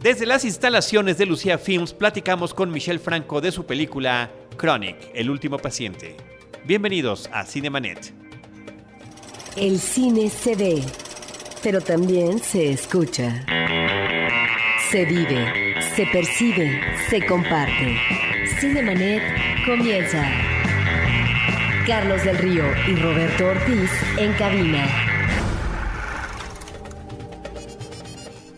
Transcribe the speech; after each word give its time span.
Desde 0.00 0.26
las 0.26 0.44
instalaciones 0.44 1.18
de 1.18 1.26
Lucía 1.26 1.58
Films 1.58 1.92
platicamos 1.92 2.52
con 2.52 2.70
Michelle 2.70 2.98
Franco 2.98 3.40
de 3.40 3.50
su 3.50 3.64
película 3.64 4.30
Chronic, 4.56 4.96
El 5.14 5.30
último 5.30 5.58
paciente. 5.58 6.16
Bienvenidos 6.64 7.28
a 7.32 7.44
Cinemanet. 7.44 8.12
El 9.56 9.78
cine 9.78 10.28
se 10.28 10.54
ve, 10.54 10.82
pero 11.62 11.80
también 11.80 12.38
se 12.38 12.70
escucha. 12.70 13.44
Se 14.90 15.06
vive, 15.06 15.74
se 15.96 16.06
percibe, 16.06 16.80
se 17.08 17.24
comparte. 17.24 17.96
Cinemanet 18.60 19.22
comienza. 19.64 20.24
Carlos 21.86 22.22
del 22.22 22.36
Río 22.38 22.64
y 22.86 22.96
Roberto 22.96 23.46
Ortiz 23.46 23.90
en 24.18 24.32
cabina. 24.34 25.15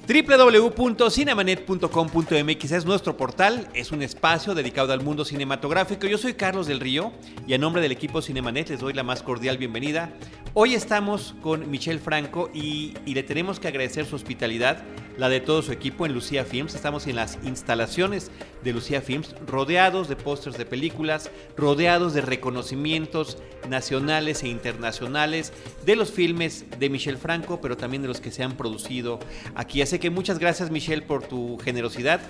www.cinemanet.com.mx 0.08 2.72
es 2.72 2.86
nuestro 2.86 3.18
portal, 3.18 3.68
es 3.74 3.92
un 3.92 4.02
espacio 4.02 4.54
dedicado 4.54 4.94
al 4.94 5.02
mundo 5.02 5.26
cinematográfico. 5.26 6.06
Yo 6.06 6.16
soy 6.16 6.32
Carlos 6.32 6.66
del 6.66 6.80
Río 6.80 7.12
y 7.46 7.52
a 7.52 7.58
nombre 7.58 7.82
del 7.82 7.92
equipo 7.92 8.22
Cinemanet 8.22 8.70
les 8.70 8.80
doy 8.80 8.94
la 8.94 9.02
más 9.02 9.22
cordial 9.22 9.58
bienvenida. 9.58 10.10
Hoy 10.54 10.72
estamos 10.72 11.34
con 11.42 11.70
Michelle 11.70 11.98
Franco 11.98 12.48
y, 12.54 12.94
y 13.04 13.12
le 13.12 13.22
tenemos 13.22 13.60
que 13.60 13.68
agradecer 13.68 14.06
su 14.06 14.16
hospitalidad, 14.16 14.82
la 15.18 15.28
de 15.28 15.40
todo 15.40 15.60
su 15.60 15.72
equipo 15.72 16.06
en 16.06 16.14
Lucía 16.14 16.46
Films. 16.46 16.74
Estamos 16.74 17.06
en 17.06 17.14
las 17.14 17.38
instalaciones 17.44 18.30
de 18.64 18.72
Lucía 18.72 19.02
Films, 19.02 19.34
rodeados 19.46 20.08
de 20.08 20.16
pósters 20.16 20.56
de 20.56 20.64
películas, 20.64 21.30
rodeados 21.54 22.14
de 22.14 22.22
reconocimientos 22.22 23.36
nacionales 23.68 24.42
e 24.42 24.48
internacionales 24.48 25.52
de 25.84 25.96
los 25.96 26.10
filmes 26.10 26.64
de 26.78 26.88
Michelle 26.88 27.18
Franco, 27.18 27.60
pero 27.60 27.76
también 27.76 28.02
de 28.02 28.08
los 28.08 28.20
que 28.20 28.30
se 28.30 28.42
han 28.42 28.56
producido 28.56 29.18
aquí. 29.54 29.82
Así 29.82 29.97
que 29.98 30.10
muchas 30.10 30.38
gracias 30.38 30.70
Michelle 30.70 31.02
por 31.02 31.22
tu 31.22 31.58
generosidad. 31.58 32.20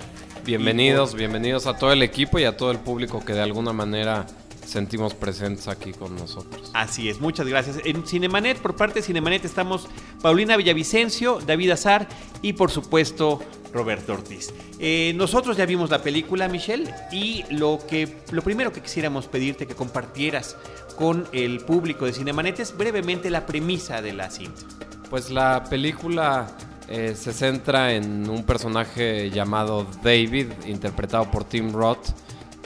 Bienvenidos, 0.44 1.14
bienvenidos 1.14 1.66
a 1.66 1.76
todo 1.76 1.92
el 1.92 2.02
equipo 2.02 2.38
y 2.38 2.44
a 2.44 2.56
todo 2.56 2.70
el 2.70 2.78
público 2.78 3.24
que 3.24 3.34
de 3.34 3.42
alguna 3.42 3.72
manera 3.72 4.26
sentimos 4.64 5.14
presentes 5.14 5.66
aquí 5.68 5.92
con 5.92 6.14
nosotros. 6.16 6.70
Así 6.74 7.08
es, 7.08 7.20
muchas 7.20 7.46
gracias. 7.46 7.78
En 7.84 8.06
Cinemanet, 8.06 8.58
por 8.58 8.76
parte 8.76 9.00
de 9.00 9.02
Cinemanet, 9.02 9.44
estamos 9.44 9.88
Paulina 10.22 10.56
Villavicencio, 10.56 11.40
David 11.46 11.70
Azar 11.70 12.08
y 12.42 12.52
por 12.52 12.70
supuesto 12.70 13.40
Roberto 13.72 14.12
Ortiz. 14.12 14.52
Eh, 14.78 15.12
nosotros 15.16 15.56
ya 15.56 15.66
vimos 15.66 15.90
la 15.90 16.02
película, 16.02 16.48
Michelle, 16.48 16.92
y 17.10 17.44
lo, 17.50 17.78
que, 17.86 18.22
lo 18.30 18.42
primero 18.42 18.72
que 18.72 18.80
quisiéramos 18.80 19.26
pedirte 19.26 19.66
que 19.66 19.74
compartieras 19.74 20.56
con 20.96 21.26
el 21.32 21.60
público 21.60 22.04
de 22.04 22.12
Cinemanet 22.12 22.60
es 22.60 22.76
brevemente 22.76 23.30
la 23.30 23.46
premisa 23.46 24.02
de 24.02 24.12
la 24.12 24.30
cinta. 24.30 24.62
Pues 25.10 25.30
la 25.30 25.64
película 25.64 26.46
eh, 26.88 27.14
se 27.14 27.32
centra 27.32 27.92
en 27.92 28.28
un 28.30 28.44
personaje 28.44 29.30
llamado 29.30 29.86
David, 30.02 30.46
interpretado 30.66 31.30
por 31.30 31.44
Tim 31.44 31.72
Roth, 31.72 32.08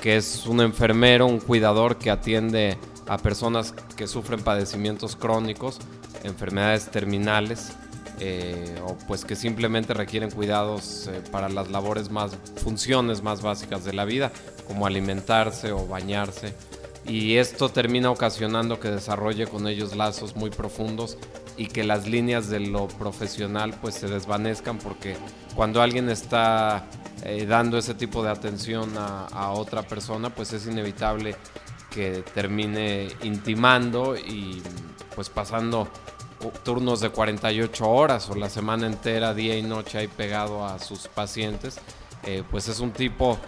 que 0.00 0.16
es 0.16 0.46
un 0.46 0.60
enfermero, 0.60 1.26
un 1.26 1.40
cuidador 1.40 1.96
que 1.96 2.10
atiende 2.10 2.78
a 3.08 3.18
personas 3.18 3.74
que 3.96 4.06
sufren 4.06 4.40
padecimientos 4.40 5.16
crónicos, 5.16 5.80
enfermedades 6.22 6.88
terminales, 6.90 7.72
eh, 8.20 8.80
o 8.86 8.96
pues 9.08 9.24
que 9.24 9.34
simplemente 9.34 9.92
requieren 9.92 10.30
cuidados 10.30 11.08
eh, 11.08 11.20
para 11.32 11.48
las 11.48 11.72
labores 11.72 12.08
más, 12.10 12.36
funciones 12.62 13.22
más 13.22 13.42
básicas 13.42 13.84
de 13.84 13.92
la 13.92 14.04
vida, 14.04 14.30
como 14.68 14.86
alimentarse 14.86 15.72
o 15.72 15.86
bañarse. 15.86 16.54
Y 17.04 17.38
esto 17.38 17.68
termina 17.68 18.12
ocasionando 18.12 18.78
que 18.78 18.88
desarrolle 18.88 19.48
con 19.48 19.66
ellos 19.66 19.96
lazos 19.96 20.36
muy 20.36 20.50
profundos 20.50 21.18
y 21.56 21.66
que 21.66 21.84
las 21.84 22.06
líneas 22.06 22.48
de 22.48 22.60
lo 22.60 22.88
profesional 22.88 23.74
pues 23.80 23.94
se 23.94 24.08
desvanezcan 24.08 24.78
porque 24.78 25.16
cuando 25.54 25.82
alguien 25.82 26.08
está 26.08 26.86
eh, 27.24 27.46
dando 27.46 27.78
ese 27.78 27.94
tipo 27.94 28.22
de 28.22 28.30
atención 28.30 28.92
a, 28.96 29.50
otra 29.52 29.82
persona, 29.82 30.30
pues 30.30 30.52
es 30.52 30.66
inevitable 30.66 31.36
que 31.90 32.24
termine 32.34 33.08
intimando 33.22 34.16
y 34.16 34.62
pues 35.14 35.28
pasando 35.28 35.88
turnos 36.64 37.00
de 37.00 37.10
48 37.10 37.88
horas 37.88 38.28
o 38.30 38.34
la 38.34 38.48
semana 38.48 38.86
entera, 38.86 39.34
día 39.34 39.56
y 39.56 39.62
noche 39.62 39.98
ahí 39.98 40.08
pegado 40.08 40.66
a 40.66 40.78
sus 40.78 41.06
pacientes. 41.06 41.78
Eh, 42.24 42.42
pues 42.50 42.68
es 42.68 42.80
un 42.80 42.92
tipo 42.92 43.38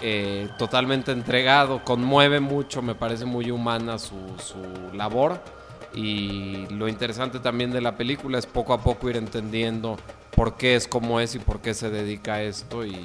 eh, 0.00 0.48
totalmente 0.56 1.12
entregado, 1.12 1.84
conmueve 1.84 2.40
mucho, 2.40 2.80
me 2.80 2.94
parece 2.94 3.26
muy 3.26 3.50
humana 3.50 3.98
su, 3.98 4.16
su 4.38 4.94
labor. 4.94 5.42
Y 5.94 6.66
lo 6.70 6.88
interesante 6.88 7.40
también 7.40 7.72
de 7.72 7.80
la 7.80 7.96
película 7.96 8.38
es 8.38 8.46
poco 8.46 8.72
a 8.72 8.80
poco 8.80 9.10
ir 9.10 9.16
entendiendo 9.16 9.96
por 10.34 10.56
qué 10.56 10.76
es 10.76 10.86
como 10.86 11.20
es 11.20 11.34
y 11.34 11.38
por 11.38 11.60
qué 11.60 11.74
se 11.74 11.90
dedica 11.90 12.34
a 12.34 12.42
esto. 12.42 12.84
Y, 12.84 12.96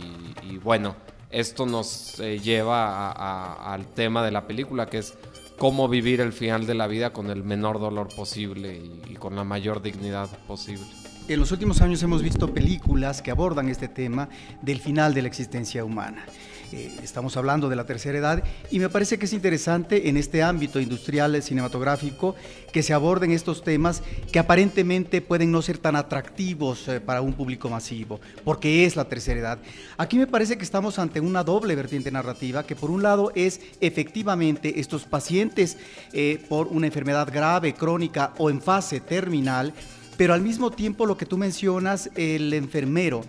y 0.44 0.58
bueno, 0.58 0.96
esto 1.32 1.66
nos 1.66 2.20
eh, 2.20 2.40
lleva 2.40 3.10
a, 3.10 3.12
a, 3.12 3.74
al 3.74 3.86
tema 3.88 4.24
de 4.24 4.32
la 4.32 4.48
película, 4.48 4.86
que 4.86 5.00
es 5.00 5.16
cómo 5.58 5.88
vivir 5.88 6.22
el 6.22 6.32
final 6.32 6.66
de 6.66 6.76
la 6.76 6.88
vida 6.88 7.12
con 7.12 7.30
el 7.30 7.44
menor 7.44 7.80
dolor 7.80 8.10
posible 8.16 8.76
y, 8.76 9.14
y 9.14 9.16
con 9.16 9.36
la 9.36 9.44
mayor 9.44 9.82
dignidad 9.82 10.30
posible. 10.48 10.86
En 11.28 11.40
los 11.40 11.52
últimos 11.52 11.82
años 11.82 12.04
hemos 12.04 12.22
visto 12.22 12.54
películas 12.54 13.24
que 13.24 13.32
abordan 13.32 13.68
este 13.68 13.88
tema 13.88 14.30
del 14.62 14.80
final 14.80 15.16
de 15.16 15.24
la 15.24 15.28
existencia 15.28 15.84
humana. 15.84 16.24
Eh, 16.72 16.92
estamos 17.04 17.38
hablando 17.38 17.70
de 17.70 17.76
la 17.76 17.86
tercera 17.86 18.18
edad 18.18 18.44
y 18.72 18.80
me 18.80 18.90
parece 18.90 19.20
que 19.20 19.26
es 19.26 19.34
interesante 19.34 20.10
en 20.10 20.18
este 20.18 20.42
ámbito 20.42 20.80
industrial 20.80 21.42
cinematográfico 21.42 22.36
que 22.72 22.82
se 22.82 22.94
aborden 22.94 23.32
estos 23.32 23.64
temas 23.64 24.02
que 24.32 24.40
aparentemente 24.40 25.22
pueden 25.22 25.52
no 25.52 25.62
ser 25.62 25.78
tan 25.78 25.96
atractivos 25.96 26.88
eh, 26.88 27.00
para 27.00 27.22
un 27.22 27.34
público 27.34 27.70
masivo, 27.70 28.20
porque 28.44 28.86
es 28.86 28.96
la 28.96 29.06
tercera 29.06 29.40
edad. 29.40 29.60
Aquí 29.98 30.18
me 30.18 30.28
parece 30.28 30.58
que 30.58 30.64
estamos 30.64 30.98
ante 30.98 31.20
una 31.20 31.44
doble 31.44 31.76
vertiente 31.76 32.12
narrativa, 32.12 32.66
que 32.66 32.76
por 32.76 32.90
un 32.90 33.04
lado 33.04 33.32
es 33.36 33.62
efectivamente 33.80 34.80
estos 34.80 35.04
pacientes 35.06 35.78
eh, 36.14 36.44
por 36.50 36.68
una 36.68 36.88
enfermedad 36.88 37.30
grave, 37.32 37.74
crónica 37.74 38.34
o 38.38 38.50
en 38.50 38.62
fase 38.62 39.00
terminal, 39.00 39.74
pero 40.18 40.34
al 40.34 40.42
mismo 40.42 40.72
tiempo 40.72 41.06
lo 41.06 41.18
que 41.18 41.26
tú 41.26 41.38
mencionas, 41.38 42.10
el 42.16 42.54
enfermero, 42.54 43.22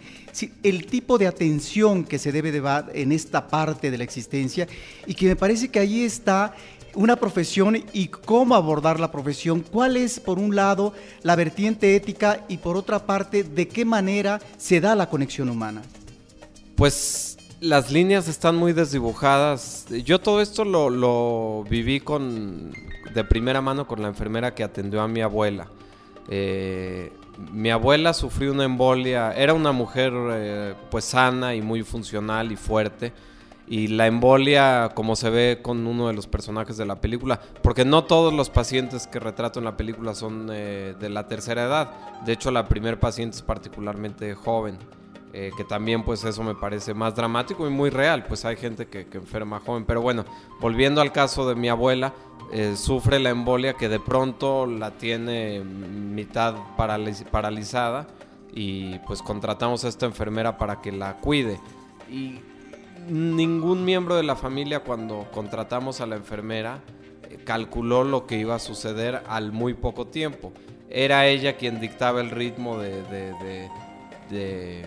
el 0.63 0.87
tipo 0.87 1.19
de 1.19 1.27
atención 1.27 2.05
que 2.05 2.19
se 2.19 2.33
debe 2.33 2.53
de 2.53 2.61
dar 2.61 2.91
en 2.95 3.13
esta 3.13 3.49
parte 3.49 3.91
de 3.91 3.99
la 3.99 4.05
existencia 4.05 4.67
y 5.07 5.15
que 5.15 5.27
me 5.27 5.37
parece 5.37 5.69
que 5.69 5.79
ahí 5.79 6.05
está 6.05 6.55
una 6.95 7.17
profesión 7.17 7.77
y 7.93 8.09
cómo 8.09 8.55
abordar 8.55 8.99
la 8.99 9.13
profesión, 9.13 9.61
cuál 9.61 9.97
es 9.97 10.19
por 10.19 10.39
un 10.39 10.57
lado 10.57 10.95
la 11.23 11.37
vertiente 11.37 11.95
ética 11.95 12.45
y 12.49 12.57
por 12.57 12.77
otra 12.77 13.05
parte 13.05 13.45
de 13.45 13.69
qué 13.69 13.85
manera 13.85 14.41
se 14.57 14.81
da 14.81 14.95
la 14.95 15.09
conexión 15.09 15.51
humana. 15.51 15.83
Pues 16.75 17.37
las 17.61 17.91
líneas 17.91 18.29
están 18.29 18.57
muy 18.57 18.73
desdibujadas. 18.73 19.87
Yo 20.05 20.21
todo 20.21 20.41
esto 20.41 20.65
lo, 20.65 20.89
lo 20.89 21.65
viví 21.69 22.01
con 22.01 22.73
de 23.15 23.25
primera 23.25 23.61
mano 23.61 23.87
con 23.87 24.03
la 24.03 24.09
enfermera 24.09 24.55
que 24.55 24.65
atendió 24.65 25.01
a 25.01 25.09
mi 25.09 25.21
abuela. 25.21 25.69
Eh, 26.29 27.13
mi 27.53 27.71
abuela 27.71 28.15
sufrió 28.15 28.53
una 28.53 28.65
embolia, 28.65 29.33
era 29.33 29.55
una 29.55 29.73
mujer 29.73 30.13
eh, 30.15 30.75
pues 30.91 31.05
sana 31.05 31.55
y 31.55 31.61
muy 31.61 31.83
funcional 31.83 32.53
y 32.53 32.57
fuerte. 32.57 33.13
Y 33.69 33.89
la 33.89 34.07
embolia, 34.07 34.93
como 34.95 35.17
se 35.17 35.29
ve 35.29 35.59
con 35.61 35.87
uno 35.89 36.07
de 36.07 36.15
los 36.15 36.29
personajes 36.29 36.77
de 36.77 36.87
la 36.87 37.01
película, 37.01 37.41
porque 37.63 37.85
no 37.85 38.05
todos 38.05 38.33
los 38.33 38.49
pacientes 38.49 39.09
que 39.09 39.19
retrato 39.19 39.59
en 39.59 39.65
la 39.65 39.77
película 39.77 40.15
son 40.15 40.49
eh, 40.53 40.95
de 40.99 41.09
la 41.09 41.27
tercera 41.27 41.65
edad. 41.65 41.91
De 42.25 42.33
hecho, 42.33 42.53
la 42.53 42.69
primer 42.69 43.01
paciente 43.01 43.37
es 43.37 43.43
particularmente 43.43 44.35
joven, 44.35 44.79
eh, 45.33 45.51
que 45.57 45.65
también 45.65 46.05
pues 46.05 46.23
eso 46.23 46.45
me 46.45 46.55
parece 46.55 46.95
más 46.95 47.17
dramático 47.17 47.67
y 47.67 47.71
muy 47.71 47.91
real. 47.91 48.25
Pues 48.27 48.45
hay 48.45 48.55
gente 48.55 48.87
que, 48.87 49.07
que 49.09 49.19
enferma 49.19 49.59
joven. 49.59 49.85
Pero 49.85 50.01
bueno, 50.01 50.25
volviendo 50.61 51.01
al 51.01 51.11
caso 51.11 51.49
de 51.49 51.57
mi 51.57 51.69
abuela, 51.69 52.15
eh, 52.53 52.77
sufre 52.77 53.19
la 53.19 53.31
embolia 53.31 53.75
que 53.75 53.89
de 53.89 54.01
pronto 54.01 54.67
la 54.67 54.93
tiene 54.93 55.61
mitad 55.61 56.55
paraliz 56.77 57.25
paralizada 57.31 58.07
y 58.53 58.99
pues 59.01 59.23
contratamos 59.23 59.85
a 59.85 59.89
esta 59.89 60.07
enfermera 60.07 60.57
para 60.57 60.81
que 60.81 60.93
la 60.93 61.17
cuide. 61.17 61.61
Y 62.11 62.41
ningún 63.09 63.85
miembro 63.85 64.17
de 64.17 64.23
la 64.23 64.37
familia 64.37 64.81
cuando 64.81 65.27
contratamos 65.33 66.01
a 66.01 66.07
la 66.07 66.17
enfermera 66.17 66.81
eh, 67.29 67.39
calculó 67.45 68.05
lo 68.05 68.27
que 68.27 68.39
iba 68.39 68.55
a 68.55 68.59
suceder 68.59 69.23
al 69.29 69.53
muy 69.53 69.75
poco 69.75 70.07
tiempo. 70.07 70.53
Era 70.89 71.27
ella 71.27 71.57
quien 71.57 71.81
dictaba 71.81 72.21
el 72.21 72.31
ritmo 72.31 72.79
de... 72.79 73.03
de, 73.03 73.33
de, 73.33 73.71
de 74.31 74.87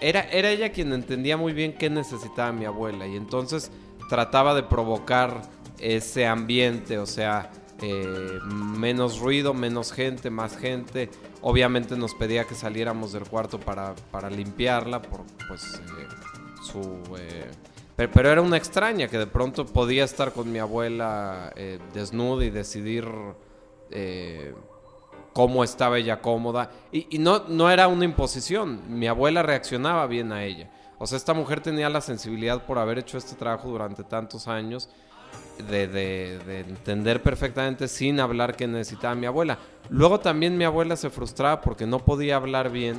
era, 0.00 0.20
era 0.30 0.50
ella 0.50 0.72
quien 0.72 0.92
entendía 0.92 1.38
muy 1.38 1.54
bien 1.54 1.72
qué 1.72 1.88
necesitaba 1.88 2.52
mi 2.52 2.66
abuela 2.66 3.06
y 3.06 3.16
entonces 3.16 3.72
trataba 4.10 4.54
de 4.54 4.62
provocar 4.62 5.40
ese 5.78 6.26
ambiente, 6.26 6.98
o 6.98 7.06
sea, 7.06 7.50
eh, 7.82 8.38
menos 8.46 9.18
ruido, 9.18 9.52
menos 9.52 9.92
gente, 9.92 10.30
más 10.30 10.56
gente. 10.56 11.10
Obviamente 11.42 11.96
nos 11.96 12.14
pedía 12.14 12.44
que 12.44 12.54
saliéramos 12.54 13.12
del 13.12 13.24
cuarto 13.24 13.60
para, 13.60 13.94
para 14.10 14.30
limpiarla, 14.30 15.02
por 15.02 15.24
pues 15.48 15.74
eh, 15.74 16.08
su... 16.62 16.80
Eh, 17.18 17.50
pero, 17.94 18.10
pero, 18.12 18.30
era 18.30 18.42
una 18.42 18.56
extraña 18.56 19.08
que 19.08 19.18
de 19.18 19.26
pronto 19.26 19.66
podía 19.66 20.04
estar 20.04 20.32
con 20.32 20.52
mi 20.52 20.58
abuela 20.58 21.50
desnuda 21.94 22.44
y 22.44 22.50
decidir 22.50 23.08
cómo 25.32 25.64
estaba 25.64 25.96
ella 25.96 26.20
cómoda. 26.20 26.70
Y, 26.92 27.06
y 27.16 27.18
no, 27.18 27.44
no 27.48 27.70
era 27.70 27.88
una 27.88 28.04
imposición, 28.04 28.82
mi 28.98 29.06
abuela 29.06 29.42
reaccionaba 29.42 30.06
bien 30.06 30.30
a 30.30 30.44
ella. 30.44 30.70
O 30.98 31.06
sea, 31.06 31.16
esta 31.16 31.32
mujer 31.32 31.60
tenía 31.60 31.88
la 31.88 32.02
sensibilidad 32.02 32.66
por 32.66 32.78
haber 32.78 32.98
hecho 32.98 33.16
este 33.16 33.34
trabajo 33.34 33.68
durante 33.68 34.04
tantos 34.04 34.46
años 34.46 34.90
de, 35.70 35.86
de- 35.88 36.38
de 36.46 36.60
entender 36.60 37.22
perfectamente 37.22 37.88
sin 37.88 38.20
hablar 38.20 38.56
que 38.56 38.66
necesitaba 38.66 39.14
mi 39.14 39.26
abuela. 39.26 39.58
Luego 39.90 40.20
también 40.20 40.56
mi 40.58 40.64
abuela 40.64 40.96
se 40.96 41.10
frustraba 41.10 41.60
porque 41.60 41.86
no 41.86 41.98
podía 42.04 42.36
hablar 42.36 42.70
bien 42.70 42.98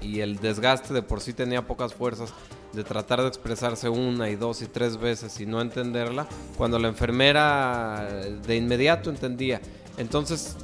y 0.00 0.20
el 0.20 0.36
desgaste 0.38 0.92
de 0.92 1.02
por 1.02 1.20
sí 1.20 1.32
tenía 1.32 1.66
pocas 1.66 1.94
fuerzas 1.94 2.32
de 2.72 2.84
tratar 2.84 3.22
de 3.22 3.28
expresarse 3.28 3.88
una 3.88 4.28
y 4.28 4.36
dos 4.36 4.60
y 4.60 4.66
tres 4.66 4.96
veces 4.98 5.40
y 5.40 5.46
no 5.46 5.60
entenderla, 5.60 6.26
cuando 6.56 6.78
la 6.78 6.88
enfermera 6.88 8.08
de 8.46 8.56
inmediato 8.56 9.10
entendía. 9.10 9.60
Entonces 9.96 10.56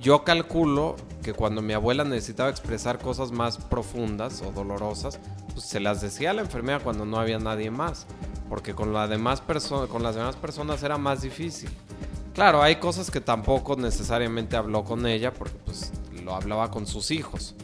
yo 0.00 0.24
calculo 0.24 0.96
que 1.22 1.32
cuando 1.32 1.62
mi 1.62 1.72
abuela 1.72 2.04
necesitaba 2.04 2.50
expresar 2.50 2.98
cosas 2.98 3.32
más 3.32 3.58
profundas 3.58 4.42
o 4.42 4.52
dolorosas, 4.52 5.18
pues 5.52 5.66
se 5.66 5.80
las 5.80 6.00
decía 6.00 6.30
a 6.30 6.34
la 6.34 6.42
enfermera 6.42 6.80
cuando 6.80 7.04
no 7.04 7.18
había 7.18 7.38
nadie 7.38 7.70
más, 7.70 8.06
porque 8.48 8.74
con, 8.74 8.92
demás 9.08 9.42
con 9.42 10.02
las 10.02 10.14
demás 10.14 10.36
personas 10.36 10.82
era 10.82 10.98
más 10.98 11.22
difícil. 11.22 11.70
Claro, 12.32 12.62
hay 12.62 12.76
cosas 12.76 13.10
que 13.10 13.20
tampoco 13.20 13.76
necesariamente 13.76 14.56
habló 14.56 14.84
con 14.84 15.06
ella, 15.06 15.34
porque 15.34 15.56
pues 15.64 15.92
lo 16.24 16.34
hablaba 16.34 16.70
con 16.70 16.86
sus 16.86 17.10
hijos. 17.10 17.54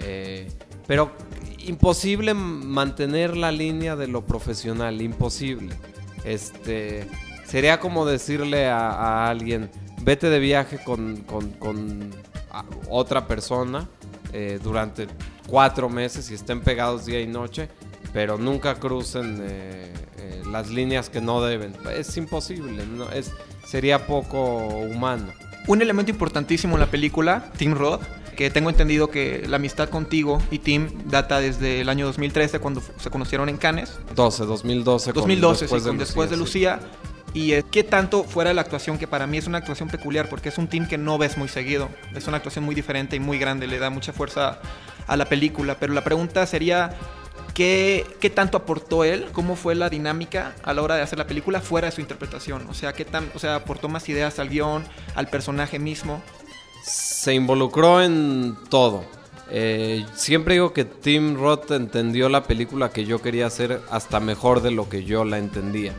Eh, 0.00 0.50
pero 0.86 1.12
imposible 1.58 2.32
mantener 2.32 3.36
la 3.36 3.52
línea 3.52 3.96
de 3.96 4.08
lo 4.08 4.24
profesional, 4.24 5.02
imposible. 5.02 5.76
Este 6.24 7.06
sería 7.44 7.80
como 7.80 8.06
decirle 8.06 8.68
a 8.68 9.28
alguien, 9.28 9.70
vete 10.02 10.28
de 10.30 10.38
viaje 10.38 10.78
con, 10.84 11.18
con- 11.22 11.50
con, 11.52 12.10
a- 12.50 12.64
otra 12.88 13.26
persona 13.26 13.88
eh, 14.32 14.58
durante 14.62 15.06
cuatro 15.46 15.88
meses 15.88 16.30
y 16.30 16.34
estén 16.34 16.60
pegados 16.60 17.06
día 17.06 17.20
y 17.20 17.26
noche, 17.26 17.68
pero 18.12 18.38
nunca 18.38 18.74
crucen 18.76 19.38
eh, 19.42 19.92
eh, 20.18 20.42
las 20.50 20.68
líneas 20.70 21.08
que 21.10 21.20
no 21.20 21.42
deben. 21.42 21.74
Es 21.94 22.16
imposible, 22.16 22.84
no, 22.86 23.10
es, 23.10 23.30
sería 23.66 24.06
poco 24.06 24.56
humano. 24.68 25.26
Un 25.66 25.82
elemento 25.82 26.10
importantísimo 26.10 26.74
en 26.76 26.80
la 26.80 26.86
película, 26.86 27.50
Tim 27.58 27.74
Roth, 27.74 28.02
que 28.36 28.50
tengo 28.50 28.70
entendido 28.70 29.10
que 29.10 29.44
la 29.48 29.56
amistad 29.56 29.88
contigo 29.90 30.40
y 30.50 30.60
Tim 30.60 30.88
data 31.06 31.40
desde 31.40 31.80
el 31.80 31.88
año 31.88 32.06
2013 32.06 32.60
cuando 32.60 32.80
se 32.98 33.10
conocieron 33.10 33.48
en 33.48 33.56
Cannes. 33.56 33.98
12, 34.14 34.44
2012. 34.46 35.12
con 35.12 35.20
2012, 35.22 35.60
después 35.64 35.82
sí, 35.82 35.86
de 35.86 35.90
con 35.90 35.98
después 35.98 36.30
de. 36.30 36.36
Lucía. 36.36 36.80
Y 37.34 37.62
qué 37.64 37.84
tanto 37.84 38.24
fuera 38.24 38.48
de 38.48 38.54
la 38.54 38.62
actuación, 38.62 38.98
que 38.98 39.06
para 39.06 39.26
mí 39.26 39.38
es 39.38 39.46
una 39.46 39.58
actuación 39.58 39.88
peculiar, 39.88 40.28
porque 40.28 40.48
es 40.48 40.58
un 40.58 40.66
team 40.66 40.88
que 40.88 40.98
no 40.98 41.18
ves 41.18 41.36
muy 41.36 41.48
seguido. 41.48 41.88
Es 42.14 42.26
una 42.26 42.38
actuación 42.38 42.64
muy 42.64 42.74
diferente 42.74 43.16
y 43.16 43.20
muy 43.20 43.38
grande, 43.38 43.66
le 43.66 43.78
da 43.78 43.90
mucha 43.90 44.12
fuerza 44.12 44.60
a 45.06 45.16
la 45.16 45.26
película. 45.26 45.76
Pero 45.78 45.92
la 45.92 46.04
pregunta 46.04 46.46
sería, 46.46 46.90
¿qué, 47.54 48.06
qué 48.20 48.30
tanto 48.30 48.56
aportó 48.56 49.04
él? 49.04 49.26
¿Cómo 49.32 49.56
fue 49.56 49.74
la 49.74 49.90
dinámica 49.90 50.54
a 50.62 50.72
la 50.72 50.82
hora 50.82 50.96
de 50.96 51.02
hacer 51.02 51.18
la 51.18 51.26
película 51.26 51.60
fuera 51.60 51.86
de 51.86 51.92
su 51.92 52.00
interpretación? 52.00 52.66
O 52.68 52.74
sea, 52.74 52.92
¿qué 52.92 53.04
tan, 53.04 53.30
o 53.34 53.38
sea, 53.38 53.56
aportó 53.56 53.88
más 53.88 54.08
ideas 54.08 54.38
al 54.38 54.48
guion, 54.48 54.84
al 55.14 55.28
personaje 55.28 55.78
mismo? 55.78 56.22
se 56.82 57.34
involucró 57.34 58.02
en 58.02 58.56
todo. 58.68 59.04
Eh, 59.50 60.04
siempre 60.14 60.54
digo 60.54 60.72
que 60.72 60.84
Tim 60.84 61.36
Roth 61.36 61.70
entendió 61.70 62.28
la 62.28 62.44
película 62.44 62.90
que 62.90 63.04
yo 63.04 63.20
quería 63.20 63.46
hacer 63.46 63.80
hasta 63.90 64.20
mejor 64.20 64.62
de 64.62 64.70
lo 64.70 64.88
que 64.88 65.04
yo 65.04 65.24
la 65.24 65.38
entendía. 65.38 65.94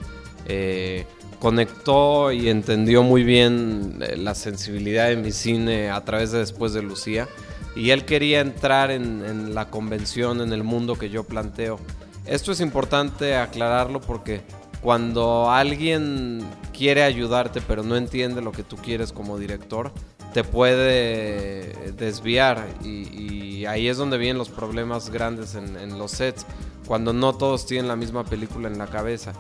Eh, 0.46 1.06
conectó 1.40 2.32
y 2.32 2.50
entendió 2.50 3.04
muy 3.04 3.24
bien 3.24 4.00
eh, 4.02 4.18
la 4.18 4.36
sensibilidad 4.36 5.08
de 5.08 5.16
mi 5.16 5.32
cine 5.32 5.90
a 5.90 6.04
través 6.04 6.32
de 6.32 6.40
Después 6.40 6.74
de 6.74 6.82
Lucía. 6.82 7.28
Y 7.76 7.92
él 7.92 8.06
quería 8.06 8.42
entrar 8.42 8.92
en, 8.92 9.24
en 9.24 9.56
la 9.56 9.70
convención, 9.70 10.42
en 10.42 10.54
el 10.54 10.64
mundo 10.64 10.96
que 10.96 11.10
yo 11.10 11.24
planteo. 11.24 11.80
Esto 12.26 12.52
es 12.52 12.60
importante 12.60 13.36
aclararlo 13.36 14.02
porque 14.02 14.42
cuando 14.82 15.50
alguien 15.50 16.46
quiere 16.78 17.04
ayudarte 17.04 17.62
pero 17.62 17.84
no 17.84 17.98
entiende 17.98 18.42
lo 18.42 18.52
que 18.52 18.64
tú 18.64 18.78
quieres 18.78 19.12
como 19.12 19.38
director, 19.38 19.92
te 20.34 20.44
puede 20.44 21.92
desviar 21.98 22.68
y, 22.84 23.60
y 23.60 23.66
ahí 23.66 23.88
es 23.88 23.98
donde 23.98 24.18
vienen 24.18 24.38
los 24.38 24.50
problemas 24.50 25.10
grandes 25.10 25.56
en, 25.56 25.76
en 25.78 25.98
los 25.98 26.12
sets, 26.12 26.46
cuando 26.88 27.14
no 27.14 27.34
todos 27.34 27.66
tienen 27.66 27.88
la 27.88 27.96
misma 27.96 28.24
película 28.24 28.68
en 28.68 28.78
la 28.78 28.88
cabeza. 28.88 29.34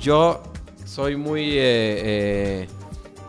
Yo 0.00 0.42
soy 0.86 1.16
muy 1.16 1.42
eh, 1.42 1.58
eh, 1.58 2.68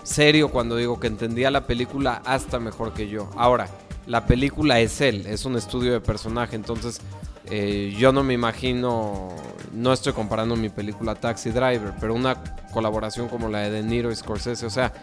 serio 0.03 0.49
cuando 0.49 0.75
digo 0.77 0.99
que 0.99 1.07
entendía 1.07 1.51
la 1.51 1.65
película 1.65 2.21
hasta 2.23 2.59
mejor 2.59 2.93
que 2.93 3.09
yo. 3.09 3.29
Ahora, 3.35 3.67
la 4.05 4.25
película 4.25 4.79
es 4.79 5.01
él, 5.01 5.25
es 5.27 5.43
un 5.43 5.57
estudio 5.57 5.91
de 5.91 5.99
personaje, 5.99 6.55
entonces 6.55 7.01
eh, 7.49 7.93
yo 7.97 8.13
no 8.13 8.23
me 8.23 8.33
imagino, 8.33 9.35
no 9.73 9.91
estoy 9.91 10.13
comparando 10.13 10.55
mi 10.55 10.69
película 10.69 11.15
Taxi 11.15 11.49
Driver, 11.49 11.93
pero 11.99 12.13
una 12.13 12.41
colaboración 12.71 13.27
como 13.27 13.49
la 13.49 13.59
de 13.59 13.71
De 13.71 13.83
Niro 13.83 14.11
y 14.11 14.15
Scorsese, 14.15 14.65
o 14.65 14.69
sea, 14.69 14.93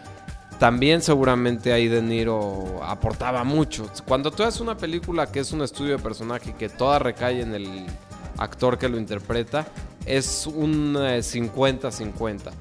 también 0.57 1.01
seguramente 1.01 1.73
ahí 1.73 1.87
De 1.87 2.01
Niro 2.01 2.79
aportaba 2.81 3.43
mucho. 3.43 3.91
Cuando 4.07 4.31
tú 4.31 4.43
haces 4.43 4.61
una 4.61 4.77
película 4.77 5.27
que 5.27 5.39
es 5.39 5.51
un 5.51 5.61
estudio 5.61 5.97
de 5.97 6.03
personaje 6.03 6.51
y 6.51 6.53
que 6.53 6.69
toda 6.69 6.97
recae 6.97 7.41
en 7.41 7.53
el 7.53 7.85
actor 8.37 8.77
que 8.77 8.89
lo 8.89 8.97
interpreta, 8.97 9.65
es 10.05 10.47
un 10.47 10.95
eh, 10.99 11.19
50-50. 11.19 12.51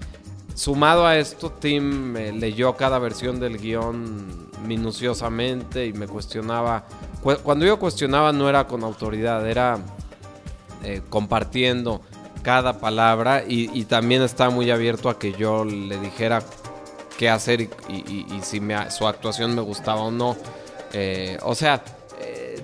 Sumado 0.55 1.05
a 1.07 1.17
esto, 1.17 1.51
Tim 1.51 2.17
eh, 2.17 2.33
leyó 2.33 2.77
cada 2.77 2.99
versión 2.99 3.41
del 3.41 3.59
guion 3.59 4.49
minuciosamente 4.67 5.87
y 5.87 5.93
me 5.93 6.07
cuestionaba. 6.07 6.85
cu- 7.23 7.37
Cuando 7.43 7.65
yo 7.67 7.79
cuestionaba 7.79 8.33
no 8.33 8.49
era 8.49 8.67
con 8.67 8.85
autoridad, 8.85 9.47
era 9.49 9.79
eh, 10.85 11.03
compartiendo 11.09 12.03
cada 12.43 12.79
palabra 12.79 13.43
y, 13.47 13.85
también 13.85 14.21
estaba 14.23 14.51
muy 14.51 14.71
abierto 14.71 15.09
a 15.09 15.19
que 15.19 15.33
yo 15.33 15.65
le 15.65 15.99
dijera 15.99 16.43
qué 17.19 17.31
hacer 17.31 17.63
y, 17.63 17.69
si 18.43 18.61
me- 18.61 18.91
su 18.91 19.07
actuación 19.09 19.55
me 19.55 19.63
gustaba 19.63 20.03
o 20.03 20.11
no. 20.11 20.37
Eh, 20.93 21.39
o 21.43 21.55
sea, 21.55 21.77
eh, 21.77 21.94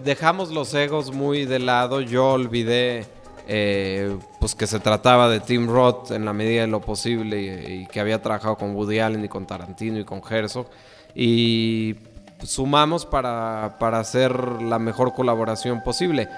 dejamos 0.05 0.51
los 0.51 0.73
egos 0.75 1.13
muy 1.13 1.45
de 1.45 1.59
lado. 1.59 2.01
Yo 2.01 2.33
olvidé 2.33 3.07
eh, 3.49 4.17
pues 4.39 4.55
que 4.55 4.67
se 4.67 4.79
trataba 4.81 5.29
de 5.29 5.41
Tim 5.41 5.69
Roth 5.69 6.13
en 6.13 6.25
la 6.25 6.33
medida 6.33 6.63
de 6.63 6.67
lo 6.69 6.81
posible 6.81 7.41
y, 7.43 7.87
que 7.87 8.01
había 8.01 8.23
trabajado 8.23 8.57
con 8.57 8.75
Woody 8.75 9.01
Allen 9.01 9.25
y 9.25 9.29
con 9.29 9.47
Tarantino 9.47 9.99
y 9.99 10.05
con 10.05 10.23
Herzog. 10.29 10.67
Y 11.15 11.97
sumamos 12.43 13.07
para, 13.07 13.77
para 13.79 13.99
hacer 13.99 14.63
la 14.63 14.79
mejor 14.79 15.13
colaboración 15.15 15.83
posible. 15.83 16.29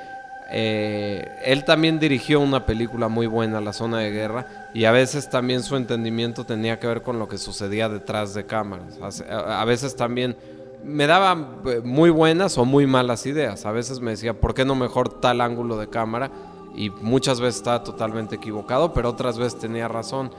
Eh, 0.55 1.27
él 1.45 1.65
también 1.65 1.99
dirigió 1.99 2.41
una 2.41 2.67
película 2.67 3.09
muy 3.09 3.27
buena, 3.27 3.61
La 3.61 3.73
Zona 3.73 4.01
de 4.01 4.11
Guerra, 4.11 4.69
y 4.75 4.85
a 4.85 4.93
veces 4.93 5.31
también 5.31 5.63
su 5.63 5.77
entendimiento 5.77 6.45
tenía 6.45 6.79
que 6.79 6.87
ver 6.87 7.03
con 7.03 7.19
lo 7.19 7.27
que 7.27 7.39
sucedía 7.39 7.89
detrás 7.89 8.35
de 8.35 8.45
cámaras. 8.45 8.99
A 9.31 9.65
veces 9.65 9.97
también 9.97 10.37
me 10.85 11.07
daba 11.07 11.61
eh, 11.67 11.81
muy 11.85 12.11
buenas 12.11 12.59
o 12.59 12.65
muy 12.65 12.87
malas 12.87 13.27
ideas. 13.27 13.67
A 13.67 13.73
veces 13.73 14.01
me 14.01 14.11
decía, 14.13 14.39
¿por 14.41 14.55
qué 14.55 14.65
no 14.65 14.75
mejor 14.75 15.09
tal 15.21 15.41
ángulo 15.41 15.77
de 15.77 15.89
cámara? 15.89 16.31
Y 16.75 16.91
muchas 16.91 17.41
veces 17.41 17.57
estaba 17.57 17.83
totalmente 17.85 18.37
equivocado, 18.37 18.93
pero 18.93 19.11
otras 19.11 19.39
veces 19.39 19.59
tenía 19.59 19.89
razón. 19.89 20.31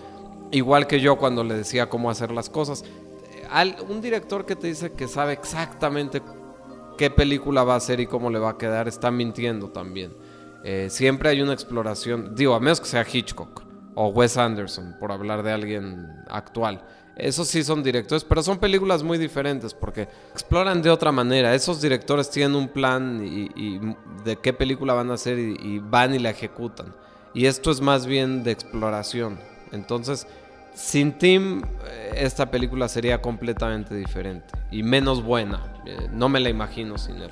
Igual 0.52 0.88
que 0.88 1.00
yo 1.00 1.18
cuando 1.18 1.44
le 1.44 1.56
decía 1.56 1.90
cómo 1.90 2.10
hacer 2.10 2.32
las 2.32 2.50
cosas. 2.50 2.84
Eh, 2.84 3.44
al- 3.50 3.76
un 3.90 4.02
director 4.02 4.46
que 4.46 4.56
te 4.56 4.68
dice 4.68 4.92
que 4.92 5.08
sabe 5.08 5.34
exactamente 5.34 6.22
qué 6.98 7.10
película 7.10 7.64
va 7.64 7.74
a 7.74 7.78
hacer 7.78 8.00
y 8.00 8.08
cómo 8.08 8.30
le 8.30 8.40
va 8.40 8.52
a 8.52 8.58
quedar, 8.58 8.88
está 8.88 9.12
mintiendo 9.12 9.70
también. 9.70 10.14
Eh, 10.64 10.88
siempre 10.90 11.30
hay 11.30 11.42
una 11.42 11.54
exploración, 11.54 12.36
digo, 12.36 12.54
a 12.54 12.60
menos 12.60 12.80
que 12.80 12.86
sea 12.88 13.06
Hitchcock 13.12 13.64
o 13.96 14.08
Wes 14.10 14.38
Anderson, 14.38 14.96
por 15.00 15.12
hablar 15.12 15.44
de 15.44 15.52
alguien 15.52 16.08
actual. 16.30 16.82
Esos 17.16 17.48
sí 17.48 17.64
son 17.64 17.84
directores, 17.84 18.24
pero 18.24 18.42
son 18.42 18.58
películas 18.58 19.04
muy 19.04 19.18
diferentes 19.18 19.74
porque 19.74 20.08
exploran 20.32 20.82
de 20.82 20.90
otra 20.90 21.12
manera. 21.12 21.54
Esos 21.54 21.82
directores 21.82 22.30
tienen 22.30 22.56
un 22.56 22.68
plan 22.68 23.22
y, 23.24 23.80
de 24.24 24.38
qué 24.38 24.54
película 24.54 24.94
van 24.94 25.12
a 25.12 25.16
hacer 25.16 25.38
y, 25.38 25.58
y 25.62 25.80
van 25.80 26.16
y 26.16 26.20
la 26.20 26.32
ejecutan. 26.32 26.96
Y 27.34 27.46
esto 27.46 27.72
es 27.72 27.82
más 27.82 28.06
bien 28.06 28.44
de 28.44 28.52
exploración. 28.52 29.40
Entonces, 29.72 30.28
sin 30.76 31.14
Tim, 31.14 31.62
eh, 31.88 32.14
esta 32.18 32.50
película 32.50 32.88
sería 32.88 33.22
completamente 33.22 33.96
diferente 33.96 34.48
y 34.72 34.84
menos 34.84 35.24
buena. 35.24 35.62
Eh, 35.86 36.08
no 36.12 36.30
me 36.30 36.40
la 36.40 36.50
imagino 36.50 36.98
sin 36.98 37.18
él. 37.18 37.32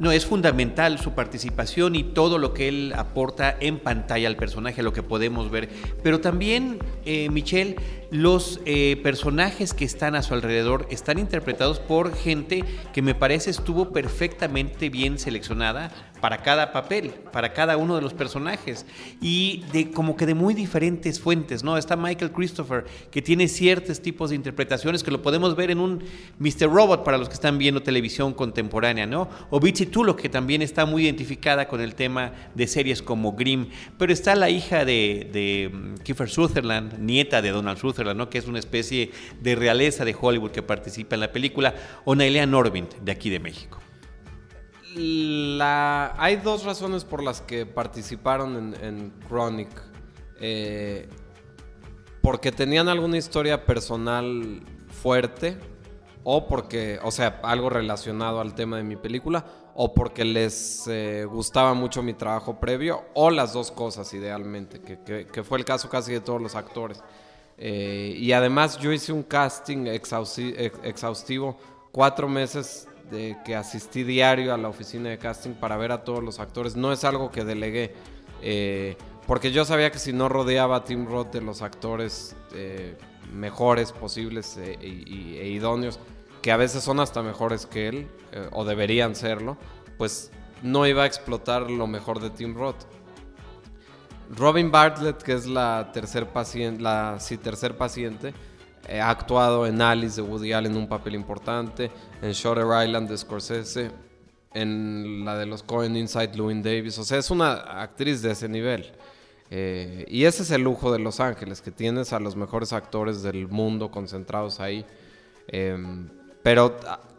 No, 0.00 0.10
es 0.10 0.26
fundamental 0.26 0.98
su 0.98 1.12
participación 1.12 1.94
y 1.94 2.02
todo 2.02 2.38
lo 2.38 2.52
que 2.52 2.66
él 2.66 2.92
aporta 2.96 3.56
en 3.60 3.78
pantalla 3.78 4.26
al 4.26 4.34
personaje, 4.34 4.82
lo 4.82 4.92
que 4.92 5.04
podemos 5.04 5.50
ver. 5.50 5.68
Pero 6.02 6.20
también, 6.20 6.78
eh, 7.04 7.30
Michelle, 7.30 7.76
los 8.14 8.60
eh, 8.64 9.00
personajes 9.02 9.74
que 9.74 9.84
están 9.84 10.14
a 10.14 10.22
su 10.22 10.34
alrededor 10.34 10.86
están 10.88 11.18
interpretados 11.18 11.80
por 11.80 12.14
gente 12.14 12.62
que 12.92 13.02
me 13.02 13.16
parece 13.16 13.50
estuvo 13.50 13.92
perfectamente 13.92 14.88
bien 14.88 15.18
seleccionada 15.18 15.90
para 16.20 16.38
cada 16.42 16.72
papel, 16.72 17.10
para 17.32 17.52
cada 17.52 17.76
uno 17.76 17.96
de 17.96 18.02
los 18.02 18.14
personajes 18.14 18.86
y 19.20 19.64
de 19.72 19.90
como 19.90 20.16
que 20.16 20.26
de 20.26 20.34
muy 20.34 20.54
diferentes 20.54 21.18
fuentes, 21.18 21.64
¿no? 21.64 21.76
Está 21.76 21.96
Michael 21.96 22.30
Christopher 22.30 22.84
que 23.10 23.20
tiene 23.20 23.48
ciertos 23.48 24.00
tipos 24.00 24.30
de 24.30 24.36
interpretaciones 24.36 25.02
que 25.02 25.10
lo 25.10 25.20
podemos 25.20 25.56
ver 25.56 25.72
en 25.72 25.80
un 25.80 26.04
Mr. 26.38 26.72
Robot 26.72 27.02
para 27.02 27.18
los 27.18 27.28
que 27.28 27.34
están 27.34 27.58
viendo 27.58 27.82
televisión 27.82 28.32
contemporánea, 28.32 29.06
¿no? 29.06 29.28
O 29.50 29.58
Bitsy 29.58 29.86
Tulloch 29.86 30.16
que 30.16 30.28
también 30.28 30.62
está 30.62 30.86
muy 30.86 31.02
identificada 31.02 31.66
con 31.66 31.80
el 31.80 31.96
tema 31.96 32.32
de 32.54 32.68
series 32.68 33.02
como 33.02 33.32
Grimm, 33.32 33.66
pero 33.98 34.12
está 34.12 34.36
la 34.36 34.50
hija 34.50 34.84
de, 34.84 35.28
de 35.32 35.70
mm, 35.74 35.94
Kiefer 36.04 36.30
Sutherland, 36.30 37.00
nieta 37.00 37.42
de 37.42 37.50
Donald 37.50 37.76
Sutherland, 37.76 38.03
¿no? 38.12 38.28
Que 38.28 38.38
es 38.38 38.46
una 38.46 38.58
especie 38.58 39.12
de 39.40 39.54
realeza 39.54 40.04
de 40.04 40.14
Hollywood 40.20 40.50
que 40.50 40.62
participa 40.62 41.14
en 41.14 41.20
la 41.20 41.32
película, 41.32 41.74
o 42.04 42.14
Nailea 42.14 42.44
Norvin 42.44 42.88
de 43.02 43.12
aquí 43.12 43.30
de 43.30 43.40
México 43.40 43.78
hay 44.96 46.36
dos 46.36 46.64
razones 46.64 47.04
por 47.04 47.22
las 47.22 47.40
que 47.40 47.66
participaron 47.66 48.74
en, 48.80 49.12
Chronic. 49.28 49.68
Eh, 50.40 51.08
porque 52.22 52.52
tenían 52.52 52.88
alguna 52.88 53.18
historia 53.18 53.66
personal 53.66 54.62
fuerte, 54.88 55.58
o 56.22 56.48
porque, 56.48 56.98
o 57.02 57.10
sea, 57.10 57.40
algo 57.42 57.68
relacionado 57.68 58.40
al 58.40 58.54
tema 58.54 58.78
de 58.78 58.82
mi 58.82 58.96
película, 58.96 59.44
o 59.74 59.92
porque 59.92 60.24
les 60.24 60.86
eh, 60.86 61.26
gustaba 61.26 61.74
mucho 61.74 62.02
mi 62.02 62.14
trabajo 62.14 62.58
previo, 62.60 63.04
o 63.14 63.30
las 63.30 63.52
dos 63.52 63.70
cosas 63.70 64.12
idealmente, 64.14 64.80
que, 64.80 65.44
fue 65.44 65.58
el 65.58 65.64
caso 65.64 65.90
casi 65.90 66.12
de 66.12 66.20
todos 66.20 66.40
los 66.40 66.54
actores. 66.54 67.02
Eh, 67.58 68.14
y 68.18 68.32
además 68.32 68.78
yo 68.78 68.92
hice 68.92 69.12
un 69.12 69.22
casting 69.22 69.86
exhaustivo 69.86 71.56
cuatro 71.92 72.28
meses 72.28 72.88
de 73.10 73.36
que 73.44 73.54
asistí 73.54 74.02
diario 74.02 74.52
a 74.52 74.56
la 74.56 74.68
oficina 74.68 75.10
de 75.10 75.18
casting 75.18 75.52
para 75.52 75.76
ver 75.76 75.92
a 75.92 76.04
todos 76.04 76.22
los 76.22 76.40
actores. 76.40 76.76
No 76.76 76.92
es 76.92 77.04
algo 77.04 77.30
que 77.30 77.44
delegué, 77.44 77.94
eh, 78.42 78.96
porque 79.26 79.52
yo 79.52 79.64
sabía 79.64 79.90
que 79.90 79.98
si 79.98 80.12
no 80.12 80.28
rodeaba 80.28 80.76
a 80.76 80.84
Tim 80.84 81.06
Roth 81.06 81.32
de 81.32 81.40
los 81.40 81.62
actores 81.62 82.34
eh, 82.54 82.96
mejores 83.32 83.92
posibles 83.92 84.56
e, 84.58 84.76
idóneos, 84.84 85.98
que 86.42 86.52
a 86.52 86.56
veces 86.56 86.82
son 86.82 87.00
hasta 87.00 87.22
mejores 87.22 87.66
que 87.66 87.88
él, 87.88 88.08
o 88.52 88.64
deberían 88.64 89.14
serlo, 89.14 89.56
pues 89.96 90.30
no 90.62 90.86
iba 90.86 91.04
a 91.04 91.06
explotar 91.06 91.70
lo 91.70 91.86
mejor 91.86 92.20
de 92.20 92.30
Tim 92.30 92.54
Roth. 92.54 92.84
Robin 94.30 94.70
Bartlett, 94.70 95.22
que 95.22 95.32
es 95.32 95.46
la 95.46 95.90
tercer 95.92 96.28
paciente, 96.28 96.82
la 96.82 97.18
sí, 97.20 97.36
tercer 97.36 97.76
paciente, 97.76 98.34
ha 99.00 99.10
actuado 99.10 99.66
en 99.66 99.80
Alice 99.80 100.20
de 100.20 100.22
Woody 100.22 100.52
Allen 100.52 100.76
un 100.76 100.88
papel 100.88 101.14
importante, 101.14 101.90
en 102.20 102.32
Shutter 102.32 102.66
Island 102.84 103.08
de 103.08 103.16
Scorsese, 103.16 103.90
en 104.52 105.24
la 105.24 105.36
de 105.36 105.46
los 105.46 105.62
Cohen 105.62 105.96
Inside 105.96 106.36
Louis 106.36 106.62
Davis. 106.62 106.98
O 106.98 107.04
sea, 107.04 107.18
es 107.18 107.30
una 107.30 107.54
actriz 107.54 108.22
de 108.22 108.32
ese 108.32 108.48
nivel. 108.48 108.92
Eh, 109.50 110.04
y 110.08 110.24
ese 110.24 110.42
es 110.42 110.50
el 110.50 110.62
lujo 110.62 110.92
de 110.92 110.98
Los 110.98 111.20
Ángeles, 111.20 111.60
que 111.60 111.70
tienes 111.70 112.12
a 112.12 112.20
los 112.20 112.36
mejores 112.36 112.72
actores 112.72 113.22
del 113.22 113.48
mundo 113.48 113.90
concentrados 113.90 114.60
ahí. 114.60 114.84
Em, 115.48 116.08
pero 116.42 116.76
eh, 116.82 117.13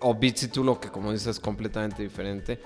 o 0.00 0.14
Bitsy 0.14 0.48
que 0.48 0.88
como 0.90 1.12
dices 1.12 1.28
es 1.28 1.40
completamente 1.40 2.02
diferente. 2.02 2.60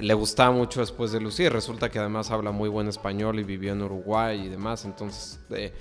Le 0.00 0.14
gustaba 0.14 0.50
mucho 0.50 0.80
después 0.80 1.12
de 1.12 1.20
Lucía. 1.20 1.50
Resulta 1.50 1.88
que 1.88 1.98
además 1.98 2.30
habla 2.30 2.50
muy 2.50 2.68
buen 2.68 2.88
español 2.88 3.38
y 3.38 3.44
vivió 3.44 3.72
en 3.72 3.82
Uruguay 3.82 4.46
y 4.46 4.48
demás. 4.48 4.84
Entonces, 4.84 5.40
eh, 5.50 5.72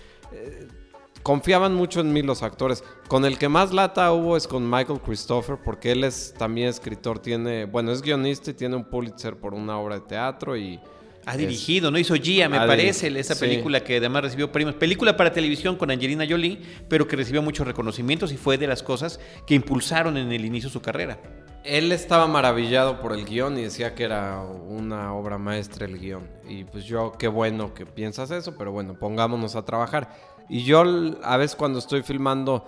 confiaban 1.24 1.75
mucho 1.75 2.01
en 2.01 2.13
mí 2.13 2.22
los 2.22 2.44
actores. 2.44 2.84
Con 3.08 3.25
el 3.25 3.38
que 3.38 3.50
más 3.50 3.74
lata 3.74 4.12
hubo 4.12 4.38
es 4.38 4.48
con 4.48 4.70
Michael 4.70 5.01
Christopher, 5.01 5.58
porque 5.63 5.92
él 5.92 6.04
es 6.04 6.34
también 6.38 6.70
escritor, 6.70 7.20
tiene, 7.20 7.66
bueno, 7.66 7.92
es 7.92 8.01
guionista 8.01 8.51
y 8.51 8.54
tiene 8.54 8.75
un 8.75 8.86
Pulitzer 8.86 9.38
por 9.38 9.54
una 9.54 9.78
obra 9.78 9.96
de 9.96 10.01
teatro 10.01 10.58
y... 10.58 10.80
Ha 11.26 11.38
dirigido, 11.38 11.92
¿no? 11.92 12.00
Hizo 12.00 12.16
Gia, 12.16 12.50
me 12.50 12.58
parece, 12.58 13.08
esa 13.20 13.36
película 13.38 13.84
que 13.84 13.98
además 13.98 14.24
recibió 14.24 14.52
premios. 14.52 14.76
Película 14.76 15.16
para 15.16 15.32
televisión 15.32 15.76
con 15.76 15.92
Angelina 15.92 16.26
Jolie, 16.28 16.60
pero 16.88 17.08
que 17.08 17.16
recibió 17.16 17.42
muchos 17.42 17.68
reconocimientos 17.68 18.32
y 18.32 18.38
fue 18.38 18.58
de 18.58 18.68
las 18.68 18.82
cosas 18.82 19.20
que 19.46 19.54
impulsaron 19.54 20.18
en 20.18 20.32
el 20.32 20.46
inicio 20.46 20.70
su 20.70 20.82
carrera. 20.82 21.20
Él 21.64 21.92
estaba 21.92 22.26
maravillado 22.26 23.02
por 23.02 23.14
el 23.14 23.26
guion 23.26 23.58
y 23.58 23.64
decía 23.64 23.94
que 23.94 24.04
era 24.04 24.42
una 24.42 25.14
obra 25.14 25.38
maestra 25.38 25.86
el 25.86 26.00
guion. 26.00 26.28
Y 26.48 26.64
pues 26.64 26.86
yo, 26.86 27.14
qué 27.20 27.28
bueno 27.28 27.74
que 27.74 27.86
piensas 27.86 28.32
eso, 28.32 28.56
pero 28.58 28.72
bueno, 28.72 28.98
pongámonos 28.98 29.56
a 29.56 29.66
trabajar. 29.66 30.10
Y 30.48 30.64
yo 30.64 30.84
a 31.22 31.38
veces 31.38 31.56
cuando 31.56 31.80
estoy 31.80 32.02
filmando 32.02 32.66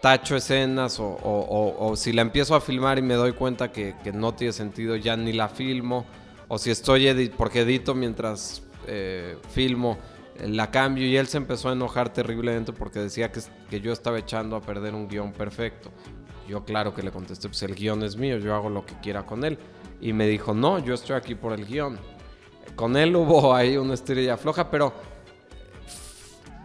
tacho 0.00 0.36
escenas 0.36 0.96
o, 1.00 1.92
si 1.96 2.12
la 2.12 2.22
empiezo 2.22 2.54
a 2.54 2.60
filmar 2.60 2.98
y 2.98 3.02
me 3.02 3.14
doy 3.14 3.32
cuenta 3.32 3.70
que, 3.70 3.94
no 4.14 4.34
tiene 4.34 4.52
sentido, 4.52 4.96
ya 4.96 5.16
ni 5.16 5.32
la 5.32 5.48
filmo. 5.48 6.06
O 6.52 6.58
si 6.58 6.72
estoy, 6.72 7.28
porque 7.36 7.60
edito 7.60 7.94
mientras 7.94 8.60
eh, 8.88 9.38
filmo, 9.50 9.98
la 10.44 10.68
cambio 10.72 11.06
y 11.06 11.16
él 11.16 11.28
se 11.28 11.36
empezó 11.36 11.68
a 11.68 11.74
enojar 11.74 12.12
terriblemente 12.12 12.72
porque 12.72 12.98
decía 12.98 13.30
que, 13.30 13.40
que 13.70 13.80
yo 13.80 13.92
estaba 13.92 14.18
echando 14.18 14.56
a 14.56 14.60
perder 14.60 14.96
un 14.96 15.06
guion 15.06 15.32
perfecto. 15.32 15.92
Yo 16.48 16.64
claro 16.64 16.92
que 16.92 17.04
le 17.04 17.12
contesté, 17.12 17.46
pues 17.46 17.62
el 17.62 17.76
guion 17.76 18.02
es 18.02 18.16
mío, 18.16 18.38
yo 18.38 18.52
hago 18.52 18.68
lo 18.68 18.84
que 18.84 18.98
quiera 18.98 19.24
con 19.24 19.44
él. 19.44 19.60
Y 20.00 20.12
me 20.12 20.26
dijo, 20.26 20.52
no, 20.52 20.80
yo 20.80 20.92
estoy 20.92 21.14
aquí 21.14 21.36
por 21.36 21.52
el 21.52 21.66
guion. 21.66 22.00
Con 22.74 22.96
él 22.96 23.14
hubo 23.14 23.54
ahí 23.54 23.76
una 23.76 23.94
estrella 23.94 24.36
floja, 24.36 24.72
pero 24.72 24.92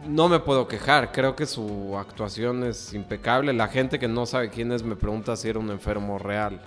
no 0.08 0.28
me 0.30 0.40
puedo 0.40 0.68
quejar, 0.68 1.12
creo 1.12 1.36
que 1.36 1.46
su 1.46 1.96
actuación 1.96 2.64
es 2.64 2.92
impecable. 2.96 3.54
La 3.54 3.68
gente 3.68 4.00
que 4.00 4.08
no 4.08 4.26
sabe 4.26 4.50
quién 4.50 4.72
es 4.72 4.82
me 4.82 4.96
pregunta 4.96 5.36
si 5.36 5.48
era 5.48 5.60
un 5.60 5.70
enfermo 5.70 6.18
real. 6.18 6.60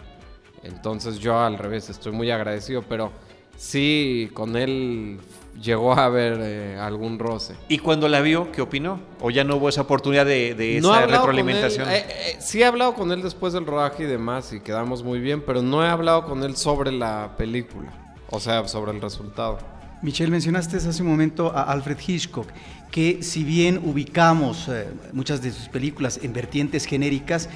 Entonces 0.62 1.18
yo 1.18 1.38
al 1.38 1.58
revés 1.58 1.88
estoy 1.90 2.12
muy 2.12 2.30
agradecido, 2.30 2.82
pero 2.82 3.12
sí 3.56 4.30
con 4.34 4.56
él 4.56 5.18
llegó 5.60 5.92
a 5.92 6.04
haber 6.04 6.38
eh, 6.40 6.78
algún 6.78 7.18
roce. 7.18 7.54
¿Y 7.68 7.78
cuando 7.78 8.08
la 8.08 8.20
vio, 8.20 8.52
qué 8.52 8.62
opinó? 8.62 9.00
¿O 9.20 9.30
ya 9.30 9.44
no 9.44 9.56
hubo 9.56 9.68
esa 9.68 9.82
oportunidad 9.82 10.24
de, 10.24 10.78
esa 10.78 11.06
retroalimentación? 11.06 11.88
Eh, 11.88 12.06
eh, 12.08 12.36
sí 12.40 12.62
he 12.62 12.64
hablado 12.64 12.94
con 12.94 13.10
él 13.12 13.22
después 13.22 13.52
del 13.52 13.66
rodaje 13.66 14.04
y 14.04 14.06
demás 14.06 14.52
y 14.52 14.60
quedamos 14.60 15.02
muy 15.02 15.20
bien, 15.20 15.42
pero 15.44 15.62
no 15.62 15.84
he 15.84 15.88
hablado 15.88 16.24
con 16.24 16.42
él 16.44 16.56
sobre 16.56 16.92
la 16.92 17.34
película, 17.36 17.92
o 18.30 18.38
sea, 18.38 18.66
sobre 18.68 18.92
el 18.92 19.00
resultado. 19.00 19.58
Michelle, 20.00 20.30
mencionaste 20.30 20.76
hace 20.76 21.02
un 21.02 21.08
momento 21.08 21.50
a 21.52 21.62
Alfred 21.62 21.98
Hitchcock, 22.06 22.46
que 22.90 23.22
si 23.22 23.42
bien 23.42 23.80
ubicamos 23.84 24.68
eh, 24.68 24.88
muchas 25.12 25.42
de 25.42 25.50
sus 25.50 25.68
películas 25.68 26.20
en 26.22 26.32
vertientes 26.32 26.84
genéricas, 26.84 27.48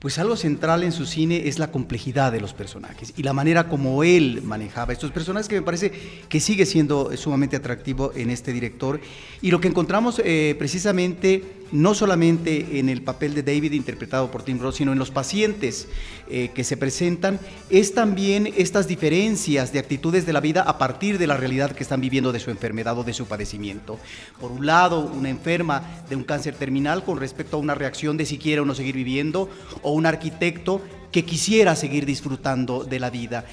pues 0.00 0.18
algo 0.18 0.36
central 0.36 0.82
en 0.82 0.92
su 0.92 1.06
cine 1.06 1.48
es 1.48 1.58
la 1.58 1.70
complejidad 1.70 2.32
de 2.32 2.40
los 2.40 2.52
personajes 2.52 3.12
y 3.16 3.22
la 3.22 3.32
manera 3.32 3.68
como 3.68 4.04
él 4.04 4.42
manejaba 4.42 4.92
estos 4.92 5.10
personajes 5.10 5.48
que 5.48 5.56
me 5.56 5.62
parece 5.62 5.92
que 6.28 6.40
sigue 6.40 6.66
siendo 6.66 7.16
sumamente 7.16 7.56
atractivo 7.56 8.12
en 8.14 8.30
este 8.30 8.52
director. 8.52 9.00
Y 9.42 9.50
lo 9.50 9.60
que 9.60 9.68
encontramos 9.68 10.20
eh, 10.24 10.54
precisamente 10.58 11.42
no 11.72 11.94
solamente 11.94 12.78
en 12.78 12.88
el 12.88 13.02
papel 13.02 13.34
de 13.34 13.42
David 13.42 13.72
interpretado 13.72 14.30
por 14.30 14.42
Tim 14.42 14.58
Roth, 14.58 14.76
sino 14.76 14.92
en 14.92 14.98
los 14.98 15.10
pacientes 15.10 15.88
eh, 16.28 16.50
que 16.54 16.64
se 16.64 16.76
presentan, 16.76 17.40
es 17.70 17.94
también 17.94 18.52
estas 18.56 18.88
diferencias 18.88 19.72
de 19.72 19.78
actitudes 19.78 20.26
de 20.26 20.32
la 20.32 20.40
vida 20.40 20.62
a 20.62 20.78
partir 20.78 21.18
de 21.18 21.26
la 21.26 21.36
realidad 21.36 21.72
que 21.72 21.82
están 21.82 22.00
viviendo 22.00 22.32
de 22.32 22.40
su 22.40 22.50
enfermedad 22.50 22.98
o 22.98 23.04
de 23.04 23.12
su 23.12 23.26
padecimiento. 23.26 23.98
Por 24.40 24.52
un 24.52 24.66
lado, 24.66 25.00
una 25.00 25.28
enferma 25.28 25.82
de 26.08 26.16
un 26.16 26.24
cáncer 26.24 26.54
terminal 26.54 27.04
con 27.04 27.18
respecto 27.18 27.56
a 27.56 27.60
una 27.60 27.74
reacción 27.74 28.16
de 28.16 28.26
si 28.26 28.38
quiere 28.38 28.60
o 28.60 28.64
no 28.64 28.74
seguir 28.74 28.94
viviendo, 28.94 29.48
o 29.82 29.92
un 29.92 30.06
arquitecto 30.06 30.82
que 31.12 31.24
quisiera 31.24 31.76
seguir 31.76 32.06
disfrutando 32.06 32.84
de 32.84 33.00
la 33.00 33.10
vida. 33.10 33.44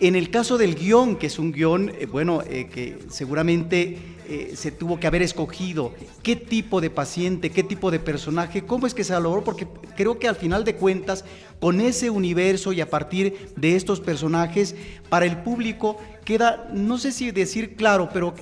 En 0.00 0.16
el 0.16 0.30
caso 0.30 0.56
del 0.56 0.76
guion, 0.76 1.16
que 1.16 1.26
es 1.26 1.38
un 1.38 1.52
guion, 1.52 1.92
eh, 1.98 2.06
bueno, 2.06 2.42
eh, 2.48 2.68
que 2.72 2.98
seguramente 3.10 3.98
eh, 4.30 4.52
se 4.54 4.70
tuvo 4.70 5.00
que 5.00 5.06
haber 5.06 5.22
escogido 5.22 5.92
qué 6.22 6.36
tipo 6.36 6.80
de 6.80 6.88
paciente, 6.88 7.50
qué 7.50 7.62
tipo 7.62 7.90
de 7.90 7.98
personaje, 7.98 8.64
cómo 8.64 8.86
es 8.86 8.94
que 8.94 9.04
se 9.04 9.18
logró, 9.20 9.44
porque 9.44 9.66
creo 9.96 10.18
que 10.18 10.28
al 10.28 10.36
final 10.36 10.64
de 10.64 10.76
cuentas, 10.76 11.24
con 11.58 11.80
ese 11.80 12.08
universo 12.08 12.72
y 12.72 12.80
a 12.80 12.88
partir 12.88 13.52
de 13.56 13.76
estos 13.76 14.00
personajes, 14.00 14.74
para 15.08 15.26
el 15.26 15.42
público 15.42 15.98
queda, 16.24 16.70
no 16.72 16.96
sé 16.96 17.12
si 17.12 17.30
decir 17.32 17.76
claro, 17.76 18.08
pero 18.12 18.34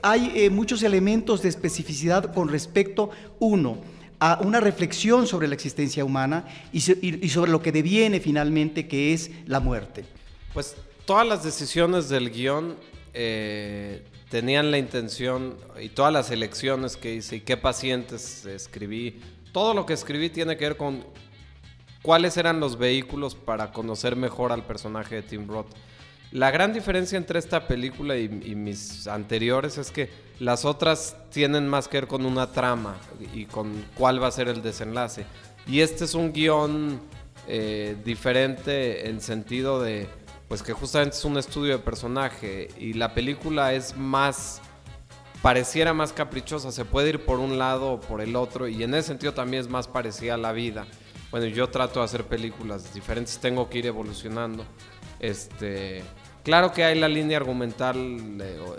hay 0.00 0.48
muchos 0.48 0.82
elementos 0.82 1.42
de 1.42 1.48
especificidad 1.48 2.32
con 2.32 2.48
respecto, 2.48 3.10
uno, 3.40 3.78
a 4.20 4.38
una 4.42 4.60
reflexión 4.60 5.26
sobre 5.26 5.48
la 5.48 5.54
existencia 5.54 6.04
humana 6.04 6.46
y, 6.72 6.78
y 7.02 7.28
sobre 7.28 7.50
lo 7.50 7.60
que 7.60 7.72
deviene 7.72 8.20
finalmente, 8.20 8.86
que 8.86 9.12
es 9.12 9.30
la 9.46 9.58
muerte. 9.58 10.04
Pues 10.54 10.76
todas 11.04 11.26
las 11.26 11.42
decisiones 11.42 12.08
del 12.08 12.30
guion 12.30 12.76
eh, 13.14 14.02
tenían 14.32 14.70
la 14.70 14.78
intención 14.78 15.58
y 15.78 15.90
todas 15.90 16.10
las 16.10 16.30
elecciones 16.30 16.96
que 16.96 17.16
hice 17.16 17.36
y 17.36 17.40
qué 17.40 17.58
pacientes 17.58 18.46
escribí, 18.46 19.20
todo 19.52 19.74
lo 19.74 19.84
que 19.84 19.92
escribí 19.92 20.30
tiene 20.30 20.56
que 20.56 20.64
ver 20.64 20.78
con 20.78 21.04
cuáles 22.00 22.38
eran 22.38 22.58
los 22.58 22.78
vehículos 22.78 23.34
para 23.34 23.72
conocer 23.72 24.16
mejor 24.16 24.50
al 24.50 24.64
personaje 24.64 25.16
de 25.16 25.22
Tim 25.22 25.46
Roth. 25.46 25.66
La 26.30 26.50
gran 26.50 26.72
diferencia 26.72 27.18
entre 27.18 27.38
esta 27.38 27.68
película 27.68 28.16
y, 28.16 28.30
mis 28.30 29.06
anteriores 29.06 29.76
es 29.76 29.90
que 29.90 30.08
las 30.40 30.64
otras 30.64 31.14
tienen 31.30 31.68
más 31.68 31.86
que 31.86 31.98
ver 31.98 32.06
con 32.06 32.24
una 32.24 32.52
trama 32.52 32.96
y 33.34 33.44
con 33.44 33.84
cuál 33.94 34.22
va 34.22 34.28
a 34.28 34.32
ser 34.32 34.48
el 34.48 34.62
desenlace. 34.62 35.26
Y 35.66 35.80
este 35.80 36.06
es 36.06 36.14
un 36.14 36.32
guion 36.32 37.02
eh, 37.48 37.96
diferente 38.02 39.10
en 39.10 39.20
sentido 39.20 39.82
de, 39.82 40.08
pues 40.52 40.62
que 40.62 40.74
justamente 40.74 41.16
es 41.16 41.24
un 41.24 41.38
estudio 41.38 41.78
de 41.78 41.82
personaje 41.82 42.68
y 42.76 42.92
la 42.92 43.14
película 43.14 43.72
es 43.72 43.96
más, 43.96 44.60
pareciera 45.40 45.94
más 45.94 46.12
caprichosa, 46.12 46.70
se 46.72 46.84
puede 46.84 47.08
ir 47.08 47.24
por 47.24 47.38
un 47.38 47.58
lado 47.58 47.92
o 47.92 48.00
por 48.00 48.20
el 48.20 48.36
otro 48.36 48.68
y 48.68 48.82
en 48.82 48.92
ese 48.92 49.08
sentido 49.08 49.32
también 49.32 49.62
es 49.62 49.70
más 49.70 49.88
parecida 49.88 50.34
a 50.34 50.36
la 50.36 50.52
vida. 50.52 50.86
Bueno, 51.30 51.46
yo 51.46 51.70
trato 51.70 52.00
de 52.00 52.04
hacer 52.04 52.24
películas 52.24 52.92
diferentes, 52.92 53.38
tengo 53.38 53.70
que 53.70 53.78
ir 53.78 53.86
evolucionando. 53.86 54.66
Este, 55.20 56.02
claro 56.44 56.70
que 56.70 56.84
hay 56.84 57.00
la 57.00 57.08
línea 57.08 57.38
argumental 57.38 57.96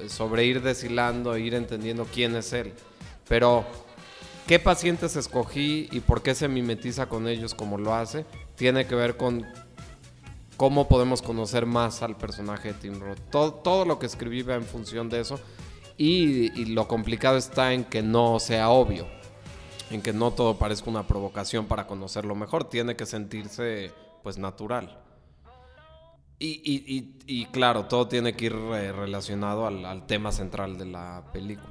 sobre 0.09 0.45
ir 0.45 0.61
deshilando, 0.61 1.35
ir 1.39 1.55
entendiendo 1.55 2.05
quién 2.05 2.35
es 2.35 2.53
él, 2.53 2.71
pero 3.27 3.65
qué 4.45 4.59
pacientes 4.59 5.15
escogí 5.15 5.89
y 5.91 6.01
por 6.01 6.21
qué 6.21 6.35
se 6.35 6.47
mimetiza 6.47 7.07
con 7.07 7.27
ellos 7.27 7.55
como 7.55 7.79
lo 7.79 7.95
hace, 7.95 8.27
tiene 8.55 8.85
que 8.85 8.93
ver 8.93 9.17
con 9.17 9.43
cómo 10.57 10.87
podemos 10.87 11.21
conocer 11.21 11.65
más 11.65 12.01
al 12.01 12.15
personaje 12.17 12.69
de 12.69 12.73
Tim 12.75 12.99
Roth. 12.99 13.19
Todo, 13.31 13.53
todo 13.53 13.85
lo 13.85 13.99
que 13.99 14.05
escribí 14.05 14.41
va 14.43 14.55
en 14.55 14.63
función 14.63 15.09
de 15.09 15.19
eso 15.21 15.39
y, 15.97 16.51
y 16.59 16.65
lo 16.65 16.87
complicado 16.87 17.37
está 17.37 17.73
en 17.73 17.83
que 17.83 18.01
no 18.01 18.39
sea 18.39 18.69
obvio, 18.69 19.07
en 19.91 20.01
que 20.01 20.13
no 20.13 20.31
todo 20.31 20.57
parezca 20.57 20.89
una 20.89 21.05
provocación 21.07 21.65
para 21.67 21.87
conocerlo 21.87 22.35
mejor, 22.35 22.63
tiene 22.69 22.95
que 22.95 23.05
sentirse 23.05 23.91
pues 24.23 24.37
natural. 24.37 24.99
Y, 26.39 26.61
y- 26.65 27.15
y- 27.25 27.45
claro, 27.45 27.85
todo 27.85 28.07
tiene 28.07 28.33
que 28.35 28.45
ir 28.45 28.53
eh, 28.73 28.91
relacionado 28.91 29.65
al, 29.65 29.85
al 29.85 30.05
tema 30.07 30.31
central 30.31 30.77
de 30.77 30.85
la 30.85 31.23
película. 31.31 31.69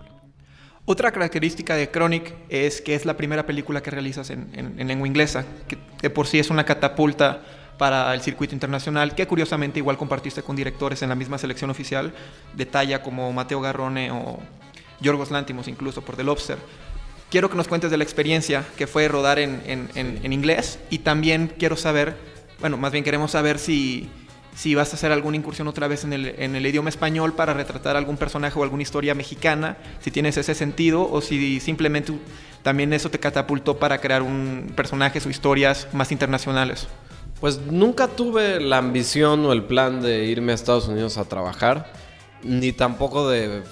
Otra 0.86 1.12
característica 1.12 1.76
de 1.76 1.90
Chronic 1.90 2.34
es 2.48 2.80
que 2.80 2.94
es 2.94 3.04
la 3.04 3.16
primera 3.16 3.44
película 3.44 3.82
que 3.82 3.90
realizas 3.90 4.30
en, 4.30 4.50
en- 4.54 4.80
en 4.80 4.88
lengua 4.88 5.06
inglesa, 5.06 5.44
que 5.68 5.76
de 6.00 6.10
por 6.10 6.26
sí 6.26 6.38
es 6.38 6.48
una 6.48 6.64
catapulta 6.64 7.42
para 7.78 8.14
el 8.14 8.20
circuito 8.20 8.54
internacional, 8.54 9.14
que 9.14 9.26
curiosamente 9.26 9.78
igual 9.78 9.96
compartiste 9.98 10.42
con 10.42 10.54
directores 10.56 11.02
en 11.02 11.08
la 11.08 11.14
misma 11.14 11.38
selección 11.38 11.70
oficial, 11.70 12.12
de 12.54 12.66
talla 12.66 13.02
como 13.02 13.32
Mateo 13.32 13.60
Garrone 13.60 14.10
o 14.12 14.38
Yorgos 15.00 15.30
Lántimos, 15.30 15.66
incluso 15.68 16.02
por 16.02 16.16
The 16.16 16.24
Lobster. 16.24 16.58
Quiero 17.30 17.48
que 17.50 17.56
nos 17.56 17.66
cuentes 17.66 17.90
de 17.90 17.96
la 17.96 18.04
experiencia 18.04 18.64
que 18.76 18.86
fue 18.86 19.08
rodar 19.08 19.38
en, 19.38 19.62
en- 19.66 19.88
en- 19.94 20.20
en 20.22 20.32
inglés 20.32 20.78
y 20.90 20.98
también 20.98 21.52
quiero 21.58 21.76
saber, 21.76 22.14
bueno, 22.60 22.76
más 22.76 22.92
bien 22.92 23.02
queremos 23.04 23.30
saber 23.30 23.58
si, 23.58 24.10
si 24.54 24.74
vas 24.74 24.92
a 24.92 24.96
hacer 24.96 25.10
alguna 25.12 25.38
incursión 25.38 25.66
otra 25.66 25.88
vez 25.88 26.04
en 26.04 26.12
el, 26.12 26.34
en 26.38 26.54
el 26.54 26.66
idioma 26.66 26.90
español 26.90 27.32
para 27.32 27.54
retratar 27.54 27.96
algún 27.96 28.18
personaje 28.18 28.58
o 28.58 28.62
alguna 28.62 28.82
historia 28.82 29.14
mexicana, 29.14 29.78
si 30.00 30.10
tienes 30.10 30.36
ese 30.36 30.54
sentido 30.54 31.10
o 31.10 31.22
si 31.22 31.58
simplemente 31.58 32.12
también 32.62 32.92
eso 32.92 33.10
te 33.10 33.18
catapultó 33.18 33.78
para 33.78 33.98
crear 33.98 34.20
un 34.22 34.70
personajes 34.76 35.24
o 35.26 35.30
historias 35.30 35.88
más 35.94 36.12
internacionales. 36.12 36.86
Pues 37.42 37.58
nunca 37.58 38.06
tuve 38.06 38.60
la 38.60 38.78
ambición 38.78 39.44
o 39.46 39.52
el 39.52 39.64
plan 39.64 40.00
de 40.00 40.26
irme 40.26 40.52
a 40.52 40.54
Estados 40.54 40.86
Unidos 40.86 41.18
a 41.18 41.24
trabajar, 41.24 41.92
ni 42.44 42.70
tampoco 42.70 43.28
de 43.28 43.64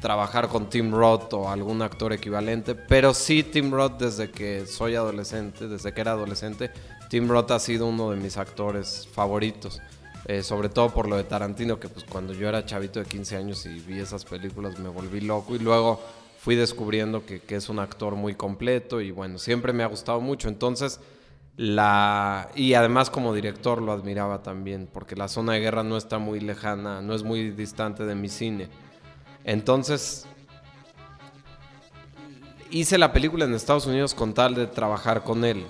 trabajar 0.00 0.48
con 0.48 0.70
Tim 0.70 0.90
Roth 0.90 1.34
o 1.34 1.50
algún 1.50 1.82
actor 1.82 2.14
equivalente, 2.14 2.74
pero 2.74 3.12
sí 3.12 3.42
Tim 3.42 3.70
Roth 3.72 4.00
desde 4.00 4.30
que 4.30 4.64
soy 4.64 4.94
adolescente, 4.94 5.68
desde 5.68 5.92
que 5.92 6.00
era 6.00 6.12
adolescente, 6.12 6.70
Tim 7.10 7.28
Roth 7.28 7.50
ha 7.50 7.58
sido 7.58 7.88
uno 7.88 8.10
de 8.10 8.16
mis 8.16 8.38
actores 8.38 9.06
favoritos. 9.12 9.82
Eh, 10.24 10.42
sobre 10.42 10.70
todo 10.70 10.88
por 10.88 11.06
lo 11.06 11.18
de 11.18 11.24
Tarantino, 11.24 11.78
que 11.78 11.90
pues 11.90 12.06
cuando 12.08 12.32
yo 12.32 12.48
era 12.48 12.64
chavito 12.64 13.00
de 13.00 13.04
15 13.04 13.36
años 13.36 13.66
y 13.66 13.80
vi 13.80 14.00
esas 14.00 14.24
películas 14.24 14.78
me 14.78 14.88
volví 14.88 15.20
loco 15.20 15.54
y 15.54 15.58
luego 15.58 16.00
fui 16.40 16.54
descubriendo 16.54 17.26
que, 17.26 17.40
que 17.40 17.56
es 17.56 17.68
un 17.68 17.80
actor 17.80 18.14
muy 18.14 18.34
completo 18.34 19.02
y 19.02 19.10
bueno, 19.10 19.36
siempre 19.36 19.74
me 19.74 19.82
ha 19.82 19.88
gustado 19.88 20.22
mucho. 20.22 20.48
Entonces, 20.48 21.00
y 21.56 22.74
además 22.74 23.10
como 23.10 23.32
director 23.32 23.80
lo 23.80 23.92
admiraba 23.92 24.42
también, 24.42 24.88
porque 24.92 25.14
la 25.16 25.28
zona 25.28 25.52
de 25.52 25.60
guerra 25.60 25.82
no 25.84 25.96
está 25.96 26.18
muy 26.18 26.40
lejana, 26.40 27.00
no 27.00 27.14
es 27.14 27.22
muy 27.22 27.50
distante 27.50 28.04
de 28.04 28.14
mi 28.14 28.28
cine. 28.28 28.68
Entonces, 29.44 30.26
hice 32.70 32.98
la 32.98 33.12
película 33.12 33.44
en 33.44 33.54
Estados 33.54 33.86
Unidos 33.86 34.14
con 34.14 34.34
tal 34.34 34.54
de 34.54 34.66
trabajar 34.66 35.22
con 35.22 35.44
él. 35.44 35.64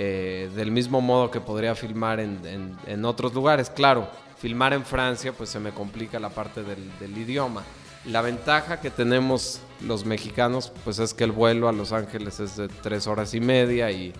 eh, 0.00 0.48
del 0.54 0.70
mismo 0.70 1.00
modo 1.00 1.28
que 1.28 1.40
podría 1.40 1.74
filmar 1.74 2.20
en, 2.20 2.38
en- 2.46 2.76
en 2.86 3.04
otros 3.04 3.34
lugares. 3.34 3.68
Claro, 3.68 4.08
filmar 4.36 4.72
en 4.72 4.84
Francia 4.84 5.32
pues 5.32 5.50
se 5.50 5.58
me 5.58 5.72
complica 5.72 6.20
la 6.20 6.28
parte 6.28 6.62
del, 6.62 6.88
del 7.00 7.18
idioma. 7.18 7.64
La 8.04 8.22
ventaja 8.22 8.80
que 8.80 8.90
tenemos 8.90 9.60
los 9.84 10.04
mexicanos 10.04 10.70
pues 10.84 11.00
es 11.00 11.14
que 11.14 11.24
el 11.24 11.32
vuelo 11.32 11.68
a 11.68 11.72
Los 11.72 11.90
Ángeles 11.90 12.38
es 12.38 12.56
de 12.56 12.68
tres 12.68 13.08
horas 13.08 13.34
y 13.34 13.40
media 13.40 13.90
y 13.90 14.12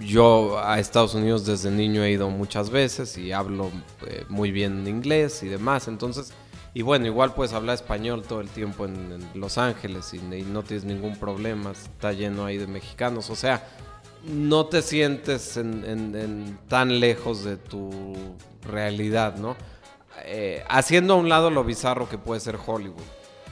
yo 0.00 0.58
a 0.58 0.78
Estados 0.78 1.14
Unidos 1.14 1.46
desde 1.46 1.70
niño 1.70 2.02
he 2.02 2.10
ido 2.10 2.28
muchas 2.30 2.70
veces 2.70 3.16
y 3.16 3.32
hablo 3.32 3.70
eh, 4.06 4.24
muy 4.28 4.50
bien 4.50 4.86
inglés 4.86 5.42
y 5.42 5.48
demás. 5.48 5.88
Entonces, 5.88 6.32
y 6.74 6.82
bueno, 6.82 7.06
igual 7.06 7.34
puedes 7.34 7.52
hablar 7.52 7.74
español 7.74 8.24
todo 8.28 8.40
el 8.40 8.48
tiempo 8.48 8.84
en, 8.84 9.24
Los 9.34 9.58
Ángeles 9.58 10.12
y, 10.14 10.18
no 10.18 10.62
tienes 10.62 10.84
ningún 10.84 11.16
problema. 11.16 11.70
Está 11.70 12.12
lleno 12.12 12.44
ahí 12.44 12.58
de 12.58 12.66
mexicanos. 12.66 13.30
O 13.30 13.36
sea, 13.36 13.66
no 14.24 14.66
te 14.66 14.82
sientes 14.82 15.56
en, 15.56 15.84
en- 15.84 16.16
en 16.16 16.58
tan 16.68 16.98
lejos 16.98 17.44
de 17.44 17.56
tu 17.56 18.14
realidad, 18.62 19.36
¿no? 19.36 19.56
Eh, 20.24 20.64
haciendo 20.68 21.14
a 21.14 21.16
un 21.16 21.28
lado 21.28 21.50
lo 21.50 21.64
bizarro 21.64 22.08
que 22.08 22.18
puede 22.18 22.40
ser 22.40 22.58
Hollywood. 22.64 23.02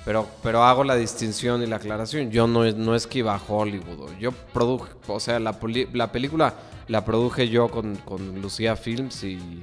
Pero, 0.05 0.27
pero 0.43 0.65
hago 0.65 0.83
la 0.83 0.97
distinción 0.97 1.63
y 1.63 1.67
la 1.67 1.77
aclaración. 1.77 2.31
Yo 2.31 2.47
no, 2.49 2.65
no 2.73 2.95
es 2.95 3.07
que 3.07 3.19
iba 3.21 3.35
a 3.37 3.41
Hollywood. 3.47 4.11
Yo 4.19 4.33
produje, 4.53 4.91
o 5.07 5.21
sea, 5.21 5.39
la, 5.39 5.57
la 5.93 6.11
película 6.13 6.55
la 6.89 7.05
produje 7.05 7.49
yo 7.49 7.69
con, 7.69 7.95
con 7.97 8.41
Lucía 8.43 8.75
Films 8.75 9.23
y 9.23 9.61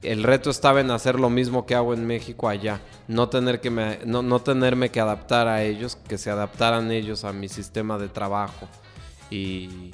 el 0.00 0.22
reto 0.22 0.48
estaba 0.48 0.80
en 0.80 0.90
hacer 0.90 1.20
lo 1.20 1.28
mismo 1.28 1.66
que 1.66 1.74
hago 1.74 1.92
en 1.92 2.06
México 2.06 2.48
allá. 2.48 2.80
No, 3.08 3.28
tener 3.28 3.60
que 3.60 3.68
me- 3.70 3.98
no, 4.06 4.22
no 4.22 4.40
tenerme 4.40 4.90
que 4.90 5.00
adaptar 5.00 5.48
a 5.48 5.62
ellos, 5.62 5.96
que 6.08 6.16
se 6.16 6.30
adaptaran 6.30 6.90
ellos 6.90 7.24
a 7.24 7.32
mi 7.34 7.48
sistema 7.48 7.98
de 7.98 8.08
trabajo. 8.08 8.66
Y 9.30 9.90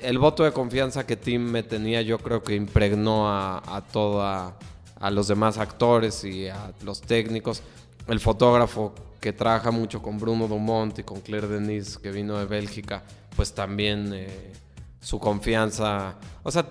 el 0.00 0.18
voto 0.18 0.44
de 0.44 0.52
confianza 0.52 1.04
que 1.06 1.16
Tim 1.16 1.42
me 1.42 1.62
tenía 1.62 2.00
yo 2.00 2.18
creo 2.18 2.42
que 2.42 2.54
impregnó 2.54 3.28
a, 3.28 3.58
a 3.66 3.82
toda 3.82 4.54
a 5.00 5.10
los 5.10 5.28
demás 5.28 5.58
actores 5.58 6.24
y 6.24 6.48
a 6.48 6.72
los 6.82 7.02
técnicos 7.02 7.62
el 8.08 8.20
fotógrafo 8.20 8.94
que 9.20 9.32
trabaja 9.32 9.70
mucho 9.70 10.02
con 10.02 10.18
Bruno 10.18 10.46
Dumont 10.48 10.98
y 10.98 11.02
con 11.02 11.20
Claire 11.20 11.48
Denis 11.48 11.96
que 11.98 12.10
vino 12.10 12.38
de 12.38 12.44
Bélgica 12.44 13.02
pues 13.36 13.52
también 13.54 14.12
eh, 14.12 14.52
su 15.00 15.18
confianza 15.18 16.16
o 16.42 16.50
sea 16.50 16.66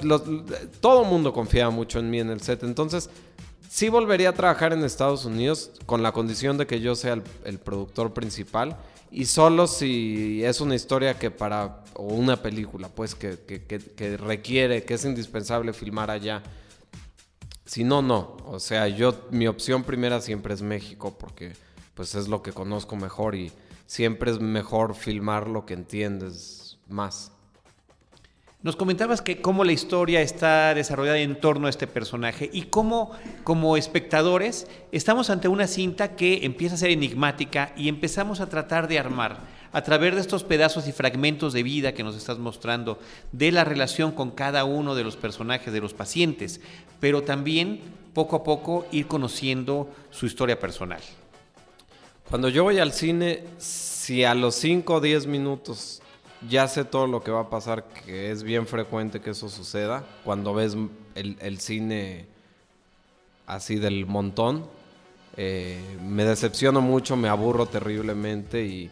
todo 0.80 1.04
el 1.04 1.10
mundo 1.10 1.34
confiaba 1.34 1.72
mucho 1.72 2.00
en 2.00 2.10
mí 2.10 2.20
en 2.20 2.30
el 2.30 2.42
set. 2.42 2.64
Entonces 2.64 3.10
sí 3.70 3.90
volvería 3.90 4.30
a 4.30 4.34
trabajar 4.34 4.74
en 4.74 4.84
Estados 4.84 5.26
Unidos 5.26 5.72
con 5.88 6.04
la 6.04 6.12
condición 6.12 6.58
de 6.58 6.68
que 6.68 6.80
yo 6.80 6.96
sea 6.96 7.14
el, 7.14 7.24
el 7.46 7.58
productor 7.60 8.14
principal 8.14 8.78
y 9.12 9.26
solo 9.26 9.68
si 9.68 10.44
es 10.44 10.62
una 10.62 10.76
historia 10.76 11.18
que 11.18 11.32
para 11.32 11.84
o 11.96 12.04
una 12.04 12.42
película 12.42 12.90
pues 12.90 13.14
que, 13.16 13.40
que- 13.48 13.64
que- 13.64 13.80
que 13.80 14.18
requiere 14.18 14.84
que 14.84 14.94
es 14.96 15.06
indispensable 15.06 15.74
filmar 15.74 16.10
allá 16.12 16.42
si 17.74 17.84
no 17.84 18.04
no. 18.04 18.38
O 18.46 18.60
sea 18.60 18.88
yo 18.88 19.16
mi 19.32 19.48
opción 19.48 19.84
primera 19.84 20.22
siempre 20.22 20.54
es 20.54 20.62
México 20.62 21.16
porque 21.18 21.54
pues 21.96 22.14
es 22.14 22.28
lo 22.28 22.44
que 22.44 22.52
conozco 22.52 22.96
mejor 22.96 23.34
y 23.34 23.52
siempre 23.88 24.30
es 24.30 24.40
mejor 24.40 24.94
filmar 24.94 25.48
lo 25.48 25.66
que 25.66 25.74
entiendes 25.74 26.78
más. 26.88 27.32
Nos 28.62 28.76
comentabas 28.76 29.24
que 29.24 29.42
cómo 29.42 29.64
la 29.64 29.72
historia 29.72 30.22
está 30.22 30.76
desarrollada 30.76 31.18
en 31.18 31.42
torno 31.42 31.66
a 31.66 31.72
este 31.72 31.88
personaje 31.88 32.48
y 32.54 32.66
cómo 32.66 33.12
como 33.44 33.76
espectadores 33.76 34.68
estamos 34.92 35.32
ante 35.32 35.48
una 35.48 35.66
cinta 35.66 36.16
que 36.16 36.46
empieza 36.46 36.76
a 36.76 36.78
ser 36.78 36.92
enigmática 36.92 37.74
y 37.76 37.90
empezamos 37.90 38.40
a 38.40 38.50
tratar 38.50 38.88
de 38.88 39.00
armar 39.00 39.42
a 39.74 39.82
través 39.82 40.14
de 40.14 40.22
estos 40.22 40.44
pedazos 40.44 40.88
y 40.88 40.92
fragmentos 40.92 41.52
de 41.52 41.64
vida 41.64 41.94
que 41.94 42.04
nos 42.04 42.16
estás 42.16 42.38
mostrando 42.38 43.00
de 43.32 43.52
la 43.52 43.64
relación 43.64 44.12
con 44.12 44.30
cada 44.30 44.64
uno 44.66 44.94
de 44.94 45.04
los 45.04 45.18
personajes, 45.18 45.74
de 45.74 45.82
los 45.82 45.96
pacientes, 45.96 46.62
pero 47.00 47.24
también 47.24 47.82
poco 48.14 48.36
a 48.36 48.44
poco 48.44 48.86
ir 48.92 49.08
conociendo 49.08 49.90
su 50.12 50.28
historia 50.28 50.60
personal. 50.60 51.02
Cuando 52.30 52.50
yo 52.50 52.64
voy 52.64 52.78
al 52.78 52.94
cine, 52.94 53.44
si 53.58 54.24
a 54.24 54.36
los 54.36 54.56
5 54.56 54.94
o 54.94 55.02
10 55.02 55.26
minutos 55.26 56.02
ya 56.48 56.68
sé 56.68 56.86
todo 56.86 57.08
lo 57.08 57.24
que 57.24 57.32
va 57.32 57.42
a 57.42 57.50
pasar, 57.50 57.86
que 58.06 58.32
es 58.32 58.44
bien 58.44 58.68
frecuente 58.68 59.22
que 59.22 59.32
eso 59.32 59.50
suceda, 59.50 60.06
cuando 60.24 60.54
ves 60.54 60.78
el, 61.16 61.60
cine 61.60 62.28
así 63.48 63.78
del 63.78 64.06
montón, 64.06 64.66
eh, 65.36 65.82
me 66.04 66.26
decepciono 66.26 66.82
mucho, 66.82 67.16
me 67.16 67.28
aburro 67.28 67.66
terriblemente 67.66 68.66
y, 68.66 68.90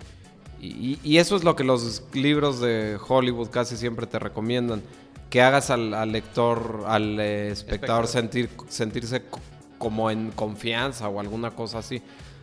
y- 0.67 0.99
y 1.03 1.17
eso 1.17 1.35
es 1.35 1.43
lo 1.43 1.55
que 1.55 1.63
los 1.63 2.03
libros 2.13 2.59
de 2.59 2.97
Hollywood 3.07 3.49
casi 3.49 3.77
siempre 3.77 4.05
te 4.07 4.19
recomiendan. 4.19 4.81
que 5.29 5.41
hagas 5.41 5.69
al, 5.69 5.93
al 5.93 6.11
lector, 6.11 6.83
al 6.87 7.17
eh, 7.17 7.51
espectador 7.51 8.07
sentir, 8.07 8.49
sentirse 8.67 9.23
co- 9.23 9.39
como 9.77 10.11
en 10.11 10.29
confianza 10.31 11.07
o 11.07 11.21
alguna 11.21 11.51
cosa 11.51 11.77
así. 11.79 12.01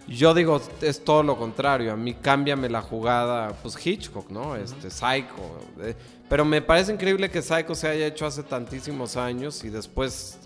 Yo 0.09 0.33
digo, 0.33 0.59
es 0.81 1.05
todo 1.05 1.23
lo 1.23 1.37
contrario. 1.37 1.93
A 1.93 1.97
mí 1.97 2.15
cámbiame 2.15 2.71
la 2.71 2.81
jugada, 2.81 3.49
pues 3.63 3.77
Hitchcock, 3.87 4.31
¿no? 4.31 4.57
Este, 4.57 4.89
Psycho. 4.91 5.61
eh, 5.83 5.95
pero 6.31 6.47
me 6.47 6.63
parece 6.63 6.91
increíble 6.95 7.31
que 7.31 7.43
Psycho 7.43 7.75
se 7.75 7.89
haya 7.89 8.07
hecho 8.07 8.25
hace 8.25 8.43
tantísimos 8.43 9.19
años 9.19 9.63
y 9.65 9.69
después, 9.69 10.39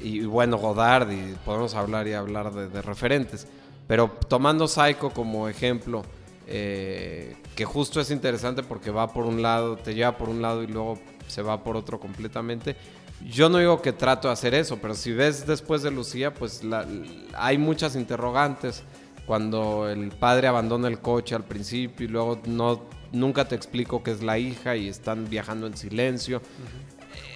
y, 0.00 0.20
y 0.20 0.24
bueno, 0.24 0.58
Godard, 0.58 1.10
y 1.10 1.34
podemos 1.44 1.74
hablar 1.74 2.06
y 2.06 2.12
hablar 2.12 2.52
de, 2.54 2.68
de 2.68 2.80
referentes. 2.80 3.48
Pero 3.88 4.08
tomando 4.28 4.68
Psycho 4.68 5.10
como 5.10 5.48
ejemplo, 5.48 6.04
eh, 6.46 7.36
que 7.54 7.64
justo 7.64 8.00
es 8.00 8.10
interesante 8.10 8.62
porque 8.62 8.90
va 8.90 9.12
por 9.12 9.26
un 9.26 9.42
lado, 9.42 9.76
te 9.76 9.94
lleva 9.94 10.16
por 10.16 10.28
un 10.28 10.42
lado 10.42 10.62
y 10.62 10.66
luego 10.66 10.98
se 11.26 11.42
va 11.42 11.62
por 11.62 11.76
otro 11.76 11.98
completamente. 12.00 12.76
Yo 13.30 13.48
no 13.48 13.58
digo 13.58 13.80
que 13.82 13.92
trato 13.92 14.28
de 14.28 14.34
hacer 14.34 14.52
eso, 14.54 14.78
pero 14.82 14.94
si 14.94 15.12
ves 15.12 15.46
después 15.46 15.82
de 15.82 15.90
Lucía, 15.90 16.34
pues 16.34 16.64
la- 16.64 16.86
hay 17.34 17.58
muchas 17.58 17.94
interrogantes. 17.96 18.82
Cuando 19.26 19.88
el 19.88 20.08
padre 20.10 20.48
abandona 20.48 20.88
el 20.88 20.98
coche 20.98 21.36
al 21.36 21.44
principio 21.44 22.06
y 22.06 22.08
luego 22.08 22.40
no, 22.46 22.82
nunca 23.12 23.46
te 23.46 23.54
explico 23.54 24.02
que 24.02 24.10
es 24.10 24.20
la 24.22 24.36
hija 24.38 24.74
y 24.76 24.88
están 24.88 25.30
viajando 25.30 25.68
en 25.68 25.76
silencio. 25.76 26.42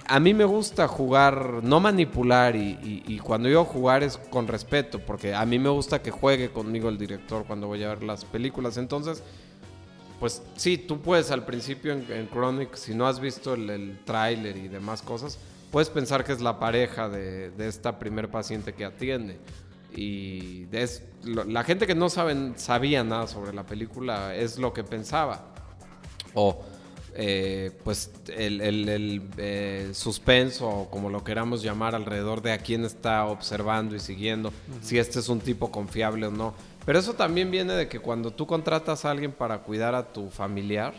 A 0.07 0.19
mí 0.19 0.33
me 0.33 0.45
gusta 0.45 0.87
jugar, 0.87 1.61
no 1.63 1.79
manipular 1.79 2.55
y, 2.55 3.19
cuando 3.23 3.49
digo 3.49 3.65
jugar 3.65 4.03
es 4.03 4.17
con 4.17 4.47
respeto, 4.47 4.99
porque 4.99 5.33
a 5.33 5.45
mí 5.45 5.59
me 5.59 5.69
gusta 5.69 6.01
que 6.01 6.11
juegue 6.11 6.49
conmigo 6.49 6.89
el 6.89 6.97
director 6.97 7.45
cuando 7.45 7.67
voy 7.67 7.83
a 7.83 7.89
ver 7.89 8.03
las 8.03 8.23
películas. 8.23 8.77
Entonces, 8.77 9.21
pues 10.19 10.41
sí, 10.55 10.77
tú 10.77 11.01
puedes 11.01 11.29
al 11.31 11.45
principio 11.45 11.93
en, 11.93 12.05
en 12.11 12.27
Chronic, 12.27 12.75
si 12.75 12.93
no 12.93 13.05
has 13.05 13.19
visto 13.19 13.53
el, 13.53 13.69
el 13.69 13.99
tráiler 14.05 14.55
y 14.55 14.67
demás 14.67 15.01
cosas, 15.01 15.37
puedes 15.71 15.89
pensar 15.89 16.23
que 16.23 16.31
es 16.31 16.41
la 16.41 16.57
pareja 16.57 17.09
de, 17.09 17.51
de 17.51 17.67
esta 17.67 17.99
primer 17.99 18.29
paciente 18.29 18.73
que 18.73 18.85
atiende. 18.85 19.39
Y 19.95 20.67
es, 20.71 21.03
la 21.23 21.63
gente 21.63 21.87
que 21.87 21.95
no 21.95 22.09
saben, 22.09 22.53
sabía 22.57 23.03
nada 23.03 23.27
sobre 23.27 23.53
la 23.53 23.65
película 23.65 24.35
es 24.35 24.59
lo 24.59 24.71
que 24.71 24.83
pensaba. 24.83 25.45
O 26.33 26.63
eh, 27.19 27.71
pues 27.83 28.11
el, 28.35 28.61
el- 28.61 28.87
el, 28.89 29.21
eh, 29.37 29.89
suspenso, 29.93 30.67
o 30.69 30.89
como 30.89 31.09
lo 31.09 31.23
queramos 31.23 31.63
llamar, 31.63 31.95
alrededor 31.95 32.41
de 32.43 32.51
a 32.53 32.59
quién 32.59 32.85
está 32.85 33.25
observando 33.25 33.95
y 33.95 33.99
siguiendo, 33.99 34.53
si 34.81 34.99
este 34.99 35.19
es 35.19 35.27
un 35.27 35.39
tipo 35.39 35.71
confiable 35.71 36.27
o 36.27 36.31
no. 36.31 36.53
Pero 36.85 36.99
eso 36.99 37.13
también 37.15 37.49
viene 37.51 37.73
de 37.73 37.89
que 37.89 37.99
cuando 37.99 38.31
tú 38.31 38.45
contratas 38.45 39.03
a 39.03 39.11
alguien 39.11 39.31
para 39.31 39.59
cuidar 39.59 39.95
a 39.95 40.13
tu 40.13 40.29
familiar, 40.29 40.93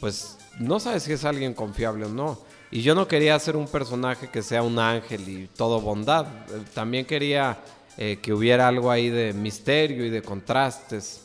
pues 0.00 0.36
no 0.58 0.80
sabes 0.80 1.04
si 1.04 1.12
es 1.12 1.24
alguien 1.24 1.54
confiable 1.54 2.06
o 2.06 2.08
no. 2.08 2.38
Y 2.70 2.82
yo 2.82 2.94
no 2.94 3.06
quería 3.06 3.34
hacer 3.36 3.56
un 3.56 3.68
personaje 3.68 4.28
que 4.28 4.42
sea 4.42 4.62
un 4.62 4.78
ángel 4.78 5.28
y 5.28 5.46
todo 5.56 5.80
bondad. 5.80 6.26
Eh, 6.48 6.62
También 6.74 7.04
quería 7.04 7.58
eh, 7.96 8.18
que 8.20 8.32
hubiera 8.32 8.66
algo 8.66 8.90
ahí 8.90 9.08
de 9.08 9.32
misterio 9.32 10.04
y 10.04 10.10
de 10.10 10.22
contrastes. 10.22 11.22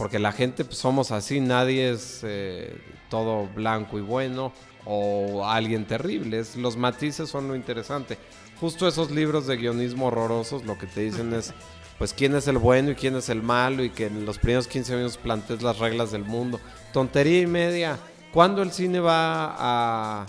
Porque 0.00 0.18
la 0.18 0.32
gente 0.32 0.64
pues, 0.64 0.78
somos 0.78 1.10
así, 1.10 1.40
nadie 1.40 1.90
es 1.90 2.20
eh, 2.22 2.74
todo 3.10 3.46
blanco 3.48 3.98
y 3.98 4.00
bueno 4.00 4.50
o 4.86 5.44
alguien 5.46 5.84
terrible. 5.86 6.38
Es- 6.38 6.56
los 6.56 6.78
matices 6.78 7.28
son 7.28 7.48
lo 7.48 7.54
interesante. 7.54 8.16
Justo 8.58 8.88
esos 8.88 9.10
libros 9.10 9.46
de 9.46 9.58
guionismo 9.58 10.06
horrorosos 10.06 10.64
lo 10.64 10.78
que 10.78 10.86
te 10.86 11.02
dicen 11.02 11.34
es 11.34 11.52
pues 11.98 12.14
quién 12.14 12.34
es 12.34 12.48
el 12.48 12.56
bueno 12.56 12.92
y 12.92 12.94
quién 12.94 13.14
es 13.14 13.28
el 13.28 13.42
malo 13.42 13.84
y 13.84 13.90
que 13.90 14.06
en 14.06 14.24
los 14.24 14.38
primeros 14.38 14.68
15 14.68 14.96
minutos 14.96 15.18
plantees 15.18 15.60
las 15.60 15.78
reglas 15.78 16.12
del 16.12 16.24
mundo. 16.24 16.58
Tontería 16.94 17.42
y 17.42 17.46
media. 17.46 17.98
¿Cuándo 18.32 18.62
el 18.62 18.72
cine 18.72 19.00
va 19.00 19.54
a, 19.54 20.26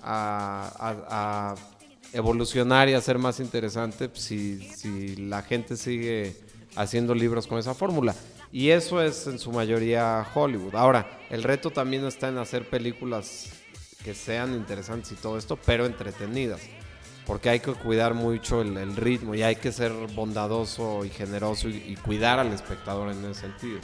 a- 0.00 0.70
a- 0.78 0.96
a 1.08 1.54
evolucionar 2.12 2.88
y 2.88 2.94
a 2.94 3.00
ser 3.00 3.18
más 3.18 3.40
interesante 3.40 4.08
Pues, 4.08 4.22
si, 4.22 4.60
si 4.76 5.16
la 5.16 5.42
gente 5.42 5.76
sigue 5.76 6.36
haciendo 6.76 7.16
libros 7.16 7.48
con 7.48 7.58
esa 7.58 7.74
fórmula? 7.74 8.14
Y 8.52 8.70
eso 8.70 9.02
es 9.02 9.26
en 9.26 9.38
su 9.38 9.52
mayoría 9.52 10.26
Hollywood. 10.34 10.74
Ahora, 10.74 11.18
el 11.30 11.42
reto 11.42 11.70
también 11.70 12.04
está 12.06 12.28
en 12.28 12.38
hacer 12.38 12.68
películas 12.68 13.50
que 14.04 14.14
sean 14.14 14.54
interesantes 14.54 15.12
y 15.12 15.16
todo 15.16 15.36
esto, 15.36 15.58
pero 15.64 15.86
entretenidas. 15.86 16.60
Porque 17.26 17.50
hay 17.50 17.60
que 17.60 17.72
cuidar 17.72 18.14
mucho 18.14 18.62
el, 18.62 18.96
ritmo 18.96 19.34
y 19.34 19.42
hay 19.42 19.56
que 19.56 19.70
ser 19.70 19.92
bondadoso 20.14 21.04
y 21.04 21.10
generoso 21.10 21.68
y, 21.68 21.76
y 21.76 21.96
cuidar 21.96 22.38
al 22.38 22.52
espectador 22.52 23.10
en 23.12 23.22
ese 23.26 23.42
sentido. 23.42 23.80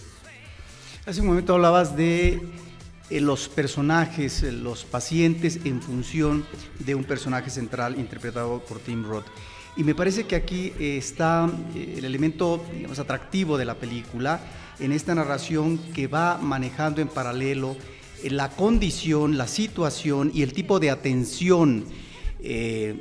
Hace 1.05 1.20
un 1.20 1.27
momento 1.27 1.53
hablabas 1.53 1.94
de 1.94 2.40
eh, 3.11 3.20
los 3.20 3.48
personajes, 3.50 4.42
eh, 4.42 4.50
los 4.50 4.85
pacientes 4.85 5.61
en 5.64 5.83
función 5.83 6.46
de 6.79 6.94
un 6.94 7.05
personaje 7.05 7.50
central 7.50 7.98
interpretado 7.98 8.64
por 8.64 8.79
Tim 8.79 9.05
Roth. 9.05 9.27
Y 9.77 9.83
me 9.83 9.95
parece 9.95 10.25
que 10.25 10.37
aquí 10.37 10.73
eh, 10.79 10.99
está 10.99 11.51
eh, 11.75 11.97
el 11.99 12.05
elemento 12.05 12.65
digamos, 12.73 12.99
atractivo 13.01 13.59
de 13.59 13.65
la 13.65 13.75
película 13.75 14.41
en 14.79 14.93
esta 14.93 15.15
narración 15.17 15.79
que 15.93 16.07
va 16.07 16.39
manejando 16.39 17.01
en 17.01 17.09
paralelo 17.09 17.77
eh, 18.23 18.31
la 18.31 18.51
condición, 18.51 19.37
la 19.37 19.49
situación 19.49 20.31
y 20.33 20.43
el 20.43 20.53
tipo 20.53 20.79
de 20.79 20.91
atención 20.91 21.85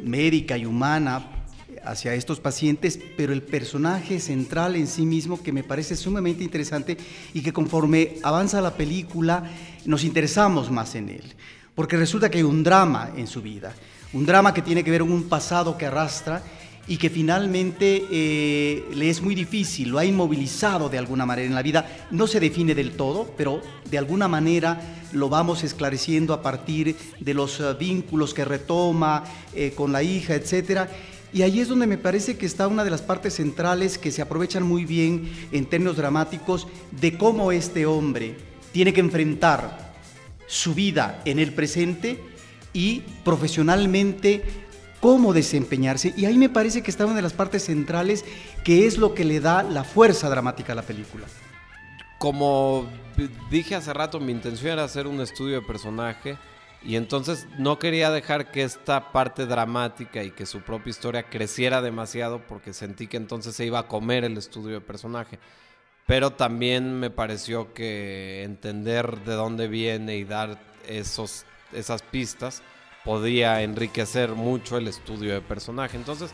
médica 0.06 0.58
y 0.58 0.66
humana 0.66 1.44
hacia 1.84 2.14
estos 2.14 2.40
pacientes, 2.40 2.98
pero 3.18 3.34
el 3.34 3.42
personaje 3.42 4.22
central 4.22 4.78
en 4.78 4.88
sí 4.88 5.06
mismo 5.06 5.44
que 5.44 5.52
me 5.52 5.66
parece 5.66 5.98
sumamente 5.98 6.46
interesante 6.46 6.96
y 7.34 7.42
que 7.42 7.52
conforme 7.52 8.16
avanza 8.24 8.62
la 8.62 8.78
película 8.78 9.44
nos 9.84 10.06
interesamos 10.06 10.72
más 10.72 10.96
en 10.96 11.10
él, 11.10 11.34
porque 11.76 11.98
resulta 11.98 12.32
que 12.32 12.38
hay 12.38 12.46
un 12.46 12.64
drama 12.64 13.12
en 13.18 13.28
su 13.28 13.42
vida, 13.42 13.74
un 14.14 14.26
drama 14.26 14.54
que 14.54 14.62
tiene 14.62 14.82
que 14.82 14.92
ver 14.92 15.02
con 15.02 15.12
un 15.12 15.28
pasado 15.28 15.78
que 15.78 15.88
arrastra 15.88 16.42
y 16.88 16.98
que 16.98 17.10
finalmente 17.10 18.06
eh, 18.12 18.86
le 18.93 19.10
es 19.10 19.22
muy 19.22 19.36
difícil, 19.36 19.89
lo 19.89 20.00
ha 20.00 20.06
inmovilizado 20.06 20.89
de 20.89 20.98
alguna 20.98 21.26
manera 21.26 21.48
en 21.48 21.56
la 21.56 21.62
vida, 21.62 22.08
no 22.12 22.28
se 22.28 22.39
define 22.39 22.76
del 22.76 22.91
todo, 22.91 23.34
pero 23.38 23.62
de 23.89 23.98
alguna 23.98 24.28
manera 24.28 24.82
lo 25.13 25.30
vamos 25.30 25.63
esclareciendo 25.63 26.34
a 26.34 26.41
partir 26.41 26.96
de 27.19 27.34
los 27.34 27.60
eh, 27.60 27.74
vínculos 27.80 28.34
que 28.34 28.43
retoma 28.43 29.24
eh, 29.54 29.74
con 29.76 29.91
la 29.93 30.04
hija, 30.04 30.36
etcétera. 30.36 30.89
Y 31.32 31.41
ahí 31.41 31.62
es 31.62 31.69
donde 31.69 31.88
me 31.88 31.98
parece 31.98 32.38
que 32.38 32.46
está 32.46 32.67
una 32.67 32.84
de 32.84 32.91
las 32.91 33.02
partes 33.02 33.36
centrales 33.36 33.98
que 33.98 34.12
se 34.12 34.22
aprovechan 34.22 34.63
muy 34.63 34.86
bien 34.86 35.32
en 35.52 35.65
términos 35.65 35.98
dramáticos 35.98 36.67
de 36.91 37.17
cómo 37.17 37.52
este 37.52 37.86
hombre 37.86 38.36
tiene 38.72 38.93
que 38.93 39.00
enfrentar 39.00 39.93
su 40.48 40.76
vida 40.76 41.22
en 41.26 41.39
el 41.39 41.54
presente 41.54 42.19
y 42.74 43.02
profesionalmente 43.24 44.43
cómo 45.04 45.34
desempeñarse. 45.34 46.13
Y 46.16 46.24
ahí 46.24 46.38
me 46.38 46.48
parece 46.48 46.82
que 46.82 46.89
está 46.89 47.06
una 47.06 47.18
de 47.18 47.22
las 47.22 47.34
partes 47.34 47.66
centrales 47.66 48.24
que 48.63 48.88
es 48.88 48.98
lo 48.98 49.13
que 49.13 49.26
le 49.26 49.42
da 49.42 49.62
la 49.62 49.84
fuerza 49.84 50.30
dramática 50.30 50.72
a 50.72 50.78
la 50.78 50.82
película. 50.82 51.28
Como 52.20 52.88
dije 53.52 53.76
hace 53.76 53.92
rato, 53.92 54.22
mi 54.22 54.32
intención 54.32 54.72
era 54.72 54.86
hacer 54.86 55.08
un 55.08 55.20
estudio 55.20 55.60
de 55.60 55.68
personaje 55.68 56.38
y 56.82 56.96
entonces 56.96 57.48
no 57.58 57.80
quería 57.80 58.12
dejar 58.12 58.50
que 58.50 58.63
esta 58.63 59.12
parte 59.12 59.46
dramática 59.46 60.24
y 60.24 60.32
que 60.32 60.46
su 60.46 60.62
propia 60.62 60.92
historia 60.92 61.24
creciera 61.24 61.82
demasiado 61.82 62.39
porque 62.48 62.72
sentí 62.72 63.08
que 63.08 63.18
entonces 63.18 63.58
se 63.58 63.66
iba 63.66 63.80
a 63.80 63.88
comer 63.89 64.24
el 64.24 64.38
estudio 64.38 64.76
de 64.76 64.82
personaje. 64.82 65.38
Pero 66.08 66.32
también 66.32 66.98
me 66.98 67.10
pareció 67.10 67.74
que 67.74 68.44
entender 68.44 69.20
de 69.26 69.34
dónde 69.34 69.68
viene 69.68 70.16
y 70.16 70.24
dar 70.24 70.58
esos, 70.88 71.46
esas 71.74 72.02
pistas 72.04 72.63
podía 73.06 73.62
enriquecer 73.62 74.32
mucho 74.32 74.78
el 74.78 74.88
estudio 74.88 75.34
de 75.34 75.42
personaje. 75.42 75.98
Entonces, 75.98 76.32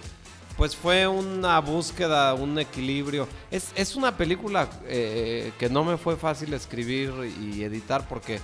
pues 0.58 0.76
fue 0.76 1.08
una 1.08 1.60
búsqueda, 1.60 2.34
un 2.34 2.60
equilibrio. 2.60 3.28
Es, 3.50 3.72
es 3.76 3.96
una 3.96 4.16
película 4.18 4.70
eh, 4.86 5.52
que 5.58 5.70
no 5.70 5.84
me 5.84 5.98
fue 5.98 6.18
fácil 6.18 6.54
escribir 6.54 7.14
y 7.42 7.64
editar 7.64 8.08
porque 8.08 8.40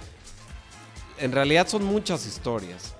en 1.19 1.31
realidad 1.31 1.67
son 1.67 1.83
muchas 1.83 2.25
historias. 2.25 2.93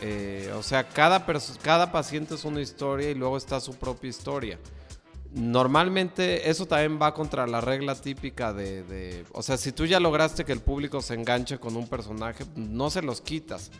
Eh, 0.00 0.52
o 0.56 0.62
sea, 0.62 0.88
cada, 0.88 1.24
cada 1.62 1.90
paciente 1.92 2.34
es 2.34 2.44
una 2.44 2.60
historia 2.60 3.10
y 3.10 3.14
luego 3.14 3.36
está 3.36 3.60
su 3.60 3.74
propia 3.76 4.10
historia. 4.10 4.58
Normalmente 5.32 6.48
eso 6.48 6.66
también 6.66 6.98
va 7.00 7.12
contra 7.12 7.46
la 7.46 7.60
regla 7.60 7.94
típica 7.94 8.52
de, 8.54 8.82
de- 8.84 9.24
O 9.32 9.42
sea, 9.42 9.56
si 9.58 9.72
tú 9.72 9.84
ya 9.84 10.00
lograste 10.00 10.44
que 10.44 10.52
el 10.52 10.60
público 10.60 11.02
se 11.02 11.14
enganche 11.14 11.58
con 11.58 11.76
un 11.76 11.86
personaje, 11.88 12.44
no 12.56 12.88
se 12.90 13.02
los 13.02 13.20
quitas. 13.20 13.70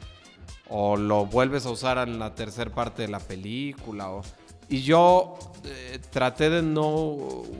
O 0.68 0.96
lo 0.96 1.26
vuelves 1.26 1.66
a 1.66 1.70
usar 1.70 1.98
en 2.08 2.18
la 2.18 2.34
tercera 2.34 2.74
parte 2.74 3.02
de 3.02 3.08
la 3.08 3.20
película. 3.20 4.10
O... 4.10 4.22
Y 4.68 4.82
yo 4.82 5.38
eh, 5.64 5.98
traté 6.10 6.50
de 6.50 6.62
no 6.62 6.88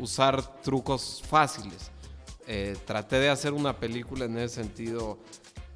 usar 0.01 0.61
trucos 0.63 1.23
fáciles. 1.27 1.91
Eh, 2.47 2.77
traté 2.85 3.17
de 3.17 3.29
hacer 3.29 3.53
una 3.53 3.77
película 3.77 4.25
en 4.25 4.39
ese 4.39 4.63
sentido 4.63 5.19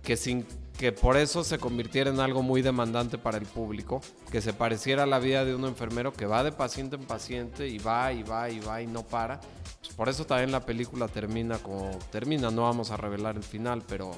que 0.03 0.17
sin 0.17 0.47
que 0.81 0.93
por 0.93 1.19
eso 1.19 1.45
se 1.45 1.59
convirtiera 1.59 2.09
en 2.09 2.21
algo 2.21 2.43
muy 2.43 2.63
demandante 2.63 3.19
para 3.19 3.37
el 3.37 3.45
público, 3.45 4.01
que 4.33 4.41
se 4.41 4.55
pareciera 4.55 5.03
a 5.03 5.07
la 5.07 5.19
vida 5.19 5.45
de 5.45 5.55
un 5.55 5.67
enfermero 5.67 6.15
que 6.15 6.25
va 6.25 6.43
de 6.43 6.53
paciente 6.53 6.97
en 6.97 7.05
paciente 7.05 7.69
y 7.69 7.77
va 7.77 8.15
y 8.15 8.23
va 8.23 8.49
y 8.49 8.61
va 8.61 8.81
y 8.81 8.87
no 8.87 9.03
para. 9.03 9.41
Pues 9.81 9.93
por 9.95 10.09
eso 10.09 10.25
también 10.25 10.51
la 10.51 10.65
película 10.65 11.07
termina 11.07 11.59
como 11.59 11.91
termina, 12.11 12.51
no 12.51 12.63
vamos 12.63 12.91
a 12.91 12.97
revelar 12.97 13.37
el 13.37 13.43
final, 13.43 13.83
pero 13.87 14.13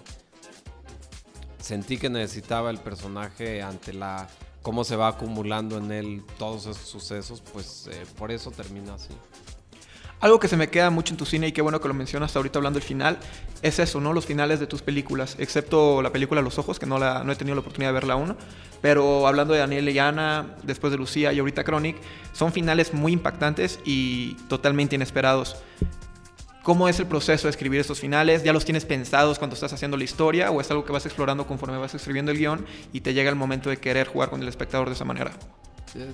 sentí 1.62 1.96
que 1.96 2.10
necesitaba 2.10 2.70
el 2.70 2.78
personaje 2.78 3.62
ante 3.62 3.92
la 3.92 4.28
cómo 4.62 4.84
se 4.84 4.96
va 4.96 5.08
acumulando 5.08 5.78
en 5.78 5.90
él 5.90 6.22
todos 6.38 6.66
esos 6.66 6.88
sucesos, 6.88 7.42
pues 7.52 7.88
eh, 7.90 8.04
por 8.18 8.30
eso 8.30 8.50
termina 8.50 8.94
así. 8.94 9.14
Algo 10.20 10.38
que 10.38 10.46
se 10.46 10.56
me 10.56 10.68
queda 10.68 10.88
mucho 10.90 11.14
en 11.14 11.18
tu 11.18 11.24
cine 11.24 11.48
y 11.48 11.52
qué 11.52 11.62
bueno 11.62 11.80
que 11.80 11.88
lo 11.88 11.94
mencionas 11.94 12.36
ahorita 12.36 12.60
hablando 12.60 12.78
del 12.78 12.86
final, 12.86 13.18
es 13.60 13.80
eso, 13.80 14.00
¿no? 14.00 14.12
Los 14.12 14.24
finales 14.24 14.60
de 14.60 14.68
tus 14.68 14.80
películas, 14.80 15.34
excepto 15.40 16.00
la 16.00 16.10
película 16.10 16.40
Los 16.42 16.60
Ojos, 16.60 16.78
que 16.78 16.86
no, 16.86 16.96
la, 16.96 17.24
no 17.24 17.32
he 17.32 17.34
tenido 17.34 17.56
la 17.56 17.60
oportunidad 17.60 17.88
de 17.88 17.94
verla 17.94 18.14
aún, 18.14 18.36
pero 18.80 19.26
hablando 19.26 19.52
de 19.52 19.58
Daniel 19.58 19.88
y 19.88 19.98
Ana, 19.98 20.54
después 20.62 20.92
de 20.92 20.98
Lucía 20.98 21.32
y 21.32 21.40
ahorita 21.40 21.64
Chronic, 21.64 21.96
son 22.32 22.52
finales 22.52 22.94
muy 22.94 23.12
impactantes 23.12 23.80
y 23.84 24.34
totalmente 24.48 24.94
inesperados. 24.94 25.56
¿Cómo 26.62 26.88
es 26.88 27.00
el 27.00 27.06
proceso 27.06 27.48
de 27.48 27.50
escribir 27.50 27.80
estos 27.80 27.98
finales? 27.98 28.44
¿Ya 28.44 28.52
los 28.52 28.64
tienes 28.64 28.84
pensados 28.84 29.38
cuando 29.38 29.54
estás 29.54 29.72
haciendo 29.72 29.96
la 29.96 30.04
historia 30.04 30.50
o 30.52 30.60
es 30.60 30.70
algo 30.70 30.84
que 30.84 30.92
vas 30.92 31.04
explorando 31.04 31.44
conforme 31.44 31.76
vas 31.76 31.94
escribiendo 31.94 32.30
el 32.30 32.38
guion 32.38 32.64
y 32.92 33.00
te 33.00 33.14
llega 33.14 33.30
el 33.30 33.36
momento 33.36 33.68
de 33.68 33.78
querer 33.78 34.06
jugar 34.06 34.30
con 34.30 34.40
el 34.40 34.48
espectador 34.48 34.86
de 34.86 34.94
esa 34.94 35.04
manera? 35.04 35.32
Eh, 35.96 36.06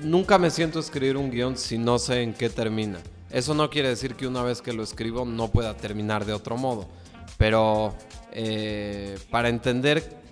nunca 0.00 0.38
me 0.38 0.50
siento 0.50 0.78
a 0.78 0.82
escribir 0.82 1.16
un 1.16 1.32
guion 1.32 1.56
si 1.56 1.76
no 1.76 1.98
sé 1.98 2.22
en 2.22 2.34
qué 2.34 2.50
termina. 2.50 3.00
Eso 3.30 3.52
no 3.52 3.68
quiere 3.68 3.88
decir 3.88 4.14
que 4.14 4.28
una 4.28 4.42
vez 4.42 4.62
que 4.62 4.72
lo 4.72 4.84
escribo 4.84 5.24
no 5.24 5.48
pueda 5.48 5.76
terminar 5.76 6.24
de 6.24 6.34
otro 6.34 6.56
modo. 6.56 6.88
Pero 7.36 7.96
eh, 8.30 9.18
para 9.28 9.48
entender 9.48 10.22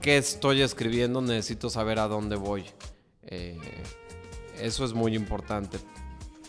qué 0.00 0.16
estoy 0.16 0.62
escribiendo 0.62 1.20
necesito 1.20 1.68
saber 1.68 1.98
a 1.98 2.08
dónde 2.08 2.36
voy. 2.36 2.64
Eh, 3.26 3.58
eso 4.58 4.86
es 4.86 4.94
muy 4.94 5.14
importante. 5.14 5.76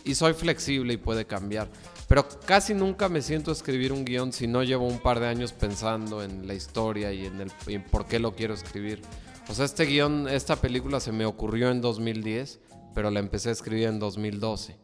Y 0.02 0.14
soy 0.14 0.32
flexible 0.32 0.94
y 0.94 0.96
puede 0.96 1.26
cambiar. 1.26 1.68
Pero 2.08 2.28
casi 2.46 2.72
nunca 2.72 3.08
me 3.08 3.20
siento 3.20 3.50
a 3.50 3.54
escribir 3.54 3.92
un 3.92 4.04
guion 4.04 4.32
si 4.32 4.46
no 4.46 4.62
llevo 4.62 4.86
un 4.86 5.00
par 5.00 5.18
de 5.18 5.26
años 5.26 5.52
pensando 5.52 6.22
en 6.22 6.46
la 6.46 6.54
historia 6.54 7.12
y 7.12 7.26
en, 7.26 7.40
el, 7.40 7.50
por 7.82 8.06
qué 8.06 8.20
lo 8.20 8.34
quiero 8.34 8.54
escribir. 8.54 9.02
O 9.48 9.54
sea, 9.54 9.64
este 9.64 9.84
guion, 9.86 10.28
esta 10.28 10.56
película 10.56 11.00
se 11.00 11.12
me 11.12 11.26
ocurrió 11.26 11.70
en 11.70 11.80
2010, 11.80 12.60
pero 12.94 13.10
la 13.10 13.20
empecé 13.20 13.48
a 13.48 13.52
escribir 13.52 13.88
en 13.88 13.98
2012. 13.98 14.76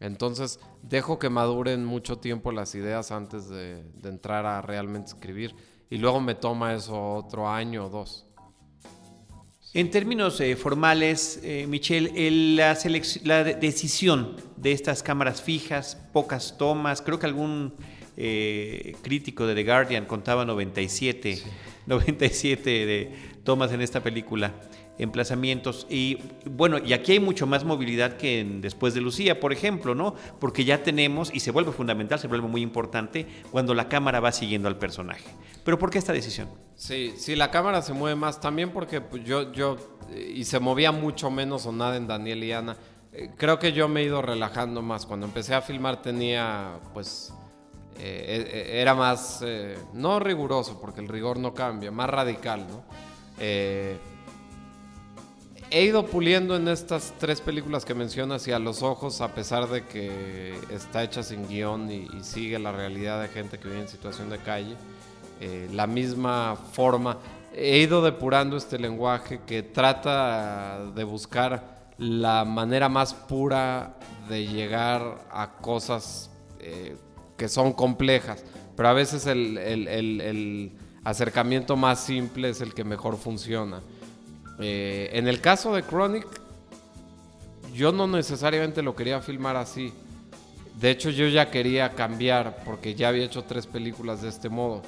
Entonces, 0.00 0.60
dejo 0.82 1.18
que 1.18 1.28
maduren 1.28 1.84
mucho 1.84 2.18
tiempo 2.18 2.52
las 2.52 2.74
ideas 2.74 3.10
antes 3.10 3.48
de, 3.48 3.82
entrar 4.02 4.46
a 4.46 4.62
realmente 4.62 5.10
escribir. 5.10 5.54
Y 5.90 5.98
luego 5.98 6.20
me 6.20 6.34
toma 6.34 6.74
eso 6.74 7.14
otro 7.14 7.48
año 7.48 7.86
o 7.86 7.90
dos. 7.90 8.26
En 9.72 9.88
términos 9.88 10.40
eh, 10.40 10.56
formales, 10.56 11.38
eh, 11.44 11.64
Michelle, 11.68 12.10
la, 12.56 12.76
la, 13.22 13.44
decisión 13.44 14.34
de 14.56 14.72
estas 14.72 15.04
cámaras 15.04 15.42
fijas, 15.42 15.96
pocas 16.12 16.58
tomas, 16.58 17.00
creo 17.00 17.20
que 17.20 17.26
algún 17.26 17.74
eh, 18.16 18.96
crítico 19.00 19.46
de 19.46 19.54
The 19.54 19.62
Guardian 19.62 20.06
contaba 20.06 20.44
97, 20.44 21.40
97 21.86 22.68
de 22.68 23.12
tomas 23.44 23.70
en 23.70 23.80
esta 23.80 24.02
película 24.02 24.52
emplazamientos. 25.02 25.86
Y 25.88 26.18
bueno, 26.44 26.78
y 26.78 26.92
aquí 26.92 27.12
hay 27.12 27.20
mucho 27.20 27.46
más 27.46 27.64
movilidad 27.64 28.16
que 28.16 28.46
después 28.60 28.94
de 28.94 29.00
Lucía, 29.00 29.40
por 29.40 29.52
ejemplo, 29.52 29.94
¿no? 29.94 30.14
Porque 30.38 30.64
ya 30.64 30.82
tenemos, 30.82 31.30
y 31.34 31.40
se 31.40 31.50
vuelve 31.50 31.72
fundamental, 31.72 32.18
se 32.18 32.28
vuelve 32.28 32.48
muy 32.48 32.62
importante, 32.62 33.26
cuando 33.50 33.74
la 33.74 33.88
cámara 33.88 34.20
va 34.20 34.32
siguiendo 34.32 34.68
al 34.68 34.78
personaje. 34.78 35.24
Pero 35.64 35.78
¿por 35.78 35.90
qué 35.90 35.98
esta 35.98 36.12
decisión? 36.12 36.48
Sí, 36.74 37.14
sí, 37.16 37.36
la 37.36 37.50
cámara 37.50 37.82
se 37.82 37.92
mueve 37.92 38.16
más 38.16 38.40
también 38.40 38.70
porque 38.70 39.00
pues, 39.00 39.24
yo, 39.24 39.52
yo, 39.52 39.76
y 40.14 40.44
se 40.44 40.60
movía 40.60 40.92
mucho 40.92 41.30
menos 41.30 41.66
o 41.66 41.72
nada 41.72 41.96
en 41.96 42.06
Daniel 42.06 42.44
y 42.44 42.52
Ana. 42.52 42.76
Eh, 43.12 43.30
creo 43.36 43.58
que 43.58 43.72
yo 43.72 43.88
me 43.88 44.00
he 44.00 44.04
ido 44.04 44.22
relajando 44.22 44.82
más. 44.82 45.06
Cuando 45.06 45.26
empecé 45.26 45.54
a 45.54 45.62
filmar 45.62 46.00
tenía, 46.00 46.78
pues, 46.94 47.32
eh, 47.98 48.46
eh, 48.52 48.80
era 48.80 48.94
más, 48.94 49.44
no 49.92 50.20
riguroso, 50.20 50.80
porque 50.80 51.00
el 51.00 51.08
rigor 51.08 51.38
no 51.38 51.52
cambia, 51.52 51.90
más 51.90 52.08
radical, 52.08 52.66
¿no? 52.68 52.84
He 55.70 55.84
ido 55.84 56.06
puliendo 56.06 56.56
en 56.56 56.68
estas 56.68 57.14
tres 57.18 57.40
películas 57.40 57.84
que 57.84 57.94
mencionas 57.94 58.46
y 58.48 58.52
a 58.52 58.58
los 58.58 58.82
ojos, 58.82 59.20
a 59.20 59.34
pesar 59.34 59.68
de 59.68 59.86
que 59.86 60.52
está 60.70 61.04
hecha 61.04 61.22
sin 61.22 61.46
guion 61.46 61.90
y, 61.90 62.08
sigue 62.22 62.58
la 62.58 62.72
realidad 62.72 63.22
de 63.22 63.28
gente 63.28 63.58
que 63.58 63.68
vive 63.68 63.80
en 63.80 63.88
situación 63.88 64.30
de 64.30 64.38
calle, 64.38 64.74
eh, 65.40 65.68
la 65.72 65.86
misma 65.86 66.56
forma. 66.72 67.18
He 67.54 67.78
ido 67.78 68.02
depurando 68.02 68.56
este 68.56 68.78
lenguaje 68.78 69.40
que 69.46 69.62
trata 69.62 70.90
de 70.94 71.04
buscar 71.04 71.92
la 71.98 72.44
manera 72.44 72.88
más 72.88 73.14
pura 73.14 73.96
de 74.28 74.46
llegar 74.46 75.26
a 75.30 75.52
cosas 75.60 76.30
eh, 76.58 76.96
que 77.36 77.48
son 77.48 77.72
complejas, 77.72 78.44
pero 78.76 78.88
a 78.88 78.92
veces 78.92 79.26
el 79.26 80.72
acercamiento 81.04 81.76
más 81.76 82.00
simple 82.00 82.50
es 82.50 82.60
el 82.60 82.74
que 82.74 82.84
mejor 82.84 83.16
funciona. 83.16 83.82
Eh, 84.60 85.10
en 85.12 85.26
el 85.26 85.40
caso 85.40 85.74
de 85.74 85.82
Chronic, 85.82 86.26
yo 87.72 87.92
no 87.92 88.06
necesariamente 88.06 88.82
lo 88.82 88.94
quería 88.94 89.20
filmar 89.20 89.56
así. 89.56 89.92
De 90.78 90.90
hecho, 90.90 91.10
yo 91.10 91.28
ya 91.28 91.50
quería 91.50 91.94
cambiar 91.94 92.62
porque 92.64 92.94
ya 92.94 93.08
había 93.08 93.24
hecho 93.24 93.44
tres 93.44 93.66
películas 93.66 94.22
de 94.22 94.28
este 94.28 94.48
modo. 94.48 94.82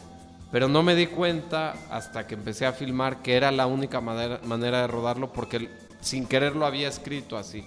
Pero 0.51 0.69
no 0.69 0.83
me 0.83 0.95
di 0.95 1.07
cuenta 1.07 1.75
hasta 1.91 2.27
que 2.27 2.35
empecé 2.35 2.67
a 2.67 2.73
filmar 2.73 3.23
que 3.23 3.35
era 3.35 3.51
la 3.51 3.67
única 3.67 4.01
manera, 4.01 4.83
de 4.83 4.87
rodarlo 4.87 5.33
porque 5.33 5.71
sin 6.01 6.27
querer 6.27 6.55
lo 6.57 6.67
había 6.67 6.89
escrito 6.89 7.39
así. 7.39 7.65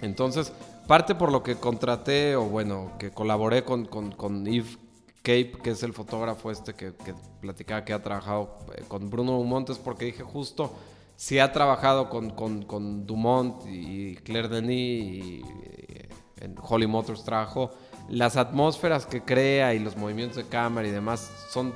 Entonces, 0.00 0.52
parte 0.86 1.14
por 1.14 1.30
lo 1.30 1.42
que 1.42 1.56
contraté 1.56 2.36
o 2.36 2.44
bueno, 2.44 2.92
que 2.98 3.10
colaboré 3.10 3.64
con, 3.64 3.84
con, 3.84 4.12
con 4.12 4.46
Yves 4.46 4.78
Cape, 5.22 5.52
que 5.62 5.70
es 5.70 5.82
el 5.82 5.92
fotógrafo 5.92 6.50
este 6.50 6.74
que, 6.74 6.92
platicaba 7.40 7.84
que 7.84 7.92
ha 7.92 8.02
trabajado 8.02 8.58
eh, 8.76 8.84
con 8.88 9.10
Bruno 9.10 9.32
Dumont, 9.32 9.70
es 9.70 9.78
porque 9.78 10.06
dije 10.06 10.22
justo, 10.22 10.72
si 11.16 11.38
ha 11.38 11.52
trabajado 11.52 12.08
con, 12.08 12.30
con, 12.30 13.06
Dumont 13.06 13.66
y 13.66 14.16
Claire 14.16 14.48
Denis 14.48 15.14
y, 15.14 15.42
eh, 15.64 16.08
en 16.40 16.54
Holly 16.60 16.86
Motors 16.86 17.24
trabajó, 17.24 17.72
las 18.08 18.36
atmósferas 18.36 19.04
que 19.04 19.22
crea 19.22 19.74
y 19.74 19.80
los 19.80 19.96
movimientos 19.96 20.36
de 20.36 20.44
cámara 20.44 20.86
y 20.86 20.90
demás 20.90 21.30
son 21.50 21.72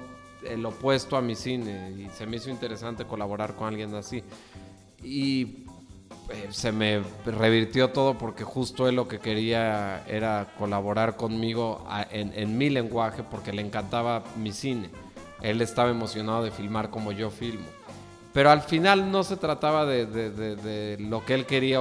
el 0.48 0.64
opuesto 0.64 1.16
a 1.16 1.22
mi 1.22 1.34
cine 1.34 1.90
y 1.90 2.08
se 2.10 2.26
me 2.26 2.36
hizo 2.36 2.50
interesante 2.50 3.04
colaborar 3.04 3.54
con 3.54 3.68
alguien 3.68 3.94
así. 3.94 4.22
Y 5.02 5.61
se 6.50 6.72
me 6.72 7.02
revirtió 7.24 7.90
todo 7.90 8.18
porque 8.18 8.44
justo 8.44 8.88
él 8.88 8.96
lo 8.96 9.08
que 9.08 9.18
quería 9.18 10.04
era 10.06 10.54
colaborar 10.58 11.16
conmigo 11.16 11.86
en, 12.10 12.58
mi 12.58 12.70
lenguaje 12.70 13.22
porque 13.22 13.52
le 13.52 13.62
encantaba 13.62 14.22
mi 14.36 14.52
cine. 14.52 14.90
Él 15.40 15.60
estaba 15.60 15.90
emocionado 15.90 16.44
de 16.44 16.50
filmar 16.50 16.90
como 16.90 17.12
yo 17.12 17.30
filmo. 17.30 17.66
Pero 18.32 18.50
al 18.50 18.62
final 18.62 19.10
no 19.10 19.24
se 19.24 19.36
trataba 19.36 19.84
de, 19.84 20.96
lo 21.00 21.24
que 21.24 21.34
él 21.34 21.46
quería 21.46 21.80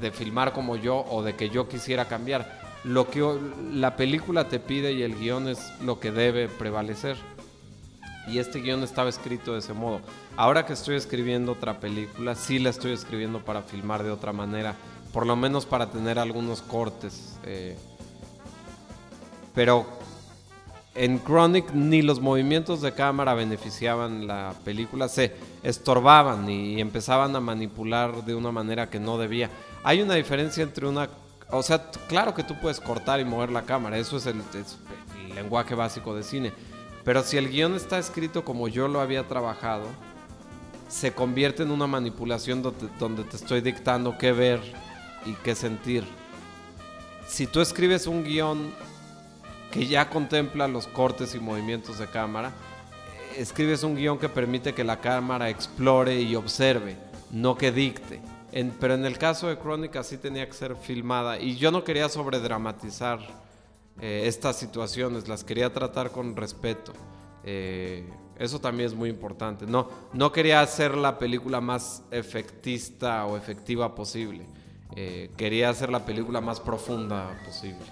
de, 0.00 0.10
filmar 0.10 0.52
como 0.52 0.76
yo 0.76 1.04
o 1.10 1.22
de 1.22 1.34
que 1.34 1.50
yo 1.50 1.68
quisiera 1.68 2.06
cambiar. 2.06 2.58
Lo 2.84 3.08
que 3.08 3.24
la 3.72 3.96
película 3.96 4.48
te 4.48 4.60
pide 4.60 4.92
y 4.92 5.02
el 5.02 5.18
guion 5.18 5.48
es 5.48 5.72
lo 5.80 5.98
que 5.98 6.12
debe 6.12 6.48
prevalecer. 6.48 7.16
Y 8.28 8.38
este 8.38 8.60
guion 8.60 8.82
estaba 8.82 9.08
escrito 9.08 9.54
de 9.54 9.60
ese 9.60 9.72
modo. 9.72 10.00
Ahora 10.36 10.66
que 10.66 10.74
estoy 10.74 10.96
escribiendo 10.96 11.52
otra 11.52 11.80
película, 11.80 12.34
sí 12.34 12.58
la 12.58 12.70
estoy 12.70 12.92
escribiendo 12.92 13.44
para 13.44 13.62
filmar 13.62 14.02
de 14.02 14.10
otra 14.10 14.32
manera, 14.32 14.74
por 15.12 15.26
lo 15.26 15.34
menos 15.34 15.64
para 15.64 15.90
tener 15.90 16.18
algunos 16.18 16.62
cortes. 16.62 17.38
Eh. 17.44 17.76
pero 19.54 19.86
en 20.94 21.20
Chronic 21.20 21.72
ni 21.72 22.02
los 22.02 22.20
movimientos 22.20 22.82
de 22.82 22.92
cámara 22.92 23.34
beneficiaban 23.34 24.26
la 24.26 24.52
película, 24.64 25.08
se 25.08 25.32
estorbaban 25.62 26.50
y 26.50 26.80
empezaban 26.80 27.36
a 27.36 27.40
manipular 27.40 28.24
de 28.24 28.34
una 28.34 28.50
manera 28.50 28.90
que 28.90 28.98
no 28.98 29.16
debía. 29.16 29.48
Hay 29.84 30.02
una 30.02 30.14
diferencia 30.14 30.64
entre 30.64 30.86
una... 30.86 31.08
O 31.50 31.62
sea, 31.62 31.90
claro 32.08 32.34
que 32.34 32.42
tú 32.42 32.58
puedes 32.60 32.80
cortar 32.80 33.20
y 33.20 33.24
mover 33.24 33.50
la 33.50 33.62
cámara, 33.62 33.96
eso 33.96 34.16
es 34.16 34.26
el, 34.26 34.42
el 34.52 35.34
lenguaje 35.34 35.74
básico 35.74 36.14
de 36.16 36.24
cine. 36.24 36.52
Pero 37.04 37.22
si 37.22 37.36
el 37.36 37.48
guion 37.48 37.74
está 37.74 37.98
escrito 37.98 38.44
como 38.44 38.68
yo 38.68 38.88
lo 38.88 39.00
había 39.00 39.26
trabajado, 39.26 39.86
se 40.88 41.12
convierte 41.12 41.62
en 41.62 41.70
una 41.70 41.86
manipulación 41.86 42.62
donde, 42.62 43.24
te 43.24 43.36
estoy 43.36 43.60
dictando 43.60 44.16
qué 44.18 44.32
ver 44.32 44.60
y 45.26 45.32
qué 45.34 45.54
sentir. 45.54 46.04
Si 47.26 47.46
tú 47.46 47.60
escribes 47.60 48.06
un 48.06 48.24
guion 48.24 48.72
que 49.70 49.86
ya 49.86 50.08
contempla 50.08 50.66
los 50.66 50.86
cortes 50.86 51.34
y 51.34 51.40
movimientos 51.40 51.98
de 51.98 52.06
cámara, 52.06 52.52
escribes 53.36 53.82
un 53.82 53.96
guion 53.96 54.18
que 54.18 54.30
permite 54.30 54.72
que 54.72 54.82
la 54.82 55.00
cámara 55.00 55.50
explore 55.50 56.20
y 56.20 56.34
observe, 56.34 56.96
no 57.30 57.56
que 57.56 57.70
dicte. 57.70 58.20
pero 58.80 58.94
en 58.94 59.04
el 59.04 59.18
caso 59.18 59.48
de 59.48 59.58
Crónica 59.58 60.02
sí 60.02 60.16
tenía 60.16 60.46
que 60.46 60.54
ser 60.54 60.74
filmada 60.74 61.38
y 61.38 61.56
yo 61.56 61.70
no 61.70 61.84
quería 61.84 62.08
sobredramatizar 62.08 63.20
eh, 64.00 64.22
estas 64.26 64.56
situaciones, 64.56 65.28
las 65.28 65.44
quería 65.44 65.72
tratar 65.72 66.10
con 66.10 66.36
respeto. 66.36 66.92
Eh, 67.44 68.04
eso 68.38 68.60
también 68.60 68.88
es 68.88 68.94
muy 68.94 69.10
importante. 69.10 69.66
No, 69.66 69.88
no 70.12 70.30
quería 70.30 70.60
hacer 70.60 70.96
la 70.96 71.18
película 71.18 71.60
más 71.60 72.02
efectista 72.10 73.24
o 73.26 73.36
efectiva 73.36 73.94
posible. 73.94 74.46
Eh, 74.94 75.30
quería 75.36 75.70
hacer 75.70 75.90
la 75.90 76.04
película 76.04 76.40
más 76.40 76.60
profunda 76.60 77.36
posible. 77.44 77.84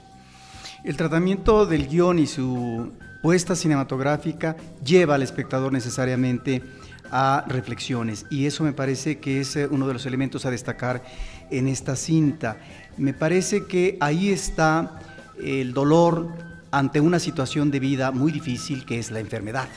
El 0.85 0.97
tratamiento 0.97 1.67
del 1.67 1.89
guion 1.89 2.21
y 2.21 2.27
su 2.27 2.93
puesta 3.23 3.57
cinematográfica 3.57 4.57
lleva 4.85 5.17
al 5.17 5.23
espectador 5.23 5.73
necesariamente 5.73 6.63
a 7.11 7.45
reflexiones 7.49 8.27
y 8.31 8.47
eso 8.47 8.65
me 8.65 8.73
parece 8.73 9.19
que 9.19 9.41
es 9.41 9.57
uno 9.71 9.87
de 9.87 9.95
los 9.95 10.07
elementos 10.07 10.47
a 10.47 10.51
destacar 10.51 11.03
en 11.51 11.67
esta 11.67 11.97
cinta. 11.97 12.59
Me 12.97 13.15
parece 13.15 13.67
que 13.67 13.97
ahí 14.01 14.31
está 14.31 15.01
el 15.43 15.73
dolor 15.73 16.29
ante 16.71 17.01
una 17.01 17.19
situación 17.19 17.71
de 17.71 17.81
vida 17.81 18.11
muy 18.11 18.33
difícil 18.33 18.85
que 18.85 18.99
es 18.99 19.11
la 19.11 19.21
enfermedad. 19.21 19.69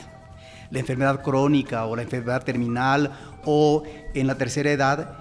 La 0.70 0.78
enfermedad 0.78 1.22
crónica 1.22 1.86
o 1.86 1.96
la 1.96 2.02
enfermedad 2.02 2.44
terminal 2.44 3.10
o 3.44 3.82
en 4.14 4.26
la 4.26 4.36
tercera 4.36 4.70
edad 4.70 5.18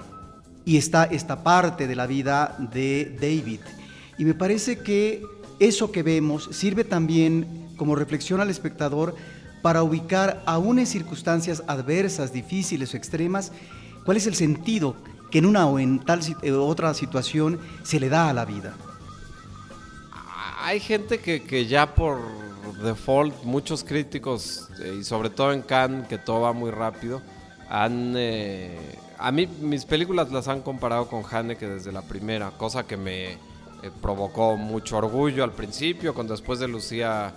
y 0.65 0.78
está 0.78 1.06
esta 1.06 1.43
parte 1.43 1.88
de 1.88 1.95
la 1.95 2.06
vida 2.06 2.56
de 2.71 3.17
David. 3.19 3.62
Y 4.17 4.25
me 4.25 4.34
parece 4.34 4.80
que 4.80 5.23
eso 5.60 5.91
que 5.91 6.04
vemos 6.04 6.49
sirve 6.52 6.84
también 6.84 7.67
como 7.78 7.95
reflexión 7.95 8.41
al 8.41 8.49
espectador 8.49 9.15
para 9.62 9.84
ubicar, 9.84 10.43
aún 10.45 10.80
en 10.80 10.86
circunstancias 10.86 11.63
adversas, 11.67 12.32
difíciles 12.32 12.93
o 12.93 12.97
extremas, 12.97 13.52
cuál 14.06 14.17
es 14.17 14.28
el 14.28 14.36
sentido 14.36 14.95
que 15.32 15.39
en 15.39 15.45
una 15.45 15.67
o 15.67 15.80
en 15.80 15.99
tal 15.99 16.21
eh, 16.41 16.52
otra 16.52 16.93
situación 16.93 17.60
se 17.84 17.99
le 17.99 18.10
da 18.10 18.30
a 18.30 18.34
la 18.34 18.45
vida. 18.45 18.75
Hay 20.70 20.80
gente 20.80 21.18
que, 21.18 21.66
ya 21.66 21.96
por 21.96 22.20
default, 22.84 23.44
muchos 23.44 23.84
críticos, 23.84 24.70
eh, 24.80 24.98
y 25.00 25.04
sobre 25.04 25.32
todo 25.32 25.52
en 25.52 25.64
Cannes, 25.64 26.08
que 26.08 26.20
todo 26.20 26.42
va 26.42 26.54
muy 26.54 26.70
rápido, 26.70 27.24
han... 27.68 28.14
Eh, 28.16 28.78
a 29.18 29.32
mí 29.32 29.48
mis 29.62 29.86
películas 29.86 30.32
las 30.32 30.48
han 30.48 30.62
comparado 30.62 31.08
con 31.08 31.24
Haneke 31.26 31.68
desde 31.68 31.92
la 31.92 32.04
primera, 32.04 32.52
cosa 32.52 32.86
que 32.86 32.98
me 32.98 33.40
provocó 34.00 34.58
mucho 34.58 34.98
orgullo 34.98 35.44
al 35.44 35.54
principio, 35.54 36.14
cuando 36.14 36.36
después 36.36 36.60
de 36.60 36.68
Lucía 36.68 37.34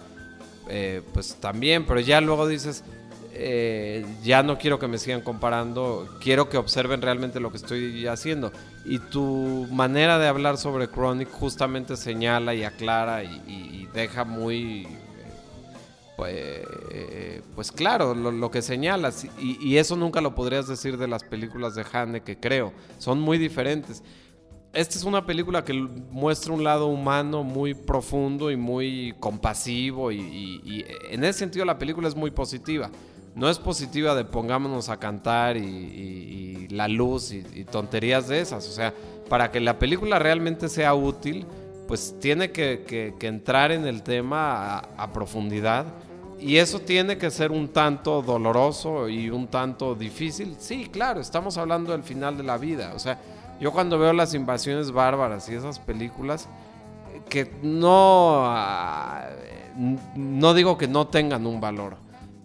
eh, 0.68 1.01
pues 1.14 1.37
también, 1.37 1.87
pero 1.87 2.01
ya 2.01 2.21
luego 2.21 2.47
dices, 2.47 2.85
eh, 3.33 4.05
ya 4.23 4.42
no 4.42 4.59
quiero 4.59 4.79
que 4.79 4.88
me 4.88 4.99
sigan 4.99 5.23
comparando, 5.23 6.07
quiero 6.21 6.51
que 6.51 6.59
observen 6.59 7.01
realmente 7.01 7.40
lo 7.40 7.51
que 7.51 7.57
estoy 7.57 8.07
haciendo. 8.07 8.53
Y 8.85 8.99
tu 8.99 9.68
manera 9.71 10.18
de 10.18 10.27
hablar 10.27 10.59
sobre 10.59 10.88
Chronic 10.88 11.31
justamente 11.31 11.97
señala 11.97 12.55
y 12.55 12.64
aclara 12.64 13.23
y, 13.23 13.88
deja 13.95 14.25
muy, 14.25 14.88
pues, 16.16 16.62
pues, 17.55 17.73
claro, 17.73 18.14
lo, 18.14 18.51
que 18.51 18.62
señalas. 18.62 19.25
Y, 19.38 19.59
y, 19.61 19.79
eso 19.79 19.97
nunca 19.97 20.21
lo 20.21 20.35
podrías 20.35 20.66
decir 20.66 20.97
de 20.97 21.09
las 21.09 21.23
películas 21.23 21.75
de 21.75 21.85
Hane, 21.92 22.23
que 22.23 22.38
creo, 22.38 22.73
son 22.99 23.21
muy 23.21 23.38
diferentes 23.38 24.03
esta 24.73 24.97
es 24.97 25.05
una 25.05 25.27
película 25.27 25.64
que 25.64 25.75
muestra 25.75 26.53
un 26.53 26.64
lado 26.64 26.87
humano 26.87 27.42
muy 27.42 27.75
profundo 27.75 28.51
y 28.51 28.57
muy 28.57 29.14
compasivo 29.21 30.11
y, 30.11 30.85
en 31.11 31.25
ese 31.25 31.40
sentido 31.40 31.64
la 31.64 31.79
película 31.79 32.09
es 32.09 32.16
muy 32.16 32.31
positiva. 32.31 32.90
No 33.35 33.49
es 33.49 33.59
positiva 33.59 34.14
de 34.14 34.25
pongámonos 34.25 34.88
a 34.88 34.99
cantar 34.99 35.57
y, 35.57 36.68
la 36.71 36.88
luz 36.88 37.33
y, 37.33 37.64
tonterías 37.64 38.29
de 38.29 38.40
esas. 38.40 38.68
O 38.68 38.73
sea, 38.73 38.92
para 39.29 39.51
que 39.51 39.61
la 39.61 39.79
película 39.79 40.18
realmente 40.18 40.68
sea 40.68 40.95
útil, 40.95 41.47
pues 41.88 42.14
tiene 42.21 42.51
que, 42.51 43.14
entrar 43.21 43.73
en 43.73 43.87
el 43.87 44.03
tema 44.03 44.79
a 44.79 45.12
profundidad. 45.12 45.87
Y 46.42 46.57
eso 46.57 46.81
tiene 46.81 47.18
que 47.18 47.31
ser 47.31 47.53
un 47.53 47.68
tanto 47.68 48.21
doloroso 48.21 49.09
y 49.09 49.31
un 49.31 49.47
tanto 49.47 49.95
difícil. 49.95 50.57
Sí, 50.59 50.88
claro, 50.90 51.21
estamos 51.21 51.57
hablando 51.57 51.92
del 51.92 52.03
final 52.03 52.37
de 52.37 52.42
la 52.42 52.59
vida. 52.59 52.92
O 52.97 52.99
sea, 52.99 53.21
yo 53.61 53.71
cuando 53.71 53.97
veo 53.97 54.12
las 54.12 54.35
invasiones 54.35 54.90
bárbaras 54.90 55.49
y 55.49 55.55
esas 55.55 55.79
películas, 55.79 56.49
que 57.29 57.49
no, 57.62 58.42
ah, 58.45 59.29
no 60.16 60.53
digo 60.53 60.77
que 60.77 60.88
no 60.88 61.07
tengan 61.07 61.47
un 61.47 61.61
valor, 61.61 61.97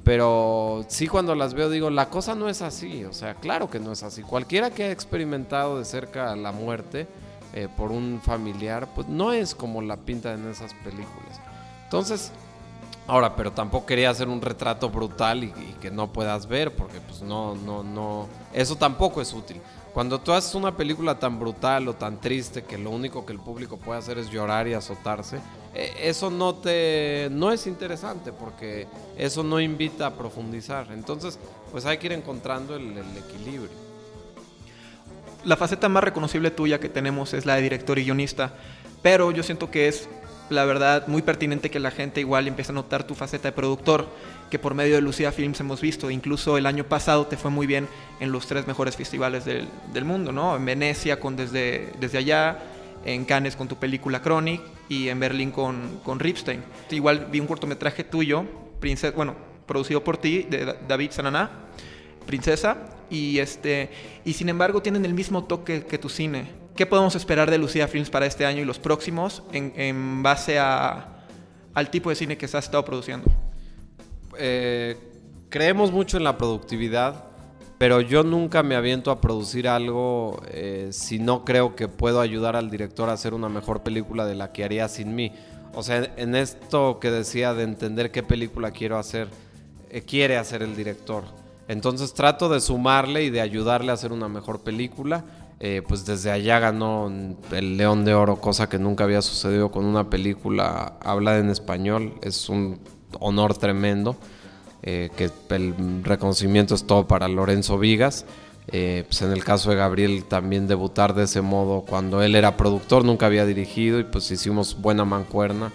pero 0.07 0.85
sí 0.87 1.05
cuando 1.05 1.35
las 1.35 1.53
veo 1.53 1.69
digo, 1.69 1.89
la 1.89 2.09
cosa 2.09 2.33
no 2.33 2.47
es 2.47 2.61
así, 2.61 3.03
o 3.03 3.11
sea, 3.11 3.35
claro 3.35 3.69
que 3.69 3.77
no 3.77 3.91
es 3.91 4.03
así. 4.03 4.21
Cualquiera 4.21 4.71
que 4.71 4.85
ha 4.85 4.91
experimentado 4.91 5.79
de 5.79 5.83
cerca 5.83 6.33
la 6.37 6.53
muerte 6.53 7.09
eh, 7.53 7.67
por 7.75 7.91
un 7.91 8.21
familiar, 8.23 8.87
pues 8.95 9.09
no 9.09 9.33
es 9.33 9.53
como 9.53 9.81
la 9.81 9.97
pinta 9.97 10.31
en 10.31 10.49
esas 10.49 10.73
películas. 10.75 11.41
Entonces, 11.83 12.31
ahora, 13.05 13.35
pero 13.35 13.51
tampoco 13.51 13.85
quería 13.85 14.09
hacer 14.09 14.29
un 14.29 14.39
retrato 14.41 14.89
brutal 14.89 15.43
y, 15.43 15.47
y 15.47 15.75
que 15.81 15.91
no 15.91 16.07
puedas 16.13 16.47
ver, 16.47 16.73
porque 16.73 17.01
pues 17.01 17.21
no, 17.21 17.55
no, 17.55 17.83
no, 17.83 18.29
eso 18.53 18.77
tampoco 18.77 19.19
es 19.19 19.33
útil. 19.33 19.59
Cuando 19.97 20.19
tú 20.19 20.31
haces 20.31 20.53
una 20.53 20.77
película 20.77 21.17
tan 21.17 21.39
brutal 21.39 21.87
o 21.87 21.95
tan 21.95 22.21
triste 22.21 22.63
que 22.63 22.77
lo 22.77 22.91
único 22.91 23.25
que 23.25 23.33
el 23.33 23.39
público 23.39 23.77
puede 23.77 23.97
hacer 23.97 24.19
es 24.19 24.29
llorar 24.29 24.67
y 24.67 24.75
azotarse, 24.75 25.39
eh, 25.73 25.91
eso 26.03 26.29
no 26.29 26.53
te 26.53 27.29
no 27.31 27.51
es 27.51 27.65
interesante 27.65 28.31
porque 28.31 28.85
eso 29.17 29.41
no 29.41 29.59
invita 29.59 30.05
a 30.05 30.13
profundizar. 30.13 30.91
Entonces, 30.91 31.39
pues 31.71 31.87
hay 31.87 31.97
que 31.97 32.05
ir 32.05 32.13
encontrando 32.13 32.75
el, 32.75 32.95
el 32.95 33.17
equilibrio. 33.17 33.71
La 35.43 35.57
faceta 35.57 35.89
más 35.89 36.03
reconocible 36.03 36.51
tuya 36.51 36.79
que 36.79 36.89
tenemos 36.89 37.33
es 37.33 37.47
la 37.47 37.55
de 37.55 37.63
director 37.63 37.97
y 37.97 38.03
guionista, 38.03 38.53
pero 39.01 39.31
yo 39.31 39.41
siento 39.41 39.71
que 39.71 39.87
es 39.87 40.07
la 40.49 40.65
verdad, 40.65 41.07
muy 41.07 41.21
pertinente 41.21 41.69
que 41.69 41.79
la 41.79 41.91
gente 41.91 42.21
igual 42.21 42.47
empiece 42.47 42.71
a 42.71 42.75
notar 42.75 43.03
tu 43.03 43.15
faceta 43.15 43.49
de 43.49 43.51
productor, 43.51 44.07
que 44.49 44.59
por 44.59 44.73
medio 44.73 44.95
de 44.95 45.01
Lucía 45.01 45.31
Films 45.31 45.59
hemos 45.59 45.81
visto. 45.81 46.09
Incluso 46.09 46.57
el 46.57 46.65
año 46.65 46.85
pasado 46.85 47.27
te 47.27 47.37
fue 47.37 47.51
muy 47.51 47.67
bien 47.67 47.87
en 48.19 48.31
los 48.31 48.47
tres 48.47 48.67
mejores 48.67 48.95
festivales 48.95 49.45
del, 49.45 50.05
mundo, 50.05 50.31
¿no? 50.31 50.55
En 50.55 50.65
Venecia 50.65 51.19
con 51.19 51.35
Desde, 51.35 51.91
desde 51.99 52.17
Allá, 52.17 52.59
en 53.05 53.25
Cannes 53.25 53.55
con 53.55 53.67
tu 53.67 53.77
película 53.77 54.21
Chronic 54.21 54.61
y 54.89 55.09
en 55.09 55.19
Berlín 55.19 55.51
con, 55.51 55.99
con 56.03 56.19
Ripstein. 56.19 56.63
Igual 56.91 57.27
vi 57.31 57.39
un 57.39 57.47
cortometraje 57.47 58.03
tuyo, 58.03 58.45
Princesa, 58.79 59.15
bueno, 59.15 59.35
producido 59.65 60.03
por 60.03 60.17
ti, 60.17 60.43
de 60.43 60.75
David 60.87 61.11
Sananá, 61.11 61.49
Princesa, 62.25 62.77
y, 63.09 63.39
este, 63.39 63.89
y 64.25 64.33
sin 64.33 64.49
embargo 64.49 64.81
tienen 64.81 65.05
el 65.05 65.13
mismo 65.13 65.45
toque 65.45 65.85
que 65.85 65.97
tu 65.97 66.09
cine 66.09 66.67
¿Qué 66.77 66.85
podemos 66.85 67.15
esperar 67.15 67.49
de 67.49 67.57
Lucía 67.57 67.87
Films 67.87 68.11
para 68.11 68.27
este 68.27 68.45
año 68.45 68.61
y 68.61 68.65
los 68.65 68.77
próximos 68.77 69.41
en, 69.51 70.21
base 70.21 70.59
a, 70.59 71.25
al 71.73 71.89
tipo 71.89 72.11
de 72.11 72.15
cine 72.15 72.37
que 72.37 72.47
se 72.47 72.55
estado 72.55 72.85
produciendo? 72.85 73.31
Eh, 74.39 74.97
creemos 75.49 75.91
mucho 75.91 76.17
en 76.17 76.23
la 76.23 76.37
productividad, 76.37 77.25
pero 77.77 78.01
yo 78.01 78.23
nunca 78.23 78.63
me 78.63 78.75
aviento 78.75 79.11
a 79.11 79.21
producir 79.21 79.67
algo 79.67 80.41
eh, 80.47 80.89
si 80.91 81.19
no 81.19 81.45
creo 81.45 81.75
que 81.75 81.87
puedo 81.87 82.21
ayudar 82.21 82.55
al 82.55 82.69
director 82.69 83.09
a 83.09 83.13
hacer 83.13 83.33
una 83.33 83.49
mejor 83.49 83.83
película 83.83 84.25
de 84.25 84.35
la 84.35 84.51
que 84.51 84.63
haría 84.63 84.87
sin 84.87 85.15
mí. 85.15 85.31
O 85.73 85.83
sea, 85.83 86.11
en 86.17 86.35
esto 86.35 86.99
que 86.99 87.11
decía 87.11 87.53
de 87.53 87.63
entender 87.63 88.11
qué 88.11 88.23
película 88.23 88.71
quiero 88.71 88.97
hacer, 88.97 89.27
eh, 89.89 90.01
quiere 90.01 90.37
hacer 90.37 90.63
el 90.63 90.75
director. 90.75 91.23
Entonces 91.67 92.13
trato 92.13 92.49
de 92.49 92.61
sumarle 92.61 93.23
y 93.23 93.29
de 93.29 93.41
ayudarle 93.41 93.91
a 93.91 93.93
hacer 93.93 94.11
una 94.11 94.29
mejor 94.29 94.61
película 94.61 95.25
eh, 95.59 95.81
pues 95.87 96.05
desde 96.05 96.29
allá 96.29 96.59
ganó 96.59 97.11
el 97.51 97.77
León 97.77 98.05
de 98.05 98.13
Oro, 98.13 98.39
cosa 98.39 98.69
que 98.69 98.77
nunca 98.77 99.05
había 99.05 99.23
sucedido 99.23 99.71
con 99.71 99.85
una 99.85 100.07
película 100.09 100.97
hablada 101.01 101.39
en 101.39 101.49
español. 101.49 102.13
Es 102.21 102.47
un 102.47 102.79
honor 103.19 103.57
tremendo. 103.57 104.15
Eh, 104.83 105.09
que 105.17 105.31
el 105.55 106.03
reconocimiento 106.03 106.75
es 106.75 106.85
todo 106.85 107.07
para 107.07 107.27
Lorenzo 107.27 107.77
Vigas. 107.77 108.25
Eh, 108.69 109.05
pues 109.07 109.21
en 109.21 109.31
el 109.31 109.43
caso 109.43 109.69
de 109.69 109.75
Gabriel 109.75 110.25
también 110.25 110.67
debutar 110.67 111.13
de 111.13 111.23
ese 111.23 111.41
modo 111.41 111.81
cuando 111.81 112.21
él 112.21 112.35
era 112.35 112.57
productor, 112.57 113.05
nunca 113.05 113.25
había 113.25 113.45
dirigido 113.45 113.99
y 113.99 114.03
pues 114.03 114.29
hicimos 114.29 114.79
buena 114.79 115.05
mancuerna. 115.05 115.71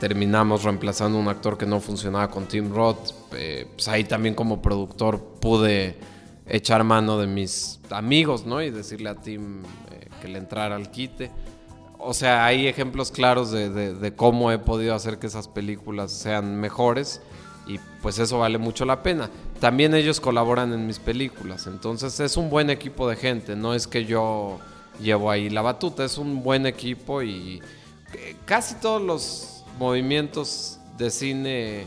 Terminamos 0.00 0.62
reemplazando 0.62 1.18
un 1.18 1.28
actor 1.28 1.58
que 1.58 1.66
no 1.66 1.80
funcionaba 1.80 2.30
con 2.30 2.46
Tim 2.46 2.72
Roth. 2.72 3.12
pues 3.28 3.88
ahí 3.88 4.04
también 4.04 4.34
como 4.34 4.62
productor 4.62 5.20
pude 5.40 5.96
echar 6.48 6.82
mano 6.84 7.18
de 7.18 7.26
mis 7.26 7.80
amigos, 7.90 8.46
¿no? 8.46 8.62
Y 8.62 8.70
decirle 8.70 9.10
a 9.10 9.14
Tim 9.14 9.62
eh, 9.90 10.08
que 10.20 10.28
le 10.28 10.38
entrara 10.38 10.76
al 10.76 10.90
quite. 10.90 11.30
O 11.98 12.14
sea, 12.14 12.46
hay 12.46 12.66
ejemplos 12.66 13.10
claros 13.10 13.50
de, 13.50 14.12
cómo 14.16 14.52
he 14.52 14.58
podido 14.58 14.94
hacer 14.94 15.18
que 15.18 15.26
esas 15.26 15.48
películas 15.48 16.12
sean 16.12 16.60
mejores 16.60 17.20
y 17.66 17.78
pues 18.00 18.18
eso 18.18 18.38
vale 18.38 18.58
mucho 18.58 18.84
la 18.84 19.02
pena. 19.02 19.30
También 19.60 19.94
ellos 19.94 20.20
colaboran 20.20 20.72
en 20.72 20.86
mis 20.86 20.98
películas, 20.98 21.66
entonces 21.66 22.18
es 22.20 22.36
un 22.36 22.50
buen 22.50 22.70
equipo 22.70 23.08
de 23.08 23.16
gente, 23.16 23.56
no 23.56 23.74
es 23.74 23.86
que 23.86 24.04
yo 24.04 24.58
llevo 25.00 25.30
ahí 25.30 25.50
la 25.50 25.62
batuta, 25.62 26.04
es 26.04 26.18
un 26.18 26.42
buen 26.42 26.66
equipo 26.66 27.22
y 27.22 27.60
eh, 28.14 28.36
casi 28.44 28.76
todos 28.76 29.02
los 29.02 29.64
movimientos 29.78 30.78
de 30.96 31.10
cine 31.10 31.86